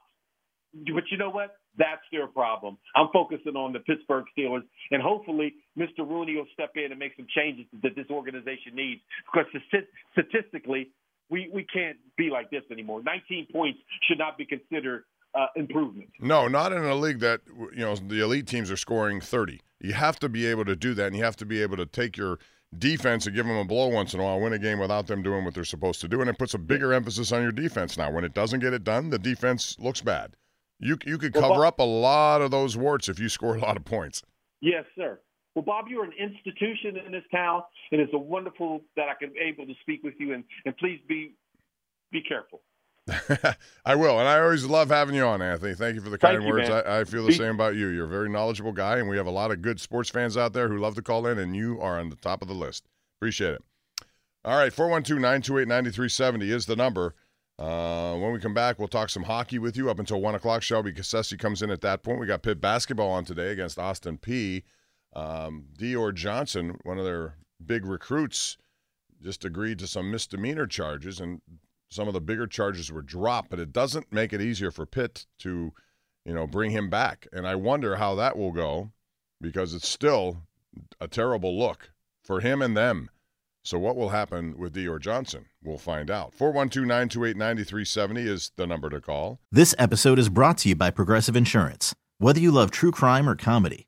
But 0.93 1.05
you 1.09 1.17
know 1.17 1.29
what? 1.29 1.55
That's 1.77 2.03
their 2.11 2.27
problem. 2.27 2.77
I'm 2.95 3.07
focusing 3.13 3.55
on 3.55 3.71
the 3.71 3.79
Pittsburgh 3.79 4.25
Steelers, 4.37 4.63
and 4.91 5.01
hopefully 5.01 5.55
Mr. 5.77 5.99
Rooney 5.99 6.35
will 6.35 6.47
step 6.53 6.71
in 6.75 6.91
and 6.91 6.99
make 6.99 7.13
some 7.15 7.27
changes 7.35 7.65
that 7.81 7.95
this 7.95 8.07
organization 8.09 8.75
needs. 8.75 9.01
Because 9.31 9.49
statistically, 10.11 10.89
we, 11.29 11.49
we 11.53 11.63
can't 11.63 11.97
be 12.17 12.29
like 12.29 12.49
this 12.51 12.63
anymore. 12.71 13.01
19 13.03 13.47
points 13.51 13.79
should 14.07 14.17
not 14.17 14.37
be 14.37 14.45
considered 14.45 15.03
uh, 15.33 15.47
improvement. 15.55 16.09
No, 16.19 16.47
not 16.47 16.71
in 16.71 16.83
a 16.83 16.95
league 16.95 17.19
that 17.19 17.41
you 17.73 17.79
know 17.79 17.95
the 17.95 18.23
elite 18.23 18.47
teams 18.47 18.71
are 18.71 18.77
scoring 18.77 19.19
30. 19.19 19.59
You 19.81 19.93
have 19.93 20.17
to 20.19 20.29
be 20.29 20.45
able 20.45 20.65
to 20.65 20.75
do 20.75 20.93
that, 20.93 21.07
and 21.07 21.15
you 21.15 21.23
have 21.23 21.35
to 21.37 21.45
be 21.45 21.61
able 21.61 21.77
to 21.77 21.85
take 21.85 22.15
your 22.15 22.39
defense 22.77 23.25
and 23.25 23.35
give 23.35 23.45
them 23.45 23.57
a 23.57 23.65
blow 23.65 23.87
once 23.87 24.13
in 24.13 24.19
a 24.19 24.23
while, 24.23 24.39
win 24.39 24.53
a 24.53 24.59
game 24.59 24.79
without 24.79 25.07
them 25.07 25.21
doing 25.21 25.43
what 25.45 25.53
they're 25.53 25.63
supposed 25.65 26.01
to 26.01 26.07
do, 26.07 26.21
and 26.21 26.29
it 26.29 26.37
puts 26.37 26.53
a 26.53 26.57
bigger 26.57 26.93
emphasis 26.93 27.31
on 27.31 27.41
your 27.41 27.51
defense 27.51 27.97
now. 27.97 28.11
When 28.11 28.23
it 28.23 28.33
doesn't 28.33 28.61
get 28.61 28.73
it 28.73 28.83
done, 28.83 29.09
the 29.09 29.19
defense 29.19 29.75
looks 29.79 30.01
bad. 30.01 30.35
You 30.79 30.97
you 31.05 31.17
could 31.17 31.33
Well, 31.33 31.43
cover 31.43 31.61
Bob- 31.61 31.67
up 31.73 31.79
a 31.79 31.83
lot 31.83 32.41
of 32.41 32.51
those 32.51 32.77
warts 32.77 33.09
if 33.09 33.19
you 33.19 33.29
score 33.29 33.55
a 33.55 33.59
lot 33.59 33.77
of 33.77 33.85
points. 33.85 34.23
Yes, 34.61 34.85
sir. 34.95 35.19
Well, 35.55 35.63
Bob, 35.63 35.85
you're 35.87 36.03
an 36.03 36.13
institution 36.19 36.97
in 37.05 37.13
this 37.13 37.23
town, 37.33 37.63
and 37.91 38.01
it's 38.01 38.13
a 38.13 38.17
wonderful 38.17 38.81
that 38.97 39.07
I 39.07 39.13
can 39.17 39.33
be 39.33 39.39
able 39.39 39.65
to 39.65 39.73
speak 39.81 40.03
with 40.03 40.15
you. 40.19 40.33
And, 40.33 40.43
and 40.65 40.75
please 40.77 40.99
be 41.07 41.33
be 42.11 42.21
careful. 42.21 42.61
I 43.85 43.95
will, 43.95 44.19
and 44.19 44.27
I 44.27 44.39
always 44.39 44.65
love 44.65 44.89
having 44.89 45.15
you 45.15 45.23
on, 45.23 45.41
Anthony. 45.41 45.75
Thank 45.75 45.95
you 45.95 46.01
for 46.01 46.09
the 46.09 46.17
kind 46.17 46.39
Thank 46.39 46.51
words. 46.51 46.69
man. 46.69 46.83
I, 46.85 47.01
I 47.01 47.03
feel 47.03 47.25
the 47.25 47.33
same 47.33 47.55
about 47.55 47.75
you. 47.75 47.87
You're 47.87 48.05
a 48.05 48.09
very 48.09 48.29
knowledgeable 48.29 48.71
guy, 48.71 48.97
and 48.97 49.07
we 49.07 49.15
have 49.17 49.27
a 49.27 49.31
lot 49.31 49.51
of 49.51 49.61
good 49.61 49.79
sports 49.79 50.09
fans 50.09 50.35
out 50.35 50.53
there 50.53 50.67
who 50.67 50.77
love 50.77 50.95
to 50.95 51.01
call 51.01 51.27
in, 51.27 51.37
and 51.37 51.55
you 51.55 51.79
are 51.79 51.99
on 51.99 52.09
the 52.09 52.15
top 52.15 52.41
of 52.41 52.47
the 52.47 52.53
list. 52.53 52.87
Appreciate 53.19 53.53
it. 53.53 53.63
All 54.43 54.57
right, 54.57 54.73
412 54.73 55.21
928 55.21 55.67
9370 55.67 56.51
is 56.51 56.65
the 56.65 56.75
number. 56.75 57.15
Uh, 57.57 58.15
when 58.17 58.33
we 58.33 58.39
come 58.39 58.53
back, 58.53 58.79
we'll 58.79 58.87
talk 58.87 59.09
some 59.09 59.23
hockey 59.23 59.59
with 59.59 59.77
you 59.77 59.89
up 59.89 59.99
until 59.99 60.19
1 60.19 60.35
o'clock. 60.35 60.61
Shelby 60.61 60.91
Cassesse 60.91 61.33
comes 61.37 61.61
in 61.61 61.69
at 61.69 61.81
that 61.81 62.03
point. 62.03 62.19
We 62.19 62.25
got 62.25 62.41
Pitt 62.41 62.59
basketball 62.59 63.11
on 63.11 63.23
today 63.23 63.51
against 63.51 63.79
Austin 63.79 64.17
Peay. 64.17 64.63
Um, 65.15 65.65
Dior 65.77 66.13
Johnson, 66.13 66.77
one 66.83 66.97
of 66.97 67.05
their 67.05 67.37
big 67.65 67.85
recruits, 67.85 68.57
just 69.23 69.45
agreed 69.45 69.79
to 69.79 69.87
some 69.87 70.11
misdemeanor 70.11 70.67
charges, 70.67 71.19
and 71.19 71.41
some 71.89 72.07
of 72.07 72.13
the 72.13 72.21
bigger 72.21 72.47
charges 72.47 72.91
were 72.91 73.01
dropped, 73.01 73.49
but 73.49 73.59
it 73.59 73.71
doesn't 73.71 74.11
make 74.11 74.33
it 74.33 74.41
easier 74.41 74.71
for 74.71 74.85
Pitt 74.85 75.25
to, 75.39 75.71
you 76.25 76.33
know, 76.33 76.45
bring 76.45 76.71
him 76.71 76.89
back. 76.89 77.27
And 77.31 77.47
I 77.47 77.55
wonder 77.55 77.95
how 77.95 78.15
that 78.15 78.37
will 78.37 78.51
go 78.51 78.91
because 79.39 79.73
it's 79.73 79.87
still 79.87 80.41
a 80.99 81.07
terrible 81.07 81.57
look 81.57 81.91
for 82.23 82.41
him 82.41 82.61
and 82.61 82.75
them. 82.75 83.09
So 83.63 83.79
what 83.79 83.95
will 83.95 84.09
happen 84.09 84.57
with 84.57 84.75
Dior 84.75 84.99
Johnson? 84.99 85.45
We'll 85.63 85.79
find 85.79 86.11
out. 86.11 86.35
412-928-9370 86.37 88.17
is 88.17 88.51
the 88.57 88.67
number 88.67 88.89
to 88.89 89.01
call. 89.01 89.39
This 89.51 89.73
episode 89.79 90.19
is 90.19 90.29
brought 90.29 90.59
to 90.59 90.69
you 90.69 90.75
by 90.75 90.91
Progressive 90.91 91.35
Insurance. 91.35 91.95
Whether 92.19 92.39
you 92.39 92.51
love 92.51 92.69
true 92.69 92.91
crime 92.91 93.27
or 93.27 93.35
comedy, 93.35 93.87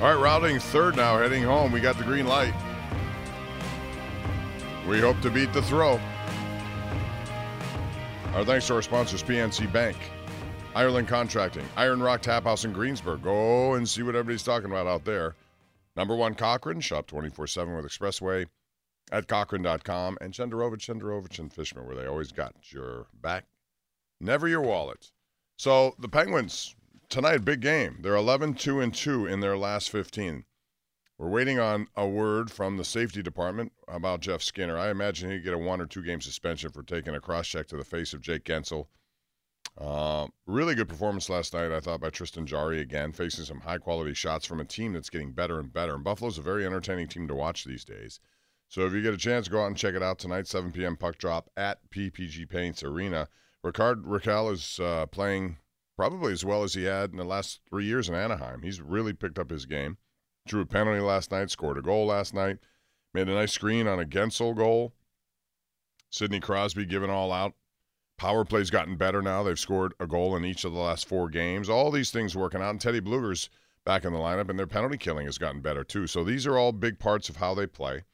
All 0.00 0.06
right, 0.06 0.14
routing 0.14 0.58
third 0.58 0.96
now, 0.96 1.18
heading 1.18 1.42
home. 1.42 1.72
We 1.72 1.80
got 1.80 1.98
the 1.98 2.04
green 2.04 2.26
light. 2.26 2.54
We 4.88 4.98
hope 4.98 5.20
to 5.20 5.28
beat 5.28 5.52
the 5.52 5.60
throw. 5.60 6.00
Our 8.32 8.46
thanks 8.46 8.66
to 8.68 8.76
our 8.76 8.80
sponsors, 8.80 9.22
PNC 9.22 9.70
Bank, 9.70 9.98
Ireland 10.74 11.06
Contracting, 11.06 11.66
Iron 11.76 12.02
Rock 12.02 12.22
Tap 12.22 12.44
House 12.44 12.64
in 12.64 12.72
Greensburg. 12.72 13.22
Go 13.22 13.74
and 13.74 13.86
see 13.86 14.02
what 14.02 14.14
everybody's 14.14 14.42
talking 14.42 14.70
about 14.70 14.86
out 14.86 15.04
there. 15.04 15.34
Number 15.96 16.16
one, 16.16 16.34
Cochran. 16.34 16.80
Shop 16.80 17.06
24 17.06 17.46
7 17.46 17.76
with 17.76 17.84
Expressway 17.84 18.46
at 19.12 19.28
Cochran.com. 19.28 20.16
And 20.22 20.32
Shenderovich, 20.32 20.78
Shenderovich, 20.78 21.38
and 21.40 21.52
Fishman, 21.52 21.86
where 21.86 21.96
they 21.96 22.06
always 22.06 22.32
got 22.32 22.54
your 22.70 23.04
back, 23.20 23.44
never 24.18 24.48
your 24.48 24.62
wallet. 24.62 25.12
So 25.58 25.94
the 25.98 26.08
Penguins, 26.08 26.74
tonight, 27.10 27.44
big 27.44 27.60
game. 27.60 27.98
They're 28.00 28.14
11 28.14 28.54
2 28.54 28.80
and 28.80 28.94
2 28.94 29.26
in 29.26 29.40
their 29.40 29.58
last 29.58 29.90
15. 29.90 30.44
We're 31.18 31.28
waiting 31.28 31.58
on 31.58 31.88
a 31.96 32.08
word 32.08 32.50
from 32.50 32.78
the 32.78 32.84
safety 32.84 33.22
department 33.22 33.72
about 33.86 34.20
Jeff 34.20 34.40
Skinner. 34.40 34.78
I 34.78 34.88
imagine 34.88 35.30
he'd 35.30 35.44
get 35.44 35.52
a 35.52 35.58
one 35.58 35.80
or 35.80 35.86
two 35.86 36.02
game 36.02 36.22
suspension 36.22 36.70
for 36.70 36.82
taking 36.82 37.14
a 37.14 37.20
cross 37.20 37.46
check 37.46 37.66
to 37.66 37.76
the 37.76 37.84
face 37.84 38.14
of 38.14 38.22
Jake 38.22 38.44
Guentzel. 38.44 38.86
Uh, 39.76 40.28
really 40.46 40.74
good 40.74 40.88
performance 40.88 41.28
last 41.28 41.52
night, 41.52 41.72
I 41.72 41.80
thought, 41.80 42.00
by 42.00 42.08
Tristan 42.08 42.46
Jarry 42.46 42.80
again, 42.80 43.12
facing 43.12 43.44
some 43.44 43.60
high 43.60 43.78
quality 43.78 44.14
shots 44.14 44.46
from 44.46 44.60
a 44.60 44.64
team 44.64 44.94
that's 44.94 45.10
getting 45.10 45.32
better 45.32 45.60
and 45.60 45.70
better. 45.72 45.94
And 45.94 46.04
Buffalo's 46.04 46.38
a 46.38 46.42
very 46.42 46.64
entertaining 46.64 47.08
team 47.08 47.28
to 47.28 47.34
watch 47.34 47.64
these 47.64 47.84
days. 47.84 48.20
So 48.68 48.86
if 48.86 48.94
you 48.94 49.02
get 49.02 49.14
a 49.14 49.18
chance, 49.18 49.48
go 49.48 49.62
out 49.62 49.66
and 49.66 49.76
check 49.76 49.94
it 49.94 50.02
out 50.02 50.18
tonight, 50.18 50.46
7 50.46 50.72
p.m. 50.72 50.96
puck 50.96 51.18
drop 51.18 51.50
at 51.56 51.78
PPG 51.90 52.48
Paints 52.48 52.82
Arena. 52.82 53.28
Rickard 53.62 54.04
Rakell 54.04 54.52
is 54.52 54.80
uh, 54.80 55.06
playing 55.06 55.58
probably 56.00 56.32
as 56.32 56.46
well 56.46 56.62
as 56.62 56.72
he 56.72 56.84
had 56.84 57.10
in 57.10 57.18
the 57.18 57.24
last 57.24 57.60
three 57.68 57.84
years 57.84 58.08
in 58.08 58.14
Anaheim. 58.14 58.62
He's 58.62 58.80
really 58.80 59.12
picked 59.12 59.38
up 59.38 59.50
his 59.50 59.66
game. 59.66 59.98
Drew 60.46 60.62
a 60.62 60.64
penalty 60.64 60.98
last 60.98 61.30
night, 61.30 61.50
scored 61.50 61.76
a 61.76 61.82
goal 61.82 62.06
last 62.06 62.32
night, 62.32 62.56
made 63.12 63.28
a 63.28 63.34
nice 63.34 63.52
screen 63.52 63.86
on 63.86 64.00
a 64.00 64.06
Guentzel 64.06 64.56
goal. 64.56 64.94
Sidney 66.08 66.40
Crosby 66.40 66.86
giving 66.86 67.10
all 67.10 67.30
out. 67.30 67.52
Power 68.16 68.46
play's 68.46 68.70
gotten 68.70 68.96
better 68.96 69.20
now. 69.20 69.42
They've 69.42 69.58
scored 69.58 69.92
a 70.00 70.06
goal 70.06 70.34
in 70.36 70.44
each 70.46 70.64
of 70.64 70.72
the 70.72 70.78
last 70.78 71.06
four 71.06 71.28
games. 71.28 71.68
All 71.68 71.90
these 71.90 72.10
things 72.10 72.34
working 72.34 72.62
out. 72.62 72.70
And 72.70 72.80
Teddy 72.80 73.00
Blueger's 73.00 73.50
back 73.84 74.06
in 74.06 74.14
the 74.14 74.18
lineup, 74.18 74.48
and 74.48 74.58
their 74.58 74.66
penalty 74.66 74.96
killing 74.96 75.26
has 75.26 75.36
gotten 75.36 75.60
better 75.60 75.84
too. 75.84 76.06
So 76.06 76.24
these 76.24 76.46
are 76.46 76.56
all 76.56 76.72
big 76.72 76.98
parts 76.98 77.28
of 77.28 77.36
how 77.36 77.52
they 77.52 77.66
play. 77.66 78.04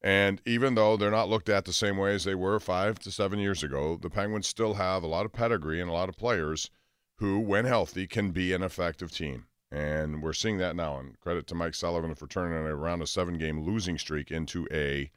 And 0.00 0.40
even 0.46 0.76
though 0.76 0.96
they're 0.96 1.10
not 1.10 1.28
looked 1.28 1.50
at 1.50 1.66
the 1.66 1.74
same 1.74 1.98
way 1.98 2.14
as 2.14 2.24
they 2.24 2.34
were 2.34 2.58
five 2.58 2.98
to 3.00 3.10
seven 3.10 3.38
years 3.38 3.62
ago, 3.62 3.98
the 4.00 4.08
Penguins 4.08 4.46
still 4.46 4.72
have 4.74 5.02
a 5.02 5.06
lot 5.06 5.26
of 5.26 5.34
pedigree 5.34 5.78
and 5.78 5.90
a 5.90 5.92
lot 5.92 6.08
of 6.08 6.16
players 6.16 6.70
who, 7.22 7.38
when 7.38 7.64
healthy, 7.64 8.08
can 8.08 8.32
be 8.32 8.52
an 8.52 8.64
effective 8.64 9.12
team. 9.12 9.46
And 9.70 10.20
we're 10.24 10.32
seeing 10.32 10.58
that 10.58 10.74
now. 10.74 10.98
And 10.98 11.18
credit 11.20 11.46
to 11.46 11.54
Mike 11.54 11.74
Sullivan 11.74 12.16
for 12.16 12.26
turning 12.26 12.58
around 12.58 13.00
a 13.00 13.06
seven 13.06 13.38
game 13.38 13.62
losing 13.62 13.96
streak 13.96 14.32
into 14.32 14.66
a 14.72 15.08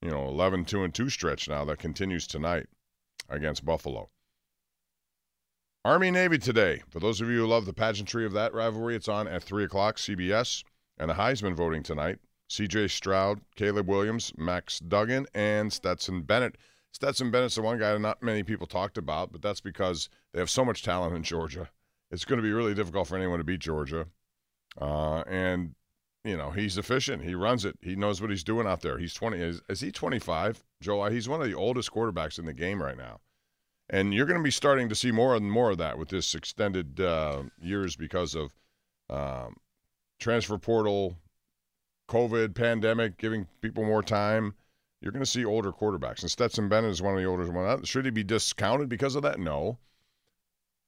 you 0.00 0.08
know 0.08 0.28
11 0.28 0.66
2 0.66 0.84
and 0.84 0.94
2 0.94 1.10
stretch 1.10 1.48
now 1.48 1.64
that 1.64 1.80
continues 1.80 2.28
tonight 2.28 2.66
against 3.28 3.64
Buffalo. 3.64 4.08
Army 5.84 6.12
Navy 6.12 6.38
today. 6.38 6.84
For 6.88 7.00
those 7.00 7.20
of 7.20 7.28
you 7.28 7.40
who 7.40 7.46
love 7.48 7.66
the 7.66 7.72
pageantry 7.72 8.24
of 8.24 8.32
that 8.34 8.54
rivalry, 8.54 8.94
it's 8.94 9.08
on 9.08 9.26
at 9.26 9.42
3 9.42 9.64
o'clock, 9.64 9.96
CBS. 9.96 10.62
And 10.96 11.10
the 11.10 11.14
Heisman 11.14 11.56
voting 11.56 11.82
tonight 11.82 12.20
CJ 12.48 12.90
Stroud, 12.90 13.40
Caleb 13.56 13.88
Williams, 13.88 14.32
Max 14.36 14.78
Duggan, 14.78 15.26
and 15.34 15.72
Stetson 15.72 16.22
Bennett. 16.22 16.56
Stetson 16.92 17.30
Bennett's 17.30 17.54
the 17.54 17.62
one 17.62 17.78
guy 17.78 17.92
that 17.92 18.00
not 18.00 18.22
many 18.22 18.42
people 18.42 18.66
talked 18.66 18.98
about, 18.98 19.32
but 19.32 19.42
that's 19.42 19.60
because 19.60 20.08
they 20.32 20.40
have 20.40 20.50
so 20.50 20.64
much 20.64 20.82
talent 20.82 21.14
in 21.14 21.22
Georgia. 21.22 21.70
It's 22.10 22.24
going 22.24 22.38
to 22.38 22.42
be 22.42 22.52
really 22.52 22.74
difficult 22.74 23.08
for 23.08 23.16
anyone 23.16 23.38
to 23.38 23.44
beat 23.44 23.60
Georgia. 23.60 24.06
Uh, 24.80 25.22
and, 25.28 25.74
you 26.24 26.36
know, 26.36 26.50
he's 26.50 26.78
efficient. 26.78 27.22
He 27.22 27.34
runs 27.34 27.64
it. 27.64 27.76
He 27.82 27.96
knows 27.96 28.20
what 28.20 28.30
he's 28.30 28.44
doing 28.44 28.66
out 28.66 28.80
there. 28.80 28.98
He's 28.98 29.14
20. 29.14 29.38
Is, 29.38 29.60
is 29.68 29.80
he 29.80 29.92
25? 29.92 30.64
Joe, 30.80 31.08
he's 31.10 31.28
one 31.28 31.40
of 31.40 31.46
the 31.46 31.54
oldest 31.54 31.92
quarterbacks 31.92 32.38
in 32.38 32.46
the 32.46 32.54
game 32.54 32.82
right 32.82 32.96
now. 32.96 33.20
And 33.90 34.12
you're 34.12 34.26
going 34.26 34.40
to 34.40 34.44
be 34.44 34.50
starting 34.50 34.88
to 34.88 34.94
see 34.94 35.10
more 35.10 35.34
and 35.34 35.50
more 35.50 35.70
of 35.70 35.78
that 35.78 35.98
with 35.98 36.08
this 36.08 36.34
extended 36.34 37.00
uh, 37.00 37.44
years 37.60 37.96
because 37.96 38.34
of 38.34 38.54
um, 39.08 39.56
transfer 40.18 40.58
portal, 40.58 41.16
COVID, 42.08 42.54
pandemic, 42.54 43.16
giving 43.16 43.46
people 43.62 43.84
more 43.84 44.02
time. 44.02 44.54
You're 45.00 45.12
going 45.12 45.24
to 45.24 45.30
see 45.30 45.44
older 45.44 45.72
quarterbacks. 45.72 46.22
And 46.22 46.30
Stetson 46.30 46.68
Bennett 46.68 46.90
is 46.90 47.02
one 47.02 47.14
of 47.14 47.20
the 47.20 47.26
older 47.26 47.50
ones. 47.50 47.82
Uh, 47.82 47.84
should 47.84 48.04
he 48.04 48.10
be 48.10 48.24
discounted 48.24 48.88
because 48.88 49.14
of 49.14 49.22
that? 49.22 49.38
No. 49.38 49.78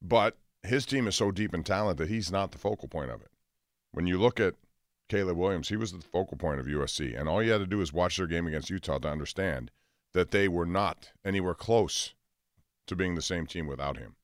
But 0.02 0.36
his 0.62 0.84
team 0.84 1.06
is 1.06 1.14
so 1.16 1.30
deep 1.30 1.54
in 1.54 1.62
talent 1.62 1.98
that 1.98 2.08
he's 2.08 2.32
not 2.32 2.52
the 2.52 2.58
focal 2.58 2.88
point 2.88 3.10
of 3.10 3.20
it. 3.20 3.30
When 3.92 4.06
you 4.06 4.18
look 4.18 4.40
at 4.40 4.54
Caleb 5.08 5.36
Williams, 5.36 5.68
he 5.68 5.76
was 5.76 5.92
the 5.92 6.00
focal 6.00 6.36
point 6.36 6.60
of 6.60 6.66
USC. 6.66 7.18
And 7.18 7.28
all 7.28 7.42
you 7.42 7.52
had 7.52 7.58
to 7.58 7.66
do 7.66 7.80
is 7.80 7.92
watch 7.92 8.16
their 8.16 8.26
game 8.26 8.46
against 8.46 8.70
Utah 8.70 8.98
to 8.98 9.08
understand 9.08 9.70
that 10.12 10.30
they 10.32 10.48
were 10.48 10.66
not 10.66 11.10
anywhere 11.24 11.54
close 11.54 12.14
to 12.86 12.96
being 12.96 13.14
the 13.14 13.22
same 13.22 13.46
team 13.46 13.66
without 13.66 13.96
him. 13.96 14.16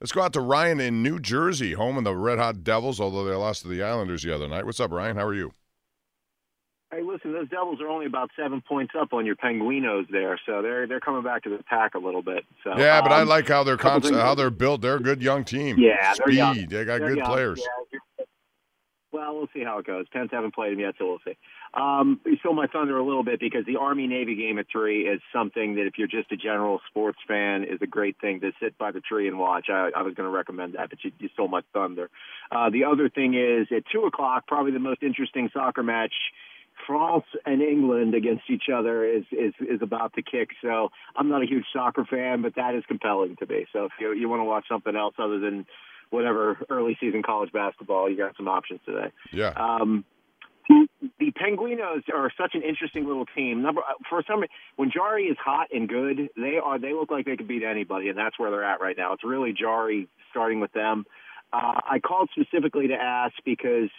Let's 0.00 0.12
go 0.12 0.22
out 0.22 0.32
to 0.34 0.40
Ryan 0.40 0.80
in 0.80 1.02
New 1.02 1.18
Jersey, 1.18 1.72
home 1.72 1.98
of 1.98 2.04
the 2.04 2.14
Red 2.14 2.38
Hot 2.38 2.62
Devils, 2.62 3.00
although 3.00 3.24
they 3.24 3.34
lost 3.34 3.62
to 3.62 3.68
the 3.68 3.82
Islanders 3.82 4.22
the 4.22 4.34
other 4.34 4.48
night. 4.48 4.64
What's 4.64 4.80
up, 4.80 4.92
Ryan? 4.92 5.16
How 5.16 5.26
are 5.26 5.34
you? 5.34 5.52
Hey, 6.90 7.02
listen, 7.02 7.34
those 7.34 7.50
Devils 7.50 7.82
are 7.82 7.88
only 7.88 8.06
about 8.06 8.30
seven 8.34 8.62
points 8.66 8.94
up 8.98 9.12
on 9.12 9.26
your 9.26 9.36
Penguinos 9.36 10.08
there, 10.10 10.40
so 10.46 10.62
they're 10.62 10.86
they're 10.86 11.00
coming 11.00 11.22
back 11.22 11.42
to 11.42 11.50
the 11.50 11.62
pack 11.64 11.94
a 11.94 11.98
little 11.98 12.22
bit. 12.22 12.44
So 12.64 12.78
yeah, 12.78 13.02
but 13.02 13.12
I 13.12 13.22
um, 13.22 13.28
like 13.28 13.46
how 13.46 13.62
they're 13.62 13.76
const- 13.76 14.10
how 14.10 14.34
they're 14.34 14.48
built. 14.48 14.80
They're 14.80 14.96
a 14.96 15.00
good 15.00 15.22
young 15.22 15.44
team. 15.44 15.76
Yeah, 15.78 16.14
speed. 16.14 16.70
They 16.70 16.84
got 16.84 17.00
They're 17.00 17.08
good 17.10 17.18
young. 17.18 17.26
players. 17.26 17.60
Yeah, 17.60 18.24
well, 19.10 19.34
we'll 19.36 19.48
see 19.54 19.64
how 19.64 19.78
it 19.78 19.86
goes. 19.86 20.06
Pens 20.12 20.28
haven't 20.30 20.54
played 20.54 20.72
them 20.72 20.80
yet, 20.80 20.94
so 20.98 21.06
we'll 21.06 21.18
see. 21.24 21.36
Um, 21.72 22.20
you 22.26 22.36
stole 22.38 22.54
my 22.54 22.66
thunder 22.66 22.98
a 22.98 23.04
little 23.04 23.24
bit 23.24 23.40
because 23.40 23.64
the 23.66 23.76
Army 23.76 24.06
Navy 24.06 24.34
game 24.34 24.58
at 24.58 24.66
three 24.70 25.08
is 25.08 25.20
something 25.32 25.76
that 25.76 25.86
if 25.86 25.94
you're 25.96 26.08
just 26.08 26.30
a 26.30 26.36
general 26.36 26.80
sports 26.88 27.18
fan 27.26 27.64
is 27.64 27.78
a 27.80 27.86
great 27.86 28.16
thing 28.20 28.40
to 28.40 28.52
sit 28.60 28.76
by 28.76 28.92
the 28.92 29.00
tree 29.00 29.26
and 29.26 29.38
watch. 29.38 29.66
I, 29.70 29.90
I 29.96 30.02
was 30.02 30.14
going 30.14 30.28
to 30.28 30.34
recommend 30.34 30.74
that, 30.74 30.90
but 30.90 31.02
you, 31.02 31.12
you 31.18 31.30
stole 31.32 31.48
my 31.48 31.62
thunder. 31.72 32.10
Uh, 32.52 32.68
the 32.68 32.84
other 32.84 33.08
thing 33.08 33.34
is 33.34 33.66
at 33.74 33.84
two 33.90 34.02
o'clock, 34.02 34.46
probably 34.46 34.72
the 34.72 34.78
most 34.78 35.02
interesting 35.02 35.48
soccer 35.54 35.82
match. 35.82 36.14
France 36.88 37.24
and 37.44 37.60
England 37.60 38.14
against 38.14 38.44
each 38.48 38.64
other 38.74 39.04
is, 39.04 39.24
is 39.30 39.52
is 39.60 39.82
about 39.82 40.14
to 40.14 40.22
kick. 40.22 40.48
So 40.62 40.88
I'm 41.14 41.28
not 41.28 41.42
a 41.42 41.46
huge 41.46 41.66
soccer 41.72 42.06
fan, 42.10 42.40
but 42.42 42.54
that 42.56 42.74
is 42.74 42.82
compelling 42.88 43.36
to 43.36 43.46
me. 43.46 43.66
So 43.72 43.84
if 43.84 43.92
you 44.00 44.12
you 44.14 44.28
want 44.28 44.40
to 44.40 44.44
watch 44.44 44.64
something 44.68 44.96
else 44.96 45.14
other 45.18 45.38
than 45.38 45.66
whatever 46.10 46.58
early 46.70 46.96
season 46.98 47.22
college 47.22 47.52
basketball, 47.52 48.10
you 48.10 48.16
got 48.16 48.36
some 48.36 48.48
options 48.48 48.80
today. 48.86 49.12
Yeah. 49.32 49.50
Um, 49.50 50.04
the 50.68 51.32
Penguinos 51.32 52.02
are 52.12 52.30
such 52.40 52.54
an 52.54 52.62
interesting 52.62 53.06
little 53.06 53.26
team. 53.26 53.62
Number 53.62 53.82
for 54.08 54.22
some, 54.28 54.44
when 54.76 54.90
Jarry 54.90 55.24
is 55.24 55.36
hot 55.42 55.68
and 55.72 55.88
good, 55.88 56.30
they 56.36 56.56
are 56.62 56.78
they 56.78 56.94
look 56.94 57.10
like 57.10 57.26
they 57.26 57.36
could 57.36 57.48
beat 57.48 57.62
anybody, 57.62 58.08
and 58.08 58.16
that's 58.16 58.38
where 58.38 58.50
they're 58.50 58.64
at 58.64 58.80
right 58.80 58.96
now. 58.96 59.12
It's 59.12 59.24
really 59.24 59.52
Jarry 59.52 60.08
starting 60.30 60.60
with 60.60 60.72
them. 60.72 61.04
Uh, 61.52 61.80
I 61.90 61.98
called 61.98 62.28
specifically 62.38 62.88
to 62.88 62.94
ask 62.94 63.34
because 63.44 63.90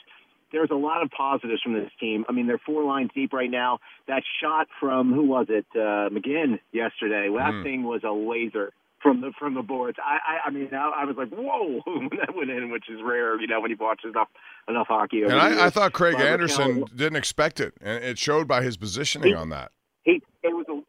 there's 0.52 0.70
a 0.72 0.76
lot 0.76 1.02
of 1.04 1.10
positives 1.12 1.62
from 1.62 1.74
this 1.74 1.92
team. 2.00 2.26
I 2.28 2.32
mean, 2.32 2.48
they're 2.48 2.62
four 2.66 2.84
lines 2.84 3.12
deep 3.14 3.34
right 3.34 3.50
now. 3.52 3.80
That 4.08 4.24
shot 4.42 4.68
from 4.80 5.14
who 5.14 5.24
was 5.26 5.48
it? 5.50 5.66
Uh, 5.76 6.10
McGinn 6.10 6.60
yesterday. 6.72 7.30
That 7.36 7.54
Mm. 7.54 7.64
thing 7.64 7.84
was 7.84 8.02
a 8.04 8.12
laser 8.12 8.72
from 9.02 9.22
the 9.22 9.32
from 9.40 9.54
the 9.54 9.62
boards. 9.62 9.98
I 10.04 10.18
I, 10.44 10.48
I 10.48 10.50
mean, 10.52 10.74
I, 10.74 10.92
I 11.02 11.06
was 11.06 11.16
like, 11.16 11.30
whoa, 11.30 11.82
when 11.86 12.10
that 12.20 12.36
went 12.36 12.50
in, 12.50 12.70
which 12.72 12.90
is 12.90 13.00
rare, 13.04 13.40
you 13.40 13.48
know, 13.48 13.62
when 13.62 13.72
you 13.72 13.78
watch 13.80 14.02
enough 14.04 14.28
enough 14.68 14.88
hockey. 14.88 15.24
And 15.24 15.34
I, 15.34 15.68
I 15.68 15.70
thought 15.70 15.94
Craig 15.94 16.16
Anderson 16.20 16.84
didn't 16.96 17.16
expect 17.16 17.60
it, 17.60 17.74
and 17.82 18.04
it 18.04 18.18
showed 18.18 18.48
by 18.48 18.62
his 18.62 18.76
positioning 18.78 19.36
on 19.36 19.50
that. 19.50 19.72
he 20.04 20.22
it 20.44 20.54
was 20.56 20.66
a 20.70 20.82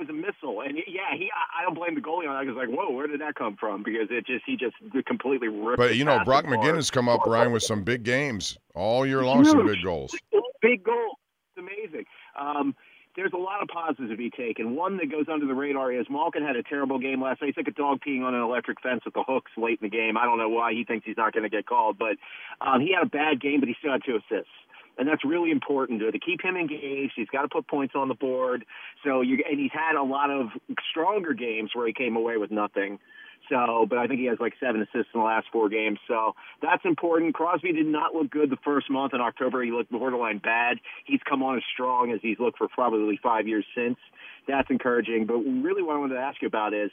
it 0.00 0.06
was 0.06 0.10
a 0.10 0.12
missile, 0.12 0.60
and 0.60 0.78
yeah, 0.86 1.16
he 1.16 1.30
I 1.32 1.60
I 1.60 1.64
don't 1.64 1.74
blame 1.74 1.94
the 1.94 2.00
goalie 2.00 2.28
on 2.28 2.34
that. 2.34 2.50
I 2.50 2.52
was 2.52 2.56
like, 2.56 2.68
whoa, 2.68 2.90
where 2.90 3.06
did 3.06 3.20
that 3.20 3.34
come 3.34 3.56
from? 3.56 3.82
Because 3.82 4.08
it 4.10 4.26
just 4.26 4.44
he 4.46 4.56
just 4.56 4.76
completely 5.06 5.48
ripped. 5.48 5.78
But 5.78 5.96
you 5.96 6.04
know, 6.04 6.22
Brock 6.24 6.44
the 6.44 6.56
bar. 6.56 6.64
McGinn 6.64 6.76
has 6.76 6.90
come 6.90 7.08
up, 7.08 7.26
Ryan, 7.26 7.52
with 7.52 7.62
some 7.62 7.82
big 7.82 8.02
games 8.02 8.58
all 8.74 9.06
year 9.06 9.24
long, 9.24 9.44
some 9.44 9.66
big 9.66 9.82
goals. 9.82 10.14
big 10.62 10.84
goal. 10.84 11.16
It's 11.56 11.58
amazing. 11.58 12.04
Um, 12.38 12.74
there's 13.18 13.32
a 13.34 13.36
lot 13.36 13.60
of 13.60 13.66
positives 13.66 14.10
to 14.10 14.16
be 14.16 14.30
taken. 14.30 14.76
One 14.76 14.96
that 14.98 15.10
goes 15.10 15.26
under 15.30 15.44
the 15.44 15.54
radar 15.54 15.92
is 15.92 16.06
Malkin 16.08 16.44
had 16.44 16.54
a 16.54 16.62
terrible 16.62 17.00
game 17.00 17.20
last 17.20 17.42
night. 17.42 17.48
He's 17.48 17.56
like 17.56 17.66
a 17.66 17.76
dog 17.76 17.98
peeing 18.06 18.22
on 18.22 18.32
an 18.32 18.40
electric 18.40 18.80
fence 18.80 19.00
with 19.04 19.14
the 19.14 19.24
hooks 19.26 19.50
late 19.56 19.80
in 19.82 19.90
the 19.90 19.90
game. 19.90 20.16
I 20.16 20.24
don't 20.24 20.38
know 20.38 20.48
why 20.48 20.72
he 20.72 20.84
thinks 20.84 21.04
he's 21.04 21.16
not 21.16 21.32
going 21.32 21.42
to 21.42 21.48
get 21.48 21.66
called, 21.66 21.98
but 21.98 22.14
um, 22.60 22.80
he 22.80 22.94
had 22.94 23.02
a 23.02 23.10
bad 23.10 23.40
game, 23.40 23.58
but 23.58 23.68
he 23.68 23.74
still 23.80 23.90
had 23.90 24.02
two 24.06 24.16
assists. 24.22 24.54
And 24.98 25.08
that's 25.08 25.24
really 25.24 25.50
important 25.50 25.98
to, 26.00 26.12
to 26.12 26.18
keep 26.18 26.42
him 26.42 26.56
engaged. 26.56 27.14
He's 27.16 27.28
got 27.28 27.42
to 27.42 27.48
put 27.48 27.66
points 27.66 27.94
on 27.96 28.06
the 28.06 28.14
board. 28.14 28.64
So 29.04 29.20
you 29.20 29.42
and 29.48 29.58
he's 29.58 29.72
had 29.72 29.96
a 29.96 30.02
lot 30.02 30.30
of 30.30 30.48
stronger 30.90 31.34
games 31.34 31.70
where 31.74 31.86
he 31.88 31.92
came 31.92 32.14
away 32.16 32.36
with 32.36 32.52
nothing. 32.52 33.00
So, 33.48 33.86
but 33.88 33.98
I 33.98 34.06
think 34.06 34.20
he 34.20 34.26
has 34.26 34.38
like 34.40 34.54
seven 34.60 34.82
assists 34.82 35.12
in 35.14 35.20
the 35.20 35.26
last 35.26 35.46
four 35.52 35.68
games. 35.68 35.98
So 36.06 36.34
that's 36.62 36.84
important. 36.84 37.34
Crosby 37.34 37.72
did 37.72 37.86
not 37.86 38.14
look 38.14 38.30
good 38.30 38.50
the 38.50 38.58
first 38.64 38.90
month 38.90 39.14
in 39.14 39.20
October. 39.20 39.62
He 39.62 39.70
looked 39.70 39.90
borderline 39.90 40.38
bad. 40.38 40.78
He's 41.04 41.20
come 41.28 41.42
on 41.42 41.56
as 41.56 41.62
strong 41.72 42.12
as 42.12 42.20
he's 42.22 42.38
looked 42.38 42.58
for 42.58 42.68
probably 42.68 43.18
five 43.22 43.48
years 43.48 43.64
since. 43.74 43.96
That's 44.46 44.70
encouraging. 44.70 45.26
But 45.26 45.38
really, 45.38 45.82
what 45.82 45.96
I 45.96 45.98
wanted 45.98 46.14
to 46.14 46.20
ask 46.20 46.40
you 46.42 46.48
about 46.48 46.74
is. 46.74 46.90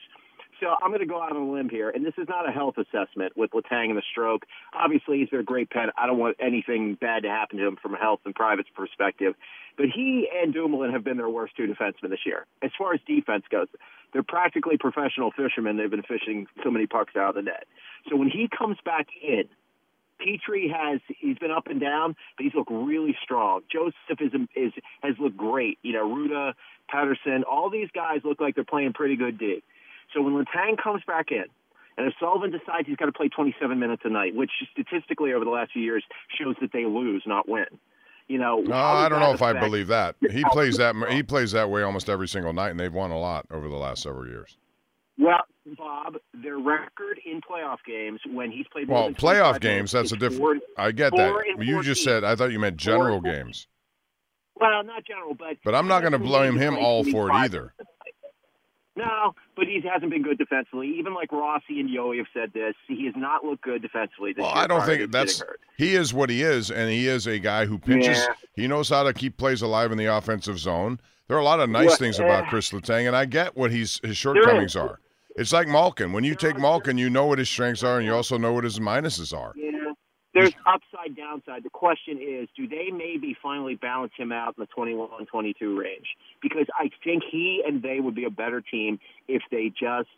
So 0.62 0.68
I'm 0.82 0.90
going 0.90 1.02
to 1.02 1.06
go 1.06 1.22
out 1.22 1.36
on 1.36 1.42
a 1.42 1.52
limb 1.52 1.70
here, 1.70 1.90
and 1.90 2.06
this 2.06 2.14
is 2.18 2.28
not 2.30 2.48
a 2.48 2.52
health 2.52 2.76
assessment 2.78 3.36
with 3.36 3.52
Letang 3.52 3.90
and 3.90 3.98
the 3.98 4.04
stroke. 4.10 4.46
Obviously, 4.74 5.20
he's 5.20 5.38
a 5.38 5.44
great 5.44 5.70
pet. 5.70 5.90
I 5.98 6.08
don't 6.08 6.18
want 6.18 6.38
anything 6.40 6.96
bad 6.96 7.24
to 7.24 7.30
happen 7.30 7.58
to 7.58 7.68
him 7.68 7.78
from 7.82 7.94
a 7.94 7.98
health 7.98 8.22
and 8.26 8.34
private 8.34 8.66
perspective. 8.74 9.36
But 9.78 9.88
he 9.94 10.30
and 10.34 10.54
Dumoulin 10.54 10.92
have 10.92 11.04
been 11.04 11.18
their 11.18 11.30
worst 11.30 11.58
two 11.58 11.68
defensemen 11.68 12.10
this 12.10 12.26
year. 12.26 12.46
As 12.62 12.72
far 12.78 12.94
as 12.94 13.02
defense 13.06 13.44
goes, 13.52 13.68
they're 14.14 14.24
practically 14.24 14.78
professional 14.78 15.32
fishermen. 15.32 15.76
They've 15.76 15.92
been 15.92 16.04
fishing 16.04 16.48
so 16.64 16.72
many 16.72 16.88
pucks 16.88 17.16
out 17.18 17.30
of 17.30 17.36
the 17.36 17.42
net. 17.42 17.66
So 18.10 18.16
when 18.16 18.30
he 18.30 18.48
comes 18.48 18.78
back 18.86 19.08
in, 19.22 19.44
Petry 20.22 20.72
has 20.72 21.02
he's 21.20 21.38
been 21.38 21.52
up 21.52 21.68
and 21.68 21.82
down, 21.82 22.16
but 22.38 22.46
he's 22.46 22.54
looked 22.54 22.72
really 22.72 23.18
strong. 23.22 23.62
Joseph 23.70 24.22
is 24.22 24.32
is 24.56 24.72
has 25.04 25.16
looked 25.20 25.36
great. 25.36 25.78
You 25.82 25.92
know, 25.94 26.08
Ruda, 26.08 26.54
Pettersson, 26.90 27.42
all 27.50 27.70
these 27.70 27.90
guys 27.94 28.22
look 28.24 28.40
like 28.40 28.56
they're 28.56 28.64
playing 28.64 28.94
pretty 28.94 29.18
good 29.18 29.38
D. 29.38 29.62
So 30.14 30.22
when 30.22 30.34
Letang 30.34 30.82
comes 30.82 31.02
back 31.08 31.32
in, 31.32 31.46
and 31.98 32.08
if 32.08 32.14
Sullivan 32.20 32.52
decides 32.52 32.88
he's 32.88 32.98
got 32.98 33.06
to 33.06 33.12
play 33.12 33.30
27 33.30 33.80
minutes 33.80 34.02
a 34.06 34.10
night, 34.10 34.36
which 34.36 34.52
statistically 34.72 35.34
over 35.34 35.46
the 35.46 35.52
last 35.52 35.72
few 35.72 35.82
years 35.82 36.04
shows 36.40 36.56
that 36.62 36.72
they 36.74 36.86
lose, 36.86 37.24
not 37.26 37.48
win. 37.48 37.66
You 38.28 38.40
know, 38.40 38.58
No, 38.60 38.76
I 38.76 39.08
don't 39.08 39.20
know 39.20 39.34
if 39.34 39.42
I 39.44 39.54
believe 39.54 39.88
that. 39.88 40.16
He 40.32 40.44
plays 40.52 40.78
that 40.78 40.96
he 41.10 41.22
plays 41.22 41.52
that 41.52 41.70
way 41.70 41.84
almost 41.84 42.10
every 42.10 42.28
single 42.28 42.54
night, 42.54 42.72
and 42.72 42.80
they've 42.80 42.92
won 42.94 43.12
a 43.12 43.20
lot 43.20 43.46
over 43.52 43.68
the 43.68 43.76
last 43.76 44.02
several 44.02 44.26
years. 44.28 44.58
Well, 45.18 45.42
Bob, 45.78 46.16
their 46.34 46.58
record 46.58 47.20
in 47.26 47.40
playoff 47.40 47.78
games 47.88 48.20
when 48.28 48.52
he's 48.52 48.66
played 48.72 48.88
Well, 48.88 49.12
playoff 49.12 49.62
games, 49.62 49.92
that's 49.92 50.12
a 50.12 50.18
different. 50.18 50.38
four- 50.40 50.58
I 50.78 50.92
get 50.92 51.16
that. 51.16 51.56
You 51.60 51.84
just 51.84 52.04
said. 52.04 52.24
I 52.24 52.36
thought 52.36 52.52
you 52.52 52.60
meant 52.60 52.78
general 52.78 53.22
games. 53.22 53.68
Well, 54.60 54.84
not 54.84 55.06
general, 55.06 55.36
but 55.36 55.58
But 55.64 55.76
I'm 55.76 55.88
not 55.88 56.02
going 56.02 56.14
to 56.14 56.20
blame 56.20 56.56
him 56.58 56.78
all 56.78 57.04
for 57.04 57.30
it 57.30 57.34
either. 57.34 57.74
No, 58.98 59.36
but 59.56 59.66
he 59.66 59.82
hasn't 59.82 60.10
been 60.10 60.24
good 60.24 60.38
defensively. 60.38 60.88
Even 60.98 61.14
like 61.14 61.32
Rossi 61.32 61.82
and 61.82 61.90
Yohe 61.90 62.18
have 62.18 62.28
said 62.34 62.54
this, 62.54 62.74
he 62.88 63.06
has 63.06 63.14
not 63.18 63.44
looked 63.44 63.64
good 63.64 63.82
defensively 63.82 64.32
this 64.32 64.44
Well, 64.44 64.54
year. 64.54 64.64
I 64.64 64.68
don't 64.68 64.86
think 64.86 65.12
that's. 65.12 65.44
He 65.78 65.96
is 65.96 66.14
what 66.14 66.30
he 66.30 66.42
is, 66.44 66.72
and 66.72 66.90
he 66.90 67.08
is 67.08 67.28
a 67.28 67.38
guy 67.38 67.66
who 67.66 67.78
pitches. 67.78 68.18
Yeah. 68.18 68.34
He 68.56 68.68
knows 68.68 68.88
how 68.88 69.04
to 69.04 69.14
keep 69.14 69.38
plays 69.38 69.62
alive 69.62 69.92
in 69.92 69.98
the 69.98 70.06
offensive 70.06 70.58
zone. 70.58 71.00
There 71.28 71.36
are 71.36 71.42
a 71.42 71.44
lot 71.44 71.60
of 71.60 71.70
nice 71.70 71.88
Well, 71.88 71.98
things 71.98 72.20
about 72.20 72.46
uh, 72.46 72.50
Chris 72.50 72.72
Letang, 72.72 73.08
and 73.08 73.16
I 73.16 73.26
get 73.26 73.58
what 73.58 73.72
he's 73.72 74.00
his 74.04 74.16
shortcomings 74.16 74.76
are. 74.76 75.00
It's 75.36 75.52
like 75.52 75.68
Malkin. 75.68 76.14
When 76.14 76.24
you 76.24 76.34
take 76.34 76.58
Malkin, 76.58 76.98
you 76.98 77.10
know 77.10 77.26
what 77.26 77.40
his 77.40 77.50
strengths 77.50 77.84
are, 77.84 77.98
and 77.98 78.06
you 78.06 78.14
also 78.14 78.38
know 78.38 78.54
what 78.54 78.64
his 78.64 78.80
minuses 78.80 79.38
are. 79.38 79.52
Yeah. 79.58 79.65
There's 80.36 80.54
upside, 80.68 81.16
downside. 81.16 81.64
The 81.64 81.70
question 81.72 82.20
is, 82.22 82.48
do 82.56 82.68
they 82.68 82.90
maybe 82.92 83.36
finally 83.42 83.76
balance 83.76 84.12
him 84.18 84.32
out 84.32 84.56
in 84.58 84.62
the 84.62 84.68
21, 84.68 85.26
22 85.26 85.80
range? 85.80 86.06
Because 86.42 86.68
I 86.80 86.90
think 87.04 87.24
he 87.32 87.64
and 87.66 87.82
they 87.82 88.00
would 88.02 88.14
be 88.16 88.26
a 88.26 88.30
better 88.30 88.62
team 88.62 89.00
if 89.28 89.42
they 89.50 89.70
just 89.70 90.10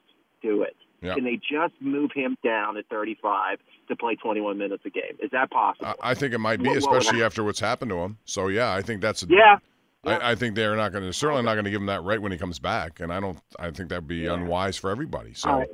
do 0.42 0.64
it. 0.64 0.76
Yeah. 1.02 1.14
Can 1.14 1.24
they 1.24 1.36
just 1.36 1.74
move 1.80 2.10
him 2.16 2.36
down 2.44 2.76
at 2.78 2.86
35 2.90 3.60
to 3.90 3.96
play 3.96 4.16
21 4.16 4.58
minutes 4.58 4.84
a 4.86 4.90
game? 4.90 5.16
Is 5.22 5.30
that 5.32 5.52
possible? 5.52 5.86
I, 6.02 6.12
I 6.12 6.14
think 6.16 6.34
it 6.34 6.40
might 6.40 6.58
be, 6.62 6.70
What- 6.70 6.82
what 6.82 6.98
especially 6.98 7.20
happen? 7.20 7.26
after 7.28 7.44
what's 7.44 7.60
happened 7.60 7.92
to 7.92 7.98
him. 7.98 8.18
So 8.26 8.48
yeah, 8.48 8.74
I 8.74 8.82
think 8.82 9.02
that's. 9.02 9.22
A, 9.24 9.28
Yeah. 9.30 9.58
I, 10.06 10.32
I 10.32 10.36
think 10.36 10.56
they're 10.56 10.76
not 10.76 10.92
going 10.94 11.04
to 11.04 11.12
certainly 11.14 11.44
not 11.44 11.54
going 11.56 11.66
to 11.66 11.72
give 11.72 11.82
him 11.82 11.88
that 11.88 12.02
right 12.04 12.22
when 12.22 12.32
he 12.32 12.38
comes 12.38 12.60
back, 12.60 13.02
and 13.02 13.12
I 13.14 13.20
don't. 13.20 13.38
I 13.60 13.70
think 13.72 13.90
that'd 13.90 14.08
be 14.08 14.26
unwise 14.26 14.78
for 14.78 14.90
everybody. 14.90 15.34
So, 15.34 15.50
right. 15.50 15.68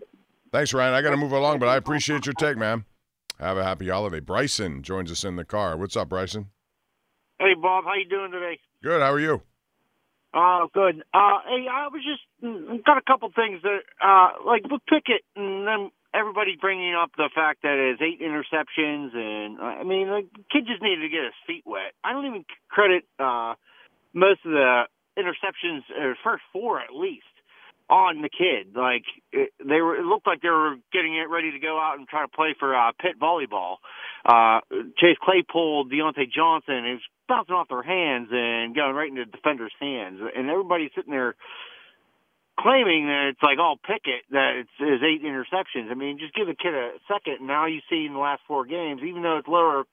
thanks, 0.51 0.73
Ryan. 0.73 0.93
I 0.93 1.01
got 1.01 1.11
to 1.11 1.17
move 1.17 1.33
along, 1.33 1.59
but 1.59 1.69
I 1.69 1.75
appreciate 1.75 2.25
your 2.25 2.33
take, 2.33 2.57
man. 2.57 2.83
Have 3.39 3.57
a 3.57 3.63
happy 3.63 3.89
holiday. 3.89 4.19
Bryson 4.19 4.83
joins 4.83 5.11
us 5.11 5.23
in 5.23 5.35
the 5.35 5.45
car. 5.45 5.75
What's 5.77 5.97
up, 5.97 6.09
Bryson? 6.09 6.47
Hey 7.39 7.55
Bob, 7.59 7.83
how 7.83 7.95
you 7.95 8.07
doing 8.07 8.31
today? 8.31 8.59
Good. 8.81 9.01
How 9.01 9.11
are 9.11 9.19
you? 9.19 9.41
Oh, 10.33 10.67
good. 10.73 11.03
Uh, 11.13 11.45
hey, 11.45 11.67
I 11.69 11.87
was 11.93 12.01
just 12.01 12.21
mm, 12.43 12.83
got 12.83 12.97
a 12.97 13.05
couple 13.05 13.29
things 13.35 13.61
that, 13.61 13.81
uh, 14.01 14.43
like 14.45 14.63
with 14.63 14.81
Pickett, 14.89 15.21
and 15.35 15.67
then 15.67 15.91
everybody 16.13 16.57
bringing 16.59 16.95
up 16.95 17.11
the 17.17 17.29
fact 17.33 17.61
that 17.61 17.77
it's 17.77 18.01
eight 18.01 18.21
interceptions, 18.21 19.13
and 19.13 19.59
uh, 19.59 19.81
I 19.81 19.83
mean, 19.83 20.09
like, 20.09 20.25
the 20.33 20.43
kid 20.51 20.65
just 20.65 20.81
needed 20.81 21.01
to 21.01 21.09
get 21.09 21.25
his 21.25 21.37
feet 21.45 21.63
wet. 21.65 21.93
I 22.03 22.13
don't 22.13 22.25
even 22.25 22.45
credit 22.69 23.03
uh, 23.19 23.53
most 24.13 24.41
of 24.45 24.51
the 24.53 24.83
interceptions, 25.17 25.85
uh, 25.93 26.13
first 26.23 26.43
four 26.51 26.79
at 26.79 26.93
least, 26.95 27.29
on 27.93 28.25
the 28.25 28.29
kid. 28.29 28.73
Like 28.73 29.05
it, 29.31 29.53
they 29.61 29.77
were, 29.77 29.95
it 30.01 30.05
looked 30.05 30.25
like 30.25 30.41
they 30.41 30.49
were 30.49 30.81
getting 30.91 31.13
it 31.13 31.29
ready 31.29 31.51
to 31.51 31.59
go 31.59 31.77
out 31.77 31.99
and 31.99 32.07
try 32.07 32.25
to 32.25 32.27
play 32.27 32.55
for 32.57 32.73
uh, 32.73 32.91
Pitt 32.97 33.21
volleyball. 33.21 33.77
Uh, 34.25 34.65
Chase 34.97 35.21
Claypool, 35.21 35.85
Diontae 35.85 36.31
Johnson, 36.33 36.89
it 36.89 36.97
was 36.97 37.07
bouncing 37.29 37.53
off 37.53 37.69
their 37.69 37.85
hands 37.85 38.29
and 38.31 38.73
going 38.73 38.95
right 38.95 39.09
into 39.09 39.25
the 39.25 39.31
defender's 39.31 39.73
hands, 39.79 40.19
and 40.19 40.49
everybody's 40.49 40.89
sitting 40.95 41.13
there 41.13 41.35
claiming 42.59 43.07
that 43.07 43.33
it's 43.33 43.43
like 43.43 43.57
all 43.59 43.77
Pickett 43.77 44.25
that 44.31 44.65
it's, 44.65 44.75
it's 44.79 45.03
eight 45.05 45.21
interceptions. 45.21 45.91
I 45.91 45.93
mean, 45.93 46.17
just 46.17 46.33
give 46.33 46.47
the 46.47 46.57
kid 46.57 46.73
a 46.73 46.97
second. 47.07 47.45
And 47.45 47.47
now 47.47 47.65
you 47.65 47.81
see 47.89 48.05
in 48.05 48.13
the 48.13 48.19
last 48.19 48.41
four 48.47 48.65
games, 48.65 49.01
even 49.05 49.21
though 49.21 49.37
it's 49.37 49.47
lower 49.47 49.85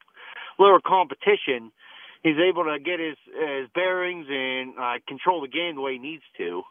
lower 0.58 0.80
competition, 0.80 1.72
he's 2.22 2.36
able 2.36 2.64
to 2.64 2.78
get 2.80 3.00
his 3.00 3.16
his 3.28 3.68
bearings 3.74 4.26
and 4.28 4.72
uh, 4.78 4.96
control 5.08 5.40
the 5.40 5.48
game 5.48 5.76
the 5.76 5.80
way 5.80 5.94
he 5.94 5.98
needs 5.98 6.24
to. 6.38 6.62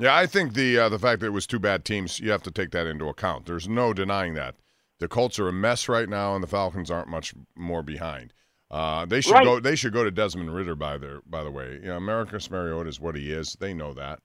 Yeah, 0.00 0.14
I 0.16 0.26
think 0.26 0.54
the 0.54 0.78
uh, 0.78 0.88
the 0.88 0.98
fact 0.98 1.20
that 1.20 1.26
it 1.26 1.30
was 1.30 1.46
two 1.46 1.58
bad 1.58 1.84
teams, 1.84 2.20
you 2.20 2.30
have 2.30 2.42
to 2.44 2.50
take 2.50 2.70
that 2.70 2.86
into 2.86 3.08
account. 3.08 3.46
There's 3.46 3.68
no 3.68 3.92
denying 3.92 4.34
that. 4.34 4.54
The 5.00 5.08
Colts 5.08 5.38
are 5.38 5.48
a 5.48 5.52
mess 5.52 5.88
right 5.88 6.08
now, 6.08 6.34
and 6.34 6.42
the 6.42 6.48
Falcons 6.48 6.90
aren't 6.90 7.08
much 7.08 7.34
more 7.56 7.82
behind. 7.82 8.32
Uh, 8.70 9.06
they 9.06 9.20
should 9.20 9.32
Right. 9.32 9.44
go. 9.44 9.60
They 9.60 9.74
should 9.76 9.92
go 9.92 10.04
to 10.04 10.10
Desmond 10.10 10.54
Ridder. 10.54 10.74
By 10.76 10.98
the 10.98 11.20
by 11.26 11.42
the 11.42 11.50
way, 11.50 11.74
you 11.82 11.88
know, 11.88 11.98
Mariota 12.00 12.88
is 12.88 13.00
what 13.00 13.16
he 13.16 13.32
is. 13.32 13.56
They 13.58 13.74
know 13.74 13.92
that, 13.94 14.20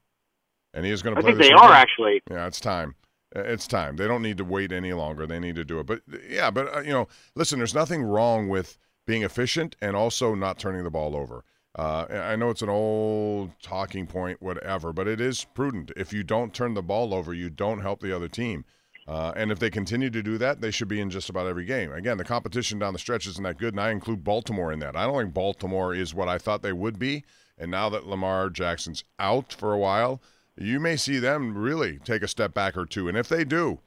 and 0.74 0.84
he 0.84 0.92
is 0.92 1.02
going 1.02 1.14
to 1.16 1.18
I 1.18 1.22
play. 1.22 1.30
think 1.32 1.38
they 1.42 1.54
weekend. 1.54 1.70
are 1.70 1.72
actually. 1.72 2.22
Yeah, 2.30 2.46
it's 2.46 2.60
time. 2.60 2.94
It's 3.34 3.66
time. 3.66 3.96
They 3.96 4.06
don't 4.06 4.22
need 4.22 4.38
to 4.38 4.44
wait 4.44 4.70
any 4.70 4.92
longer. 4.92 5.26
They 5.26 5.40
need 5.40 5.56
to 5.56 5.64
do 5.64 5.80
it. 5.80 5.86
But 5.86 6.02
yeah, 6.28 6.50
but 6.52 6.72
uh, 6.76 6.80
you 6.80 6.92
know, 6.92 7.08
listen. 7.34 7.58
There's 7.58 7.74
nothing 7.74 8.02
wrong 8.02 8.48
with 8.48 8.78
being 9.06 9.22
efficient 9.22 9.74
and 9.80 9.96
also 9.96 10.34
not 10.34 10.58
turning 10.58 10.84
the 10.84 10.90
ball 10.90 11.16
over. 11.16 11.42
Uh, 11.76 12.06
I 12.10 12.36
know 12.36 12.50
it's 12.50 12.62
an 12.62 12.68
old 12.68 13.50
talking 13.60 14.06
point, 14.06 14.40
whatever, 14.40 14.92
but 14.92 15.08
it 15.08 15.20
is 15.20 15.44
prudent. 15.54 15.90
If 15.96 16.12
you 16.12 16.22
don't 16.22 16.54
turn 16.54 16.74
the 16.74 16.82
ball 16.82 17.12
over, 17.12 17.34
you 17.34 17.50
don't 17.50 17.80
help 17.80 18.00
the 18.00 18.14
other 18.14 18.28
team. 18.28 18.64
Uh, 19.08 19.32
and 19.36 19.50
if 19.52 19.58
they 19.58 19.68
continue 19.70 20.08
to 20.08 20.22
do 20.22 20.38
that, 20.38 20.60
they 20.60 20.70
should 20.70 20.88
be 20.88 21.00
in 21.00 21.10
just 21.10 21.28
about 21.28 21.46
every 21.46 21.64
game. 21.64 21.92
Again, 21.92 22.16
the 22.16 22.24
competition 22.24 22.78
down 22.78 22.92
the 22.92 22.98
stretch 22.98 23.26
isn't 23.26 23.42
that 23.42 23.58
good, 23.58 23.74
and 23.74 23.80
I 23.80 23.90
include 23.90 24.24
Baltimore 24.24 24.72
in 24.72 24.78
that. 24.78 24.96
I 24.96 25.04
don't 25.04 25.20
think 25.20 25.34
Baltimore 25.34 25.94
is 25.94 26.14
what 26.14 26.28
I 26.28 26.38
thought 26.38 26.62
they 26.62 26.72
would 26.72 26.98
be. 26.98 27.24
And 27.58 27.70
now 27.70 27.88
that 27.90 28.06
Lamar 28.06 28.48
Jackson's 28.50 29.04
out 29.18 29.52
for 29.52 29.72
a 29.72 29.78
while, 29.78 30.22
you 30.56 30.80
may 30.80 30.96
see 30.96 31.18
them 31.18 31.56
really 31.58 31.98
take 31.98 32.22
a 32.22 32.28
step 32.28 32.54
back 32.54 32.76
or 32.76 32.86
two. 32.86 33.08
And 33.08 33.16
if 33.16 33.28
they 33.28 33.44
do, 33.44 33.80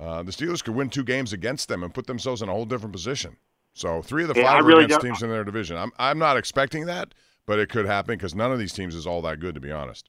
uh, 0.00 0.22
the 0.22 0.32
Steelers 0.32 0.64
could 0.64 0.74
win 0.74 0.88
two 0.88 1.04
games 1.04 1.32
against 1.32 1.68
them 1.68 1.82
and 1.82 1.92
put 1.92 2.06
themselves 2.06 2.40
in 2.42 2.48
a 2.48 2.52
whole 2.52 2.64
different 2.64 2.92
position. 2.94 3.36
So 3.74 4.00
three 4.02 4.22
of 4.22 4.28
the 4.32 4.40
Yeah, 4.40 4.46
five 4.52 4.62
are 4.62 4.66
really 4.66 4.84
against 4.84 5.02
don't- 5.02 5.10
teams 5.10 5.22
in 5.22 5.28
their 5.30 5.44
division. 5.44 5.76
I'm 5.76 5.92
I'm 5.98 6.18
not 6.18 6.36
expecting 6.36 6.86
that, 6.86 7.12
but 7.46 7.58
it 7.58 7.68
could 7.68 7.86
happen 7.86 8.16
because 8.16 8.34
none 8.34 8.52
of 8.52 8.58
these 8.58 8.72
teams 8.72 8.94
is 8.94 9.06
all 9.06 9.22
that 9.22 9.40
good, 9.40 9.54
to 9.54 9.60
be 9.60 9.72
honest. 9.72 10.08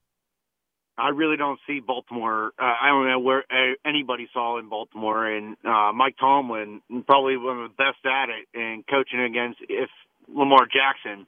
I 0.97 1.09
really 1.09 1.36
don't 1.36 1.59
see 1.67 1.81
Baltimore. 1.81 2.53
Uh, 2.57 2.63
I 2.81 2.88
don't 2.88 3.05
know 3.07 3.19
where 3.19 3.43
uh, 3.51 3.73
anybody 3.86 4.29
saw 4.31 4.57
in 4.59 4.69
Baltimore, 4.69 5.25
and 5.25 5.57
uh, 5.65 5.91
Mike 5.93 6.15
Tomlin 6.17 6.81
probably 7.05 7.36
one 7.36 7.61
of 7.63 7.69
the 7.69 7.75
best 7.75 8.05
at 8.05 8.29
it 8.29 8.47
and 8.53 8.86
coaching 8.88 9.19
against 9.19 9.59
if 9.67 9.89
Lamar 10.33 10.65
Jackson 10.71 11.27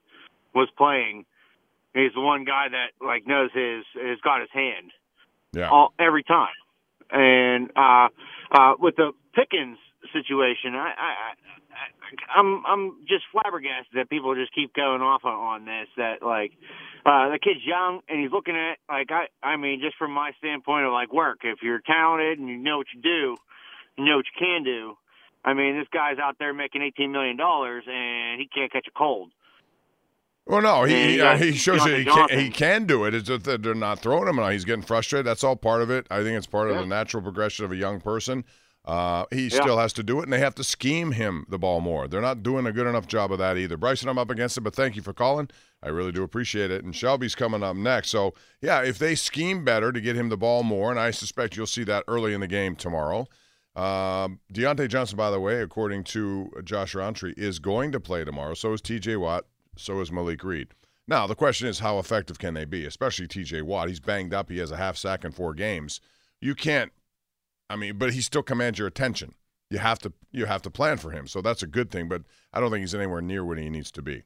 was 0.55 0.69
playing. 0.77 1.25
He's 1.93 2.13
the 2.15 2.21
one 2.21 2.45
guy 2.45 2.67
that 2.71 3.05
like 3.05 3.27
knows 3.27 3.49
his 3.53 3.83
has 4.01 4.19
got 4.23 4.39
his 4.39 4.49
hand 4.53 4.91
Yeah. 5.53 5.69
all 5.69 5.93
every 5.99 6.23
time. 6.23 6.55
And 7.11 7.69
uh, 7.75 8.07
uh, 8.51 8.73
with 8.79 8.95
the 8.95 9.11
Pickens 9.33 9.77
situation, 10.13 10.75
I, 10.75 10.93
I, 10.95 11.11
I, 11.27 11.66
I'm 12.35 12.65
I'm 12.65 12.97
just 13.07 13.23
flabbergasted 13.31 13.93
that 13.95 14.09
people 14.09 14.33
just 14.35 14.53
keep 14.53 14.73
going 14.73 15.01
off 15.01 15.25
on, 15.25 15.33
on 15.33 15.65
this. 15.65 15.87
That 15.97 16.21
like 16.21 16.51
uh, 17.05 17.29
the 17.29 17.39
kid's 17.41 17.65
young 17.65 18.01
and 18.07 18.21
he's 18.21 18.31
looking 18.31 18.55
at 18.55 18.77
like 18.89 19.09
I 19.11 19.27
I 19.45 19.57
mean 19.57 19.79
just 19.81 19.97
from 19.97 20.11
my 20.11 20.31
standpoint 20.39 20.85
of 20.85 20.91
like 20.93 21.13
work. 21.13 21.39
If 21.43 21.59
you're 21.61 21.81
talented 21.85 22.39
and 22.39 22.47
you 22.49 22.57
know 22.57 22.77
what 22.77 22.87
you 22.93 23.01
do, 23.01 23.35
you 23.97 24.05
know 24.05 24.17
what 24.17 24.25
you 24.25 24.39
can 24.39 24.63
do. 24.63 24.97
I 25.45 25.53
mean, 25.53 25.77
this 25.77 25.87
guy's 25.93 26.17
out 26.19 26.35
there 26.39 26.53
making 26.53 26.81
eighteen 26.81 27.11
million 27.11 27.37
dollars 27.37 27.83
and 27.87 28.39
he 28.39 28.47
can't 28.47 28.71
catch 28.71 28.87
a 28.87 28.91
cold. 28.97 29.31
Well, 30.45 30.61
no, 30.61 30.83
he 30.85 31.13
he, 31.13 31.21
uh, 31.21 31.37
he 31.37 31.51
shows 31.51 31.85
you 31.85 31.93
he 31.95 32.05
can, 32.05 32.29
he 32.29 32.49
can 32.49 32.85
do 32.85 33.03
it. 33.03 33.13
It's 33.13 33.27
just 33.27 33.43
that 33.43 33.63
they're 33.63 33.73
not 33.75 33.99
throwing 33.99 34.29
him. 34.29 34.39
and 34.39 34.53
He's 34.53 34.63
getting 34.63 34.81
frustrated. 34.81 35.25
That's 35.25 35.43
all 35.43 35.57
part 35.57 35.81
of 35.81 35.89
it. 35.91 36.07
I 36.09 36.23
think 36.23 36.37
it's 36.37 36.47
part 36.47 36.69
of 36.69 36.75
Yeah. 36.75 36.81
the 36.83 36.87
natural 36.87 37.21
progression 37.21 37.65
of 37.65 37.71
a 37.73 37.75
young 37.75 37.99
person. 37.99 38.45
Uh, 38.87 39.25
he 39.31 39.43
Yeah. 39.49 39.61
still 39.61 39.77
has 39.77 39.91
to 39.93 40.01
do 40.01 40.19
it, 40.19 40.23
and 40.23 40.31
they 40.33 40.39
have 40.39 40.55
to 40.55 40.63
scheme 40.63 41.11
him 41.11 41.45
the 41.49 41.59
ball 41.59 41.81
more. 41.81 42.07
They're 42.07 42.21
not 42.21 42.41
doing 42.41 42.65
a 42.65 42.71
good 42.71 42.87
enough 42.87 43.05
job 43.05 43.33
of 43.33 43.37
that 43.39 43.57
either. 43.57 43.75
Bryson, 43.75 44.07
I'm 44.07 44.17
up 44.17 44.29
against 44.29 44.57
it, 44.57 44.61
but 44.61 44.73
thank 44.73 44.95
you 44.95 45.01
for 45.01 45.11
calling. 45.13 45.49
I 45.83 45.89
really 45.89 46.13
do 46.13 46.23
appreciate 46.23 46.71
it. 46.71 46.83
And 46.85 46.95
Shelby's 46.95 47.35
coming 47.35 47.61
up 47.63 47.75
next. 47.75 48.09
So, 48.09 48.33
yeah, 48.61 48.81
if 48.81 48.97
they 48.97 49.13
scheme 49.13 49.65
better 49.65 49.91
to 49.91 49.99
get 49.99 50.15
him 50.15 50.29
the 50.29 50.37
ball 50.37 50.63
more, 50.63 50.89
and 50.89 50.99
I 50.99 51.11
suspect 51.11 51.57
you'll 51.57 51.67
see 51.67 51.83
that 51.83 52.05
early 52.07 52.33
in 52.33 52.39
the 52.39 52.47
game 52.47 52.75
tomorrow. 52.77 53.27
Um, 53.75 54.39
Diontae 54.53 54.87
Johnson, 54.89 55.17
by 55.17 55.29
the 55.31 55.39
way, 55.39 55.61
according 55.61 56.05
to 56.05 56.49
Josh 56.63 56.95
Rowntree, 56.95 57.33
is 57.37 57.59
going 57.59 57.91
to 57.91 57.99
play 57.99 58.23
tomorrow. 58.23 58.53
So 58.55 58.73
is 58.73 58.81
TJ 58.81 59.17
Watt. 59.19 59.45
So 59.75 59.99
is 59.99 60.11
Malik 60.11 60.43
Reed. 60.43 60.69
Now, 61.07 61.27
the 61.27 61.35
question 61.35 61.67
is, 61.67 61.79
how 61.79 61.99
effective 61.99 62.39
can 62.39 62.53
they 62.53 62.65
be? 62.65 62.85
Especially 62.85 63.27
TJ 63.27 63.61
Watt. 63.63 63.87
He's 63.89 63.99
banged 63.99 64.33
up. 64.33 64.49
He 64.49 64.57
has 64.57 64.71
a 64.71 64.77
half 64.77 64.97
sack 64.97 65.23
in 65.23 65.31
four 65.31 65.53
games. 65.53 66.01
You 66.41 66.55
can't, 66.55 66.91
I 67.69 67.75
mean, 67.75 67.97
but 67.97 68.13
he 68.13 68.21
still 68.21 68.43
commands 68.43 68.79
your 68.79 68.87
attention. 68.87 69.33
You 69.69 69.79
have 69.79 69.99
to 69.99 70.13
you 70.31 70.45
have 70.45 70.61
to 70.61 70.69
plan 70.69 70.97
for 70.97 71.11
him. 71.11 71.27
So 71.27 71.41
that's 71.41 71.63
a 71.63 71.67
good 71.67 71.91
thing, 71.91 72.07
but 72.07 72.23
I 72.53 72.59
don't 72.59 72.71
think 72.71 72.81
he's 72.81 72.95
anywhere 72.95 73.21
near 73.21 73.43
where 73.43 73.57
he 73.57 73.69
needs 73.69 73.91
to 73.91 74.01
be. 74.01 74.23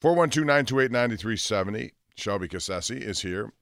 412 0.00 0.46
928 0.46 0.90
9370. 0.92 1.92
Shelby 2.16 2.48
Cassesse 2.48 2.90
is 2.90 3.20
here. 3.20 3.52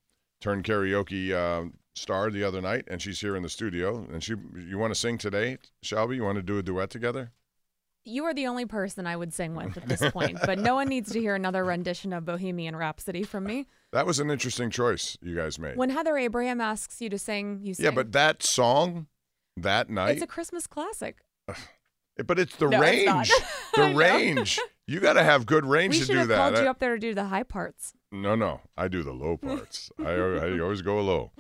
Turned 0.41 0.65
karaoke 0.65 1.33
uh, 1.33 1.71
star 1.95 2.31
the 2.31 2.45
other 2.45 2.61
night, 2.61 2.85
and 2.89 3.01
she's 3.01 3.21
here 3.21 3.37
in 3.37 3.43
the 3.43 3.49
studio. 3.49 4.07
And 4.13 4.23
she, 4.23 4.35
you 4.57 4.79
want 4.79 4.93
to 4.93 5.01
sing 5.01 5.17
today, 5.17 5.59
Shelby? 5.83 6.17
You 6.17 6.25
want 6.25 6.37
to 6.37 6.43
do 6.43 6.59
a 6.59 6.63
duet 6.63 6.91
together? 6.91 7.33
You 8.05 8.25
are 8.25 8.35
the 8.35 8.47
only 8.47 8.67
person 8.67 9.07
I 9.07 9.17
would 9.17 9.33
sing 9.33 9.55
with 9.55 9.79
at 9.79 9.89
this 9.89 10.11
point, 10.11 10.39
but 10.45 10.59
no 10.59 10.75
one 10.75 10.89
needs 10.89 11.11
to 11.13 11.21
hear 11.21 11.35
another 11.35 11.65
rendition 11.65 12.13
of 12.13 12.27
Bohemian 12.27 12.77
Rhapsody 12.77 13.23
from 13.23 13.45
me. 13.45 13.67
That 13.93 14.05
was 14.05 14.19
an 14.21 14.31
interesting 14.31 14.69
choice 14.69 15.17
you 15.23 15.35
guys 15.35 15.59
made. 15.59 15.77
When 15.77 15.89
Heather 15.89 16.19
Abraham 16.19 16.61
asks 16.61 17.01
you 17.01 17.09
to 17.09 17.19
sing, 17.19 17.61
you 17.63 17.73
sing. 17.73 17.85
yeah, 17.85 17.91
but 17.93 18.13
that 18.13 18.43
song 18.43 19.07
that 19.57 19.91
night, 19.91 20.13
it's 20.13 20.23
a 20.23 20.27
Christmas 20.27 20.67
classic. 20.67 21.19
but 22.27 22.39
it's 22.39 22.57
the 22.57 22.69
No, 22.69 22.81
it's 22.83 23.07
range. 23.07 23.31
I 23.77 23.91
the 23.91 23.95
range. 23.97 24.59
You 24.87 25.01
got 25.01 25.15
to 25.15 25.25
have 25.25 25.47
good 25.47 25.65
range 25.65 25.95
we 25.95 26.01
to 26.01 26.07
do 26.07 26.19
have 26.19 26.29
that. 26.29 26.37
called 26.37 26.59
you 26.59 26.71
up 26.71 26.79
there 26.79 26.95
to 26.95 27.01
do 27.01 27.15
the 27.15 27.25
high 27.25 27.43
parts. 27.43 27.95
No, 28.13 28.35
no, 28.35 28.61
I 28.77 28.89
do 28.89 29.03
the 29.03 29.13
low 29.13 29.37
parts. 29.43 29.91
I, 29.99 30.11
I 30.13 30.61
always 30.61 30.83
go 30.83 31.01
low. 31.01 31.33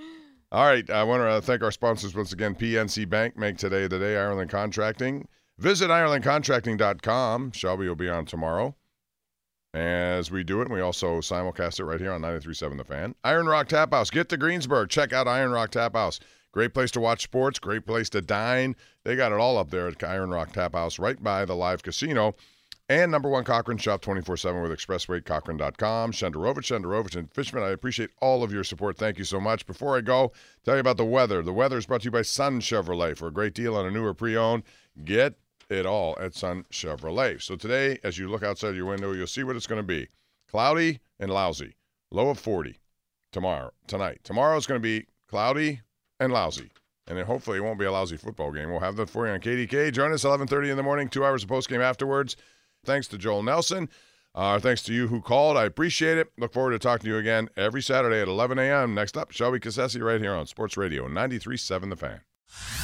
All 0.50 0.64
right, 0.66 0.88
I 0.88 1.02
want 1.02 1.22
to 1.22 1.26
uh, 1.28 1.40
thank 1.40 1.62
our 1.62 1.70
sponsors 1.72 2.14
once 2.14 2.32
again. 2.32 2.54
PNC 2.54 3.08
Bank 3.08 3.36
make 3.36 3.58
today 3.58 3.86
the 3.86 3.98
day. 3.98 4.16
Ireland 4.16 4.50
Contracting. 4.50 5.26
Visit 5.58 5.88
IrelandContracting.com. 5.90 7.52
Shelby 7.52 7.88
will 7.88 7.94
be 7.96 8.08
on 8.08 8.24
tomorrow. 8.24 8.74
As 9.72 10.30
we 10.30 10.44
do 10.44 10.62
it, 10.62 10.70
we 10.70 10.80
also 10.80 11.18
simulcast 11.18 11.80
it 11.80 11.84
right 11.84 12.00
here 12.00 12.12
on 12.12 12.22
93.7 12.22 12.78
The 12.78 12.84
Fan. 12.84 13.14
Iron 13.24 13.46
Rock 13.46 13.68
Tap 13.68 13.92
House. 13.92 14.10
Get 14.10 14.28
to 14.28 14.36
Greensburg. 14.36 14.88
Check 14.88 15.12
out 15.12 15.26
Iron 15.26 15.50
Rock 15.50 15.70
Tap 15.70 15.94
House. 15.94 16.20
Great 16.54 16.72
place 16.72 16.92
to 16.92 17.00
watch 17.00 17.20
sports. 17.20 17.58
Great 17.58 17.84
place 17.84 18.08
to 18.10 18.22
dine. 18.22 18.76
They 19.02 19.16
got 19.16 19.32
it 19.32 19.40
all 19.40 19.58
up 19.58 19.70
there 19.70 19.88
at 19.88 20.04
Iron 20.04 20.30
Rock 20.30 20.52
Tap 20.52 20.72
House, 20.72 21.00
right 21.00 21.20
by 21.20 21.44
the 21.44 21.56
live 21.56 21.82
casino. 21.82 22.36
And 22.88 23.10
number 23.10 23.28
one 23.28 23.42
Cochran 23.42 23.76
Shop 23.76 24.00
24 24.00 24.36
7 24.36 24.62
with 24.62 24.70
expresswaycochran.com. 24.70 26.12
Shenderovich, 26.12 26.70
Shenderovich, 26.70 27.16
and 27.16 27.28
Fishman. 27.32 27.64
I 27.64 27.70
appreciate 27.70 28.10
all 28.20 28.44
of 28.44 28.52
your 28.52 28.62
support. 28.62 28.96
Thank 28.96 29.18
you 29.18 29.24
so 29.24 29.40
much. 29.40 29.66
Before 29.66 29.96
I 29.96 30.00
go, 30.00 30.30
tell 30.64 30.74
you 30.74 30.80
about 30.80 30.96
the 30.96 31.04
weather. 31.04 31.42
The 31.42 31.52
weather 31.52 31.76
is 31.76 31.86
brought 31.86 32.02
to 32.02 32.04
you 32.04 32.12
by 32.12 32.22
Sun 32.22 32.60
Chevrolet. 32.60 33.16
For 33.16 33.26
a 33.26 33.32
great 33.32 33.54
deal 33.54 33.74
on 33.74 33.84
a 33.84 33.90
newer 33.90 34.14
pre 34.14 34.36
owned, 34.36 34.62
get 35.04 35.34
it 35.68 35.86
all 35.86 36.16
at 36.20 36.36
Sun 36.36 36.66
Chevrolet. 36.70 37.42
So 37.42 37.56
today, 37.56 37.98
as 38.04 38.16
you 38.16 38.28
look 38.28 38.44
outside 38.44 38.76
your 38.76 38.86
window, 38.86 39.10
you'll 39.10 39.26
see 39.26 39.42
what 39.42 39.56
it's 39.56 39.66
going 39.66 39.80
to 39.80 39.82
be 39.82 40.06
cloudy 40.48 41.00
and 41.18 41.32
lousy. 41.32 41.74
Low 42.12 42.28
of 42.28 42.38
40 42.38 42.78
tomorrow, 43.32 43.72
tonight. 43.88 44.20
Tomorrow 44.22 44.56
is 44.56 44.68
going 44.68 44.80
to 44.80 44.82
be 44.82 45.06
cloudy 45.26 45.80
and 46.20 46.32
lousy. 46.32 46.70
And 47.06 47.18
then 47.18 47.26
hopefully 47.26 47.58
it 47.58 47.62
won't 47.62 47.78
be 47.78 47.84
a 47.84 47.92
lousy 47.92 48.16
football 48.16 48.50
game. 48.50 48.70
We'll 48.70 48.80
have 48.80 48.96
that 48.96 49.10
for 49.10 49.26
you 49.26 49.32
on 49.32 49.40
KDK. 49.40 49.92
Join 49.92 50.12
us 50.12 50.24
11:30 50.24 50.70
in 50.70 50.76
the 50.76 50.82
morning, 50.82 51.08
two 51.08 51.24
hours 51.24 51.42
of 51.42 51.48
post 51.48 51.68
game 51.68 51.82
afterwards. 51.82 52.36
Thanks 52.84 53.08
to 53.08 53.18
Joel 53.18 53.42
Nelson. 53.42 53.88
Uh, 54.34 54.58
thanks 54.58 54.82
to 54.82 54.92
you 54.92 55.08
who 55.08 55.20
called. 55.20 55.56
I 55.56 55.64
appreciate 55.64 56.18
it. 56.18 56.32
Look 56.38 56.52
forward 56.52 56.72
to 56.72 56.78
talking 56.78 57.04
to 57.04 57.10
you 57.10 57.18
again 57.18 57.48
every 57.56 57.82
Saturday 57.82 58.20
at 58.20 58.26
11 58.28 58.58
a.m. 58.58 58.94
Next 58.94 59.16
up, 59.16 59.30
Shelby 59.30 59.60
Cassesse 59.60 59.96
right 59.96 60.20
here 60.20 60.34
on 60.34 60.46
Sports 60.46 60.76
Radio 60.76 61.06
93.7 61.06 61.90
The 61.90 61.96
Fan. 61.96 62.83